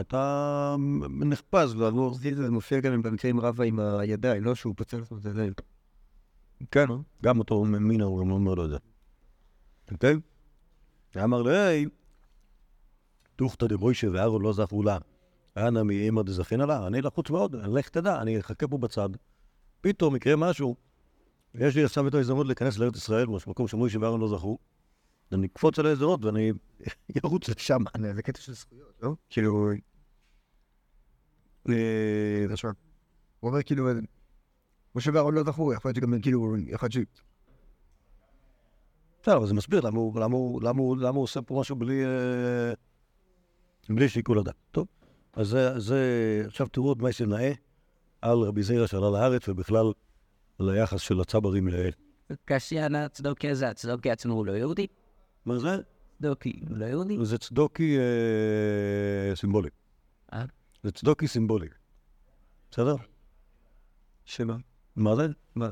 אתה 0.00 0.76
נחפז 1.10 1.74
לעבור. 1.74 2.14
זה 2.14 2.50
מופיע 2.50 2.80
גם 2.80 3.02
במקרים 3.02 3.40
רבה 3.40 3.64
עם 3.64 3.80
הידיים, 3.80 4.44
לא 4.44 4.54
שהוא 4.54 4.74
פוצל 4.76 5.02
את 5.02 5.26
הידיים. 5.26 5.52
כן, 6.70 6.86
גם 7.22 7.38
אותו 7.38 7.64
מינה 7.64 8.04
הוא 8.04 8.20
גם 8.20 8.30
אומר 8.30 8.54
לו 8.54 8.64
את 8.64 8.70
זה. 8.70 8.76
אוקיי? 9.92 10.16
אמר 11.24 11.42
לו, 11.42 11.50
היי, 11.50 11.86
תוכתא 13.36 13.66
דמוישה 13.66 14.06
ואהרון 14.12 14.42
לא 14.42 14.52
זכו 14.52 14.82
לה. 14.82 14.98
אנא 15.56 15.82
מאמא 15.82 16.22
דזכינה 16.22 16.66
לה, 16.66 16.86
אני 16.86 17.02
לחוץ 17.02 17.30
מאוד, 17.30 17.54
לך 17.54 17.88
תדע, 17.88 18.22
אני 18.22 18.40
אחכה 18.40 18.68
פה 18.68 18.78
בצד. 18.78 19.08
פתאום 19.80 20.16
יקרה 20.16 20.36
משהו, 20.36 20.76
יש 21.54 21.76
לי 21.76 21.84
עכשיו 21.84 22.08
את 22.08 22.14
ההזדמנות 22.14 22.46
להיכנס 22.46 22.78
לארץ 22.78 22.96
ישראל, 22.96 23.26
במקום 23.26 23.68
שמוישה 23.68 23.98
ואהרון 24.00 24.20
לא 24.20 24.28
זכו. 24.28 24.58
אני 25.32 25.46
אקפוץ 25.46 25.78
על 25.78 25.86
האזורות 25.86 26.24
ואני 26.24 26.52
ארוץ 27.24 27.48
לשם. 27.48 27.78
זה 28.14 28.22
קטע 28.22 28.40
של 28.40 28.52
זכויות, 28.52 28.92
לא? 29.02 29.14
כאילו... 29.30 29.70
אה, 31.68 32.44
עכשיו, 32.52 32.70
הוא 33.40 33.50
אומר 33.50 33.62
כאילו, 33.62 33.88
אה, 33.88 33.92
משה 34.94 35.10
ואהרון 35.14 35.34
לא 35.34 35.42
זכו, 35.42 35.72
יכול 35.72 35.88
להיות 35.88 35.96
שגם 35.96 36.20
כאילו, 36.22 36.56
יכול 36.66 36.88
להיות 36.94 37.08
ש... 37.16 37.20
בסדר, 39.22 39.36
אבל 39.36 39.46
זה 39.46 39.54
מסביר 39.54 39.80
למה 39.80 39.98
הוא- 39.98 40.14
הוא- 40.32 40.60
הוא 40.78 41.08
הוא 41.08 41.22
עושה 41.22 41.42
פה 41.42 41.60
משהו 41.60 41.76
בלי... 41.76 42.04
אה, 42.04 42.72
בלי 43.88 44.08
שיקול 44.08 44.38
הדעת. 44.38 44.54
טוב, 44.70 44.86
אז 45.32 45.48
זה, 45.48 45.78
זה... 45.80 46.00
עכשיו 46.46 46.66
תראו 46.68 46.88
עוד 46.88 47.02
מה 47.02 47.12
שנאה 47.12 47.52
על 48.22 48.38
רבי 48.38 48.62
זיירה 48.62 48.86
שעלה 48.86 49.10
לארץ, 49.10 49.48
ובכלל 49.48 49.92
על 50.58 50.70
היחס 50.70 51.00
של 51.00 51.20
הצברים 51.20 51.68
לאל. 51.68 51.90
קשיין 52.44 52.94
הצדוקי 52.94 53.48
הזה, 53.50 53.68
הצדוקי 53.68 54.10
עצמו 54.10 54.34
הוא 54.34 54.46
לא 54.46 54.52
יהודי? 54.52 54.86
מה 55.46 55.58
זה? 55.58 55.76
צדוקי 56.18 56.60
לא? 56.70 57.24
זה 57.24 57.38
צדוקי 57.38 57.98
אה, 57.98 59.36
סימבולי. 59.36 59.68
אה? 60.32 60.44
זה 60.82 60.92
צדוקי 60.92 61.28
סימבולי. 61.28 61.68
בסדר? 62.70 62.96
שמה? 64.24 64.56
מה 64.96 65.16
זה? 65.16 65.26
מה? 65.54 65.68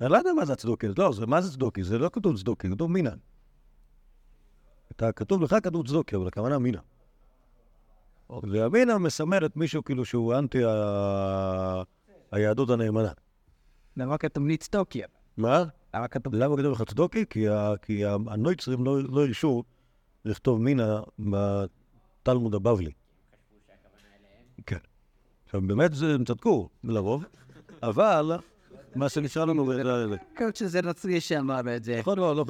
אני 0.00 0.10
לא 0.10 0.16
יודע 0.16 0.32
מה 0.32 0.44
זה 0.44 0.52
הצדוקי. 0.52 0.86
לא, 0.98 1.12
זה, 1.12 1.26
מה 1.26 1.40
זה 1.40 1.52
צדוקי? 1.52 1.84
זה 1.84 1.98
לא 1.98 2.10
כתוב 2.12 2.36
צדוקי, 2.36 2.70
כתוב 2.70 2.90
מינה. 2.90 3.10
אתה, 4.92 5.12
כתוב 5.12 5.42
לך 5.42 5.56
כתוב 5.62 5.86
צדוקי, 5.86 6.16
אבל 6.16 6.28
הכוונה 6.28 6.58
מינה. 6.58 6.80
והמינה 8.30 8.98
מסמלת 8.98 9.56
מישהו 9.56 9.84
כאילו 9.84 10.04
שהוא 10.04 10.34
אנטי. 10.34 10.58
היהדות 12.30 12.70
הנאמנה. 12.70 13.12
למה 13.96 14.18
כתוב 14.18 14.56
צדוקי? 14.56 15.02
מה? 15.36 15.64
למה 15.94 16.08
כתוב... 16.08 16.34
למה 16.34 16.56
כתוב 16.56 16.72
לך 16.72 16.82
צדוקי? 16.82 17.24
כי, 17.30 18.04
הנויצרים 18.06 18.84
לא, 18.84 19.02
לא 19.02 19.26
הרשו 19.26 19.62
לכתוב 20.24 20.62
מינה 20.62 21.00
בתלמוד 21.18 22.54
הבבלי. 22.54 22.90
כן. 24.66 24.78
עכשיו, 25.44 25.60
באמת 25.60 25.90
הם 26.14 26.24
צדקו, 26.24 26.68
לרוב, 26.84 27.24
אבל 27.82 28.32
מה 28.94 29.08
שנשאר 29.08 29.44
לנו 29.44 29.72
זה... 29.74 30.16
כאילו 30.36 30.50
שזה 30.54 30.82
נוצרי 30.82 31.20
שאמר 31.20 31.76
את 31.76 31.84
זה. 31.84 31.98
נכון, 31.98 32.18
לא, 32.18 32.36
לא, 32.36 32.44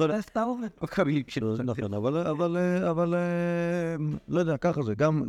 נכון, 1.63 1.93
אבל, 1.93 2.17
אבל, 2.17 2.57
אבל, 2.89 3.15
אה, 3.15 3.95
לא 4.27 4.39
יודע, 4.39 4.57
ככה 4.57 4.81
זה, 4.81 4.95
גם 4.95 5.23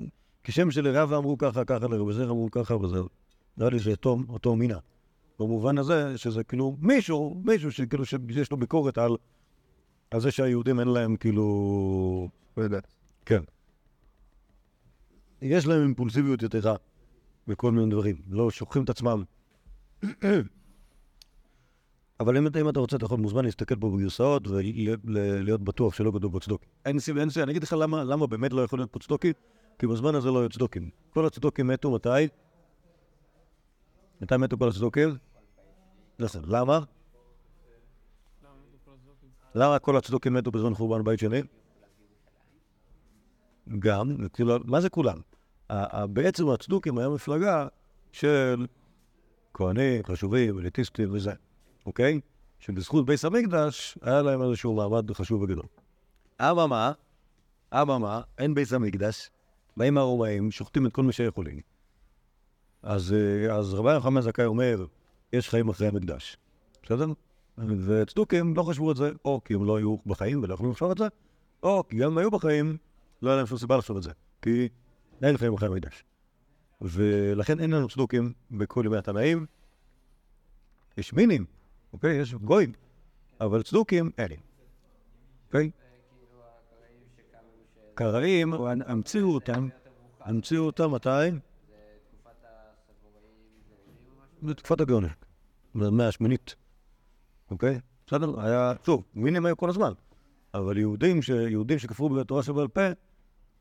כשם 0.45 0.71
שלרב 0.71 1.13
אמרו 1.13 1.39
ככה, 1.39 1.65
ככה 1.65 1.87
לרבי 1.89 2.13
זר 2.13 2.31
אמרו 2.31 2.51
ככה, 2.51 2.77
וזהו. 2.77 3.09
נראה 3.57 3.71
לי 3.71 3.79
שזה 3.79 3.95
אותו 4.29 4.57
מינה. 4.57 4.79
במובן 5.41 5.79
הזה, 5.79 6.19
שזה 6.19 6.45
כאילו 6.45 6.77
מישהו, 6.81 7.43
מישהו 7.45 7.73
שכאילו 7.73 8.05
שיש 8.05 8.51
לו 8.51 8.57
ביקורת 8.57 8.99
על, 8.99 9.17
על 10.11 10.21
זה 10.21 10.31
שהיהודים 10.31 10.81
אין 10.81 10.89
להם 10.89 11.17
כאילו... 11.17 12.29
לא 12.57 12.63
יודע. 12.63 12.79
כן. 13.27 13.43
יש 15.43 15.67
להם 15.67 15.83
אימפולסיביות 15.83 16.43
יתרה 16.43 16.75
בכל 17.47 17.73
מיני 17.73 17.91
דברים, 17.91 18.17
לא 18.29 18.51
שוכחים 18.51 18.85
את 18.85 18.91
עצמם. 18.91 19.23
אבל 22.21 22.37
אם, 22.37 22.47
אתה- 22.47 22.61
אם 22.61 22.69
אתה 22.69 22.81
רוצה, 22.81 22.97
אתה 22.97 23.05
יכול 23.05 23.19
מוזמן 23.19 23.45
להסתכל 23.45 23.77
פה 23.77 23.91
בגרסאות 23.91 24.49
ולהיות 24.49 25.61
בטוח 25.65 25.95
שלא 25.95 26.13
כתוב 26.17 26.33
פה 26.33 26.41
צדוקי. 26.41 26.67
אין 26.85 26.99
סיבה, 26.99 27.21
אין 27.21 27.31
סיבה, 27.31 27.43
אני 27.45 27.53
אגיד 27.53 27.63
לך 27.63 27.77
למה, 27.79 28.05
למה 28.05 28.27
באמת 28.27 28.53
לא 28.53 28.63
יכול 28.65 28.79
להיות 28.79 28.93
פה 28.93 28.99
צדוקי, 28.99 29.33
כי 29.79 29.87
בזמן 29.87 30.15
הזה 30.15 30.31
לא 30.31 30.41
היו 30.41 30.49
צדוקים. 30.49 30.91
כל 31.11 31.27
הצדוקים 31.27 31.67
מתו 31.67 31.91
מתי? 31.91 32.09
מתי 34.21 34.37
מתו 34.37 34.59
כל 34.59 34.69
הצדוקים? 34.69 35.09
למה? 36.47 36.81
למה 39.55 39.79
כל 39.79 39.97
הצדוקים 39.97 40.35
מתו 40.35 40.51
בזמן 40.51 40.75
חורבן 40.75 41.05
בית 41.05 41.19
שני? 41.19 41.43
גם, 43.79 44.17
כאילו, 44.33 44.59
מה 44.65 44.81
זה 44.81 44.89
כולם? 44.91 45.21
בעצם 46.09 46.49
הצדוקים 46.49 46.99
היה 46.99 47.09
מפלגה 47.09 47.67
של 48.13 48.67
כהנים, 49.55 50.03
חשובים, 50.05 50.59
אליטיסטים 50.59 51.15
וזה, 51.15 51.33
אוקיי? 51.87 52.21
שבזכות 52.59 53.07
בית 53.07 53.25
המקדש 53.25 53.99
היה 54.03 54.23
להם 54.23 54.43
איזשהו 54.43 54.75
מעמד 54.75 55.13
חשוב 55.13 55.43
וגדול. 55.43 55.67
אממה, 56.41 56.93
אממה, 57.75 58.21
אין 58.39 58.55
בית 58.55 58.73
המקדש, 58.73 59.31
באים 59.77 59.99
הרומאים, 59.99 60.51
שוחטים 60.51 60.87
את 60.87 60.93
כל 60.93 61.03
מי 61.03 61.13
שיכולים. 61.13 61.61
אז, 62.83 63.13
אה, 63.13 63.57
אז 63.57 63.75
רבי 63.75 63.93
יוחנן 63.95 64.21
זכאי 64.21 64.45
אומר, 64.45 64.85
יש 65.33 65.49
חיים 65.49 65.69
אחרי 65.69 65.89
המקדש, 65.89 66.37
בסדר? 66.83 67.07
וצדוקים 67.59 68.57
לא 68.57 68.63
חשבו 68.63 68.91
את 68.91 68.97
זה, 68.97 69.11
או 69.25 69.41
כי 69.45 69.55
הם 69.55 69.65
לא 69.65 69.77
היו 69.77 69.97
בחיים 70.07 70.43
ולא 70.43 70.55
יכולים 70.55 70.73
לחשוב 70.73 70.91
את 70.91 70.99
זה, 70.99 71.05
או 71.63 71.89
כי 71.89 71.99
גם 71.99 72.11
אם 72.13 72.19
היו 72.19 72.31
בחיים, 72.31 72.77
לא 73.23 73.31
היה 73.31 73.37
להם 73.37 73.47
שום 73.47 73.59
סיבה 73.59 73.77
לחשוב 73.77 73.97
את 73.97 74.03
זה, 74.03 74.11
כי 74.43 74.69
אין 75.23 75.37
חיים 75.37 75.55
אחרי 75.55 75.69
המקדש. 75.69 76.05
ולכן 76.81 77.61
אין 77.61 77.71
לנו 77.71 77.89
צדוקים 77.89 78.33
בכל 78.51 78.83
ימי 78.87 78.97
התנאים. 78.97 79.47
יש 80.97 81.13
מינים, 81.13 81.45
אוקיי? 81.93 82.17
יש 82.17 82.35
גויים, 82.35 82.73
אבל 83.41 83.63
צדוקים 83.63 84.11
אין. 84.19 84.31
אוקיי? 85.47 85.71
קראים, 87.95 88.55
המציאו 88.87 89.35
אותם, 89.35 89.69
המציאו 90.21 90.63
אותם 90.63 90.91
מתי? 90.91 91.09
בתקופת 94.43 94.81
הגאונים, 94.81 95.11
במאה 95.75 96.09
השמינית, 96.09 96.55
אוקיי? 97.51 97.81
בסדר? 98.07 98.41
היה, 98.41 98.73
שוב, 98.87 99.05
מינים 99.15 99.47
היו 99.47 99.57
כל 99.57 99.69
הזמן, 99.69 99.93
אבל 100.55 100.79
יהודים, 100.79 101.23
ש... 101.23 101.29
יהודים 101.29 101.79
שכפרו 101.79 102.09
בתורה 102.09 102.43
שבעל 102.43 102.69
פה, 102.69 102.81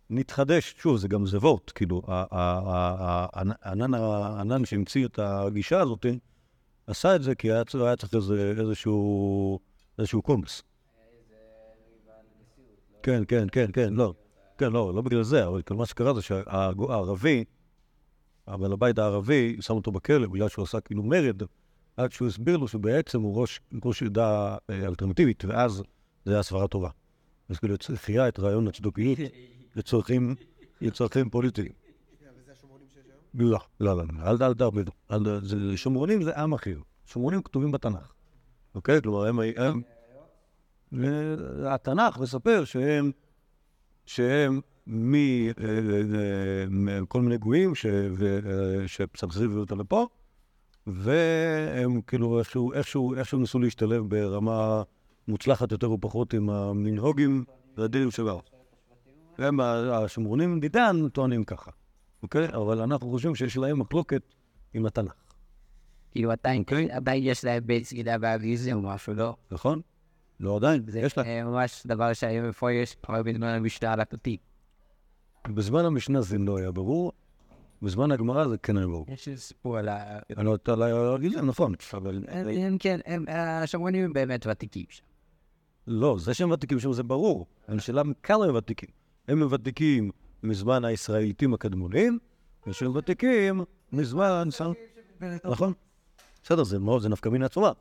נתחדש, 0.10 0.76
שוב, 0.78 0.97
זה 0.97 1.07
גם 1.07 1.26
זה 1.26 1.38
וורט, 1.38 1.72
כאילו, 1.76 2.01
הענן- 3.32 3.93
שהמציא 4.66 5.05
את 5.05 5.20
הגישה 5.20 5.82
הזאת, 5.82 6.05
עשה 6.88 7.16
את 7.16 7.24
זה 7.24 7.36
כי 7.36 7.51
היה 7.51 7.66
צריך 7.66 8.16
איזשהו 9.97 10.22
קומץ. 10.24 10.62
כן, 13.03 13.24
כן, 13.28 13.47
כן, 13.51 13.72
כן, 13.74 13.93
לא. 13.93 14.14
כן, 14.57 14.72
לא, 14.72 14.93
לא 14.95 15.01
בגלל 15.01 15.24
זה, 15.24 15.47
אבל 15.47 15.62
כל 15.62 15.76
מה 15.76 15.86
שקרה 15.86 16.14
זה 16.14 16.22
שהערבי, 16.22 17.43
הבעל 18.47 18.74
הבית 18.74 18.99
הערבי, 18.99 19.57
שם 19.62 19.74
אותו 19.74 19.91
בכלא 19.91 20.28
בגלל 20.28 20.49
שהוא 20.49 20.64
עשה 20.64 20.80
כאילו 20.80 21.03
מרד, 21.03 21.43
עד 22.00 22.12
שהוא 22.12 22.28
הסביר 22.28 22.58
לו 22.58 22.68
שבעצם 22.68 23.22
הוא 23.22 23.41
ראש, 23.41 23.60
ראש 23.86 24.04
עדה 24.04 24.58
אה, 24.70 24.86
אלטרנטיבית, 24.88 25.45
ואז 25.45 25.84
זה 26.26 26.34
היה 26.34 26.43
סברה 26.43 26.68
טובה. 26.68 26.89
אז 27.50 27.60
כאילו 27.60 27.76
חייה 27.95 28.28
את 28.28 28.39
רעיון 28.39 28.68
הצדוקיות 28.68 29.18
לצרכים, 29.76 30.36
לצרכים 30.82 31.30
פוליטיים. 31.30 31.72
לא, 33.34 33.60
לא, 33.80 33.97
לא, 33.97 34.04
לא, 34.60 34.84
אל 35.12 35.24
זה- 35.41 35.78
שומרונים 35.78 36.24
זה 36.24 36.38
עם 36.38 36.54
אחר. 36.54 36.78
שומרונים 37.06 37.41
כתובים 37.41 37.72
בתנ"ך. 37.72 38.12
אוקיי? 38.76 39.02
כלומר, 39.02 39.26
הם... 39.26 39.39
הם- 39.58 39.82
התנ"ך 41.68 42.18
מספר 42.18 42.64
שהם, 42.66 43.12
שהם 44.06 44.62
מ- 44.88 45.16
אה, 45.16 45.52
אה, 45.60 46.66
מכל 46.70 47.22
מיני 47.22 47.38
גויים 47.38 47.76
ש- 47.76 47.86
ו- 48.12 48.39
אה, 48.45 48.88
שצריכים 48.88 49.58
אותם 49.58 49.80
לפה, 49.80 50.08
והם 50.93 52.01
כאילו 52.01 52.39
איכשהו, 52.39 52.73
איכשהו, 52.73 53.15
איכשהו 53.15 53.39
ניסו 53.39 53.59
להשתלב 53.59 54.03
ברמה 54.09 54.83
מוצלחת 55.27 55.71
יותר 55.71 55.91
ופחות 55.91 56.33
עם 56.33 56.49
המנהוגים 56.49 57.43
והדינים 57.77 58.11
שבאו. 58.11 58.41
הם 59.37 59.59
ה- 59.59 59.97
השומרונים 59.97 60.59
דידן 60.59 61.09
טוענים 61.09 61.43
ככה, 61.43 61.71
אוקיי? 62.23 62.47
אבל 62.53 62.81
אנחנו 62.81 63.09
חושבים 63.09 63.35
שיש 63.35 63.57
להם 63.57 63.79
מחלוקת 63.79 64.21
עם 64.73 64.85
התנ"ך, 64.85 65.13
כאילו 66.11 66.31
עדיין, 66.31 66.61
אוקיי. 66.61 66.91
עדיין 66.91 67.23
יש 67.25 67.45
להם 67.45 67.63
בית 67.67 67.83
סגידה 67.85 68.17
באביזיה 68.17 68.75
או 68.75 68.81
משהו, 68.81 69.13
לא? 69.13 69.35
נכון? 69.51 69.81
לא 70.39 70.55
עדיין, 70.55 70.83
זה 70.87 70.99
יש 70.99 71.17
להם. 71.17 71.27
אה, 71.27 71.43
ממש 71.43 71.83
דבר 71.87 72.13
שהיום 72.13 72.45
איפה 72.45 72.71
יש 72.71 72.95
כבר 73.03 73.23
בזמן 73.23 73.47
המשנה 73.47 73.93
על 73.93 74.01
התותים. 74.01 74.37
בזמן 75.47 75.85
המשנה 75.85 76.21
זה 76.21 76.37
לא 76.37 76.57
היה 76.57 76.71
ברור, 76.71 77.11
בזמן 77.82 78.11
הגמרא 78.11 78.47
זה 78.47 78.57
כן 78.57 78.86
ברור. 78.86 79.05
יש 79.09 79.27
איזה 79.27 79.41
סיפור 79.41 79.77
על 79.77 79.88
ה... 79.89 80.19
אני 80.38 80.45
לא 80.45 80.51
יודע 80.51 80.75
להגיד 80.75 81.32
להם, 81.34 81.47
נכון, 81.47 81.73
אבל... 81.93 82.23
הם- 82.27 82.77
כן, 82.80 82.99
הם- 83.05 83.25
השומרונים 83.30 84.05
הם 84.05 84.13
באמת 84.13 84.47
ותיקים 84.47 84.86
שם. 84.89 85.03
לא, 85.88 86.17
זה 86.19 86.34
שהם 86.34 86.51
ותיקים 86.51 86.80
שם 86.80 86.93
זה 86.93 87.03
ברור. 87.03 87.45
השאלה 87.67 88.01
כמה 88.23 88.45
הם 88.45 88.55
ותיקים. 88.55 88.89
הם 89.27 89.47
ותיקים 89.51 90.11
מזמן 90.43 90.86
הישראליתים 90.86 91.53
הקדמונים, 91.53 92.19
ושהם 92.67 92.95
ותיקים 92.95 93.61
מזמן... 93.93 94.47
נכון. 95.45 95.73
בסדר, 96.43 96.63
זה 96.63 96.80
מאוד, 96.80 97.01
זה 97.01 97.09
נפקא 97.09 97.30
מינה 97.30 97.45
עצומה. 97.45 97.71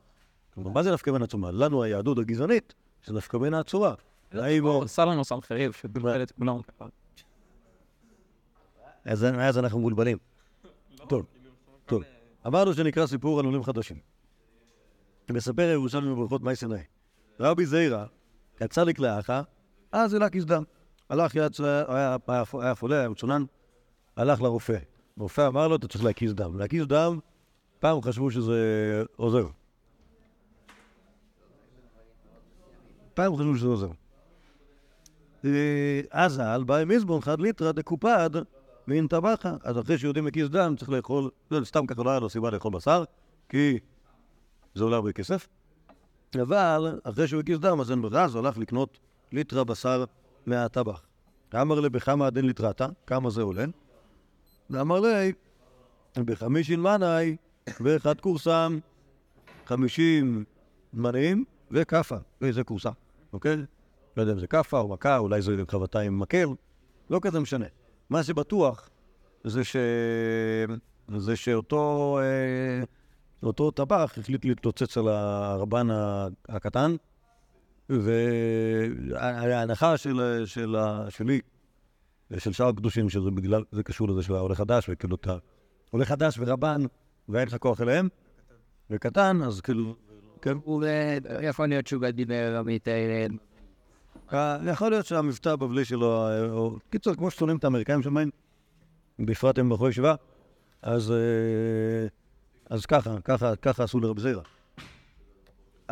כלומר, 0.55 0.71
מה 0.71 0.83
זה 0.83 0.93
נפקא 0.93 1.11
מינה 1.11 1.25
עצומה? 1.25 1.51
לנו 1.51 1.83
היהדות 1.83 2.19
הגזענית 2.19 2.75
זה 3.07 3.15
נפקא 3.15 3.37
מינה 3.37 3.61
עצומה. 3.61 3.95
הוא... 4.61 4.85
עשה 4.85 5.05
לנו 5.05 5.25
סמכריב 5.25 5.73
שבלבל 5.73 6.23
את 6.23 6.33
כולם. 6.33 6.59
אז 9.09 9.25
אז 9.25 9.59
אנחנו 9.59 9.79
מבולבלים. 9.79 10.19
טוב, 11.09 11.27
טוב. 11.87 12.03
אמרנו 12.47 12.75
שנקרא 12.75 13.07
סיפור 13.07 13.39
על 13.39 13.45
עולים 13.45 13.63
חדשים. 13.63 13.97
מספר 15.31 15.63
ירושלמי 15.63 16.15
בברכות 16.15 16.43
מאי 16.43 16.57
סיני. 16.57 16.83
רבי 17.41 17.67
זיירא 17.67 18.05
יצא 18.61 18.85
לקלאחה, 18.85 19.43
אז 19.93 20.15
אלא 20.15 20.29
כסדם. 20.29 20.63
הלך, 21.11 21.35
יצא, 21.35 21.85
היה, 21.89 22.75
חולה, 22.75 23.01
היה 23.01 23.09
מצונן, 23.09 23.45
הלך 24.17 24.43
לרופא. 24.43 24.79
הרופא 25.17 25.47
אמר 25.47 25.69
לו, 25.69 25.77
אתה 25.77 25.89
צריך 25.89 26.05
להקיז 26.05 26.35
דם. 26.35 26.59
להקיז 26.59 26.87
דם, 26.87 27.19
פעם 27.81 28.03
חשבו 28.03 28.31
שזה 28.31 29.03
עוזר. 29.17 29.47
פעם 33.15 33.37
חשבו 33.37 33.57
שזה 33.57 33.67
עוזר. 33.67 33.91
אה, 35.45 36.01
אז 36.11 36.39
על 36.39 36.65
באי 36.65 36.85
מזבון 36.85 37.21
חד 37.21 37.41
ליטרא 37.41 37.73
דקופד 37.73 38.31
מן 38.89 39.07
טבחה. 39.07 39.57
אז 39.65 39.79
אחרי 39.79 39.99
שיהודי 39.99 40.21
מקיז 40.21 40.49
דם 40.49 40.75
צריך 40.79 40.91
לאכול, 40.91 41.31
לא, 41.51 41.65
סתם 41.65 41.87
ככה 41.87 42.03
לא 42.03 42.11
היה 42.11 42.21
לו 42.21 42.29
סיבה 42.29 42.51
לאכול 42.51 42.73
בשר, 42.73 43.05
כי 43.49 43.79
זה 44.75 44.85
עולה 44.85 44.97
הרבה 44.97 45.13
כסף. 45.13 45.49
אבל 46.43 47.01
אחרי 47.05 47.29
שהוא 47.29 47.41
הקיז 47.41 47.59
דם, 47.59 47.81
אז 47.81 47.91
אין 47.91 48.03
ברירה, 48.03 48.25
אז 48.25 48.35
הוא 48.35 48.47
הלך 48.47 48.59
לקנות 48.59 48.99
ליטרה 49.33 49.65
בשר 49.65 50.05
מהטבח. 50.47 51.07
אמר 51.55 51.81
לי, 51.81 51.89
בכמה 51.89 52.31
דין 52.31 52.47
ליטרתה? 52.47 52.87
כמה 53.07 53.31
זה 53.31 53.43
עולה? 53.43 53.65
ואמר 54.71 55.01
לי, 55.01 55.33
בחמישין 56.17 56.81
מנאי 56.81 57.37
ואחד 57.81 58.21
קורסם, 58.21 58.79
חמישים 59.67 60.45
מנים 60.93 61.45
וכאפה. 61.71 62.17
וזה 62.41 62.65
קורסה, 62.65 62.91
אוקיי? 63.33 63.57
לא 64.17 64.23
יודע 64.23 64.33
אם 64.33 64.39
זה 64.39 64.47
כאפה 64.47 64.79
או 64.79 64.89
מכה, 64.89 65.19
אולי 65.19 65.43
זה 65.43 65.57
חבטה 65.69 66.01
עם 66.01 66.19
מקל, 66.19 66.49
לא 67.11 67.21
כזה 67.23 67.41
משנה. 67.41 67.67
מה 68.11 68.23
שבטוח 68.23 68.91
זה, 69.45 69.65
ש... 69.65 69.77
זה 71.17 71.37
שאותו 71.37 72.19
אה, 72.23 72.85
אותו 73.43 73.71
טבח 73.71 74.15
החליט 74.19 74.45
להתלוצץ 74.45 74.99
על 74.99 75.09
הרבן 75.09 75.87
הקטן, 76.49 76.97
וההנחה 77.89 79.97
של, 79.97 80.43
של, 80.47 80.77
שלי 81.09 81.41
ושל 82.31 82.53
שאר 82.53 82.69
הקדושים, 82.69 83.11
שזה 83.11 83.31
בגלל, 83.31 83.65
זה 83.73 83.83
קשור 83.83 84.09
לזה 84.09 84.23
של 84.23 84.35
העולה 84.35 84.55
חדש, 84.55 84.87
וכאילו 84.89 85.17
אתה 85.17 85.37
עולה 85.91 86.05
חדש 86.05 86.39
ורבן, 86.39 86.83
ואין 87.29 87.49
לך 87.49 87.57
כוח 87.57 87.81
אליהם, 87.81 88.09
וקטן, 88.91 89.43
אז 89.43 89.61
כאילו, 89.61 89.95
כן, 90.43 90.57
אה, 90.83 91.19
יכול 91.43 91.67
להיות 91.67 91.87
שהוא 91.87 92.03
גם 92.03 92.11
דיבר 92.11 92.57
עמית 92.59 92.89
אה, 92.89 93.27
אה, 94.33 94.59
יכול 94.67 94.91
להיות 94.91 95.07
שהמבטא 95.07 95.49
הבבלי 95.49 95.85
שלו, 95.85 96.27
אה, 96.27 96.51
או 96.51 96.77
קיצור, 96.91 97.15
כמו 97.15 97.31
ששונאים 97.31 97.57
את 97.57 97.65
האמריקאים 97.65 98.03
שמיים, 98.03 98.31
בפרט 99.19 99.59
הם 99.59 99.69
בחורי 99.69 99.91
ישיבה, 99.91 100.15
אז, 100.83 101.11
אה, 101.11 102.07
אז 102.71 102.87
ככה, 102.87 103.21
ככה, 103.25 103.57
ככה 103.57 103.85
עשו 103.85 104.01
לרב 104.01 104.19
זירה. 104.19 104.43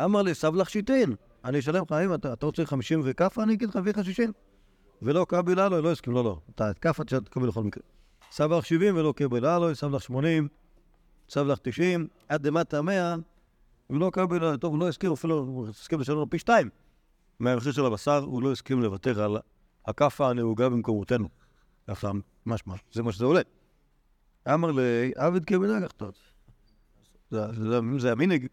אמר 0.03 0.21
לי, 0.21 0.35
סב 0.35 0.55
לך 0.55 0.69
שיטין, 0.69 1.15
אני 1.45 1.59
אשלם 1.59 1.83
לך, 1.83 1.91
אם 1.91 2.13
אתה, 2.13 2.33
אתה 2.33 2.45
רוצה 2.45 2.65
50 2.65 3.01
וכאפה, 3.03 3.43
אני 3.43 3.53
אגיד 3.53 3.69
לך, 3.69 3.75
אביא 3.75 3.93
לך 3.95 4.05
60. 4.05 4.31
ולא 5.01 5.25
קבילה 5.29 5.69
לו, 5.69 5.81
לא 5.81 5.91
הסכים, 5.91 6.13
לא, 6.13 6.23
לא. 6.23 6.39
אתה 6.55 6.73
כאפה 6.81 7.03
תקבל 7.03 7.47
בכל 7.47 7.63
מקרה. 7.63 7.83
סב 8.31 8.51
לך 8.51 8.65
70 8.65 8.95
ולא 8.95 9.13
קבילה 9.15 9.59
לו, 9.59 9.75
סב 9.75 9.95
לך 9.95 10.01
80, 10.01 10.47
סב 11.29 11.47
לך 11.47 11.59
90, 11.61 12.07
עד 12.29 12.47
למטה 12.47 12.81
100, 12.81 13.15
ולא 13.89 14.09
קבילה, 14.13 14.57
טוב, 14.57 14.79
לא 14.79 14.87
הסכים 14.87 15.11
אפילו, 15.11 15.65
הסכים 15.69 15.99
לשלם 15.99 16.15
לו 16.15 16.29
פי 16.29 16.39
שתיים. 16.39 16.69
מהמחיר 17.39 17.71
של 17.71 17.85
הבשר, 17.85 18.23
הוא 18.23 18.43
לא 18.43 18.51
הסכים 18.51 18.81
לוותר 18.81 19.21
על 19.21 19.37
הכאפה 19.85 20.29
הנהוגה 20.29 20.69
במקומותינו. 20.69 21.27
ככה 21.87 22.11
משמע, 22.45 22.75
זה 22.93 23.03
מה 23.03 23.11
שזה 23.11 23.25
עולה. 23.25 23.41
אמר 24.53 24.71
לי, 24.71 25.11
עבד 25.15 25.45
כמנהג 25.45 25.83
אחתות. 25.83 26.19
זה 27.97 28.11
המנהג. 28.11 28.47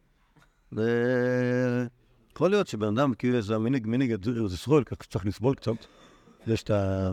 יכול 2.32 2.50
להיות 2.50 2.66
שבן 2.66 2.98
אדם, 2.98 3.14
כאילו 3.14 3.40
זה 3.40 3.54
המנהג, 3.54 3.86
מנהג 3.86 4.24
זה 4.46 4.56
סרול, 4.56 4.84
ככה 4.84 5.04
צריך 5.04 5.26
לסבול 5.26 5.54
קצת. 5.54 5.72
יש 6.46 6.62
את 6.62 6.70
ה... 6.70 7.10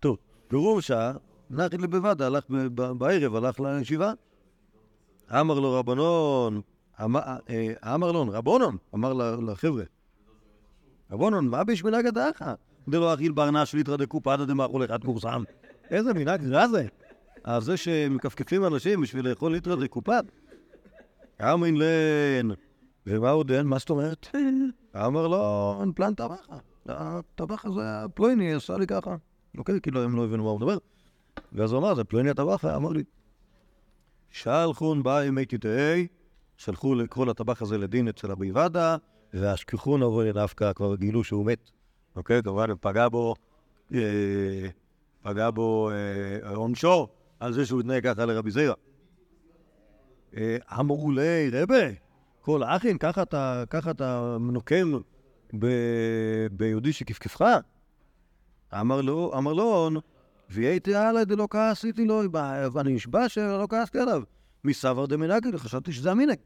טוב, 0.00 0.16
ברור 0.50 0.80
שעה, 0.80 1.12
נחי 1.50 1.76
לבבד, 1.76 2.22
הלך 2.22 2.44
בערב, 2.98 3.34
הלך 3.34 3.60
לישיבה. 3.60 4.12
אמר 5.30 5.60
לו 5.60 5.72
רבנון, 5.72 6.60
אמ- 7.04 7.16
אה, 7.16 7.94
אמר 7.94 8.12
לו 8.12 8.28
רבונון, 8.28 8.76
אמר 8.94 9.12
לחבר'ה. 9.12 9.84
רבונון, 11.12 11.48
מה 11.48 11.64
בשמנהג 11.64 12.06
הדאחה? 12.06 12.54
דלא 12.88 13.14
אכיל 13.14 13.32
ברנש 13.32 13.74
ליטרא 13.74 13.96
דקופדא 13.96 14.44
דמאכול 14.44 14.84
אחד 14.84 15.04
קורסם. 15.04 15.42
איזה 15.90 16.14
מנהג 16.14 16.46
רע 16.46 16.68
זה? 16.68 16.86
אז 17.44 17.64
זה 17.64 17.76
שמכפכפים 17.76 18.66
אנשים 18.66 19.00
בשביל 19.00 19.28
לאכול 19.28 19.52
ליטרא 19.52 19.76
דקופד. 19.76 20.22
אמין 21.42 21.76
לן. 21.76 22.54
ומה 23.06 23.30
עוד 23.30 23.52
אין? 23.52 23.66
מה 23.66 23.78
זאת 23.78 23.90
אומרת? 23.90 24.26
אמר 24.96 25.26
לו, 25.28 25.78
אין 25.80 25.92
פלן 25.92 26.14
טבחה. 26.14 26.56
הטבחה 26.86 27.70
זה 27.70 28.04
הפלויני, 28.04 28.54
עשה 28.54 28.78
לי 28.78 28.86
ככה. 28.86 29.16
אוקיי, 29.58 29.80
כאילו 29.80 30.02
הם 30.02 30.16
לא 30.16 30.24
הבינו 30.24 30.44
מה 30.44 30.50
הוא 30.50 30.58
מדבר. 30.58 30.78
ואז 31.52 31.72
הוא 31.72 31.80
אמר, 31.80 31.94
זה 31.94 32.04
פלויני 32.04 32.30
הטבחה, 32.30 32.76
אמר 32.76 32.90
לי. 32.90 33.04
שלחון 34.30 35.02
באי 35.02 35.30
מי 35.30 35.44
תתאי, 35.44 36.06
שלחו 36.56 36.94
לקרוא 36.94 37.26
לטבח 37.26 37.62
הזה 37.62 37.78
לדין 37.78 38.08
אצל 38.08 38.30
רבי 38.30 38.50
עבדה, 38.50 38.96
והשכחון 39.34 40.02
עבור 40.02 40.32
דווקא 40.32 40.72
כבר 40.72 40.96
גילו 40.96 41.24
שהוא 41.24 41.46
מת. 41.46 41.70
אוקיי, 42.16 42.42
כמובן, 42.42 42.66
פגע 42.80 43.08
בו, 43.08 43.34
אה, 43.94 44.68
פגע 45.22 45.50
בו 45.50 45.90
אה, 45.90 46.54
עונשו 46.54 47.08
על 47.40 47.52
זה 47.52 47.66
שהוא 47.66 47.80
התנהג 47.80 48.04
ככה 48.04 48.24
לרבי 48.26 48.50
זירא. 48.50 48.74
אה, 50.36 50.56
אמרו 50.80 51.12
לי, 51.12 51.50
רבה, 51.52 51.90
כל 52.40 52.62
האחים, 52.62 52.98
ככה 52.98 53.22
אתה, 53.90 54.36
נוקם 54.40 54.92
ביהודי 56.52 56.92
שכפכפך? 56.92 57.44
אמר 58.80 59.00
לו, 59.00 59.32
אמר 59.38 59.52
לו, 59.52 59.90
והייתי 60.50 60.94
עלי 60.94 61.24
דלא 61.24 61.46
כעסיתי 61.50 62.04
לו, 62.04 62.22
ואני 62.72 62.92
נשבע 62.92 63.28
שלא 63.28 63.66
כעסתי 63.70 63.98
עליו. 63.98 64.22
מסבר 64.64 65.06
דמנהגי, 65.06 65.58
חשבתי 65.58 65.92
שזה 65.92 66.10
המנהג. 66.10 66.38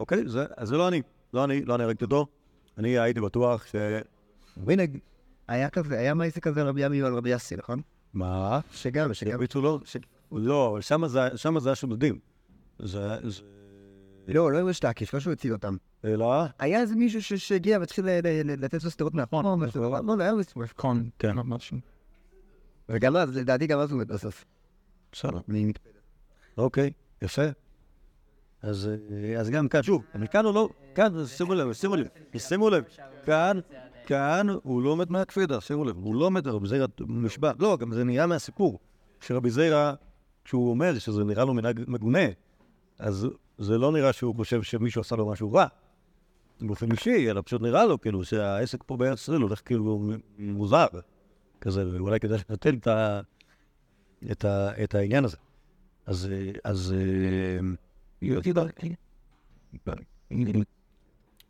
אוקיי, 0.00 0.22
זה 0.62 0.76
לא 0.76 0.88
אני, 0.88 1.02
לא 1.34 1.44
אני, 1.44 1.64
לא 1.64 1.74
אני 1.74 1.84
הרגתי 1.84 2.04
אותו. 2.04 2.26
אני 2.78 2.98
הייתי 2.98 3.20
בטוח 3.20 3.66
ש... 3.66 3.74
מנהג, 4.56 4.98
היה 5.48 5.70
כזה, 5.70 5.98
היה 5.98 6.14
מעסק 6.14 6.42
כזה 6.42 6.62
רבי 6.62 6.84
ימי 6.84 7.02
על 7.02 7.14
רבי 7.14 7.30
יסי, 7.30 7.56
נכון? 7.56 7.80
מה? 8.14 8.60
שגם, 8.72 9.14
שגם. 9.14 9.32
הרביצו 9.32 9.60
לו? 9.60 9.80
לא, 10.32 10.68
אבל 10.70 10.80
שמה 10.80 11.08
זה- 11.08 11.36
שמה 11.36 11.60
זה 11.60 11.72
השודדים. 11.72 12.18
זה... 12.78 13.08
זה... 13.30 13.42
לא, 14.28 14.52
לא 14.52 14.70
יש 14.70 14.84
להקיש, 14.84 15.14
לא 15.14 15.20
שהוא 15.20 15.32
הציל 15.32 15.52
אותם. 15.52 15.76
אלא... 16.04 16.44
היה 16.58 16.80
איזה 16.80 16.96
מישהו 16.96 17.22
ש- 17.22 17.32
שהגיע 17.34 17.78
והתחיל 17.78 18.04
ל- 18.06 18.20
ל- 18.26 18.42
ל- 18.50 18.64
לתת 18.64 18.84
לו 18.84 18.90
סטירות 18.90 19.14
מאחור. 19.14 19.56
משהו, 19.56 19.82
לא, 19.82 20.00
לא, 20.16 20.22
היה 20.22 20.32
לו 20.32 20.42
סיפור. 20.44 20.62
קון, 20.76 21.08
כן. 21.18 21.32
משהו. 21.44 21.76
וגם 22.88 23.16
אז, 23.16 23.36
לדעתי 23.36 23.66
גם 23.66 23.78
אז 23.78 23.92
הוא 23.92 24.04
בסוף. 24.04 24.44
בסדר. 25.12 25.38
אני- 25.48 25.72
אוקיי, 26.58 26.90
יפה. 27.22 27.42
אז, 28.62 28.90
אה, 29.12 29.40
אז 29.40 29.50
גם 29.50 29.68
כאן, 29.68 29.82
שוב, 29.82 30.02
אבל 30.14 30.26
כאן 30.26 30.44
הוא 30.44 30.54
לא, 30.54 30.68
כאן, 30.94 31.26
שימו 31.26 31.54
לב, 31.54 31.72
שימו 31.72 31.96
לב, 31.96 32.06
שימו 32.38 32.70
לב, 32.70 32.84
כאן, 33.24 33.58
כאן 34.06 34.46
הוא 34.62 34.82
לא 34.82 34.96
מת 34.96 35.10
מהקפידה, 35.10 35.60
שימו 35.60 35.84
לב, 35.84 35.96
הוא 35.96 36.14
לא 36.14 36.30
מת, 36.30 36.46
רבי 36.46 36.68
זיירא 36.68 36.86
נשבע, 37.00 37.52
לא, 37.58 37.76
גם 37.76 37.92
זה 37.92 38.04
נהיה 38.04 38.26
מהסיפור, 38.26 38.78
שרבי 39.20 39.50
זיירא, 39.50 39.92
כשהוא 40.44 40.70
אומר 40.70 40.98
שזה 40.98 41.24
נראה 41.24 41.44
לו 41.44 41.54
מנהג 41.54 41.84
מגונה, 41.86 42.26
אז 42.98 43.26
זה 43.58 43.78
לא 43.78 43.92
נראה 43.92 44.12
שהוא 44.12 44.36
חושב 44.36 44.62
שמישהו 44.62 45.00
עשה 45.00 45.16
לו 45.16 45.28
משהו 45.28 45.52
רע, 45.52 45.66
באופן 46.60 46.92
אישי, 46.92 47.30
אלא 47.30 47.42
פשוט 47.44 47.62
נראה 47.62 47.86
לו 47.86 48.00
כאילו 48.00 48.24
שהעסק 48.24 48.82
פה 48.86 48.96
בארץ 48.96 49.20
ישראל 49.20 49.40
הולך 49.40 49.60
כאילו 49.64 50.02
מוזר, 50.38 50.86
כזה, 51.60 51.84
ואולי 51.92 52.20
כדאי 52.20 52.38
לבטל 52.50 52.74
את, 52.74 52.88
את, 54.30 54.44
את 54.84 54.94
העניין 54.94 55.24
הזה. 55.24 55.36
אז, 56.06 56.28
אה, 56.32 56.50
אז, 56.64 56.94
אה, 56.96 57.58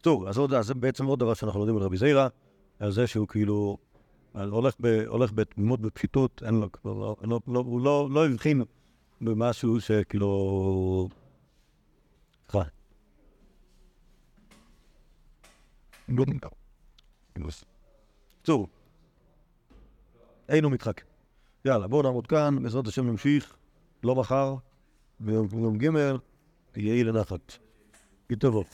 טוב, 0.00 0.26
אז 0.26 0.40
זה 0.60 0.74
בעצם 0.74 1.06
עוד 1.06 1.18
דבר 1.18 1.34
שאנחנו 1.34 1.60
יודעים 1.60 1.76
על 1.76 1.82
רבי 1.82 1.96
זיירא, 1.96 2.28
על 2.78 2.92
זה 2.92 3.06
שהוא 3.06 3.28
כאילו 3.28 3.78
הולך, 5.06 5.32
בתמימות 5.32 5.80
בפשיטות, 5.80 6.42
לא, 6.84 7.16
לא, 7.22 7.40
לא, 7.46 7.58
הוא 7.58 8.10
לא, 8.10 8.26
הבחין 8.26 8.62
במשהו 9.20 9.80
שכאילו... 9.80 11.08
טוב, 18.42 18.66
היינו 20.48 20.70
מתחק. 20.70 21.00
יאללה, 21.64 21.86
בואו 21.86 22.02
נעמוד 22.02 22.26
כאן, 22.26 22.62
בעזרת 22.62 22.86
השם 22.86 23.06
נמשיך, 23.06 23.56
לא 24.04 24.14
מחר, 24.14 24.54
ביום 25.20 25.48
יום 25.52 25.78
ג' 25.78 25.88
יהי 26.78 27.04
לנחת. 27.04 27.52
יתבוא. 28.30 28.64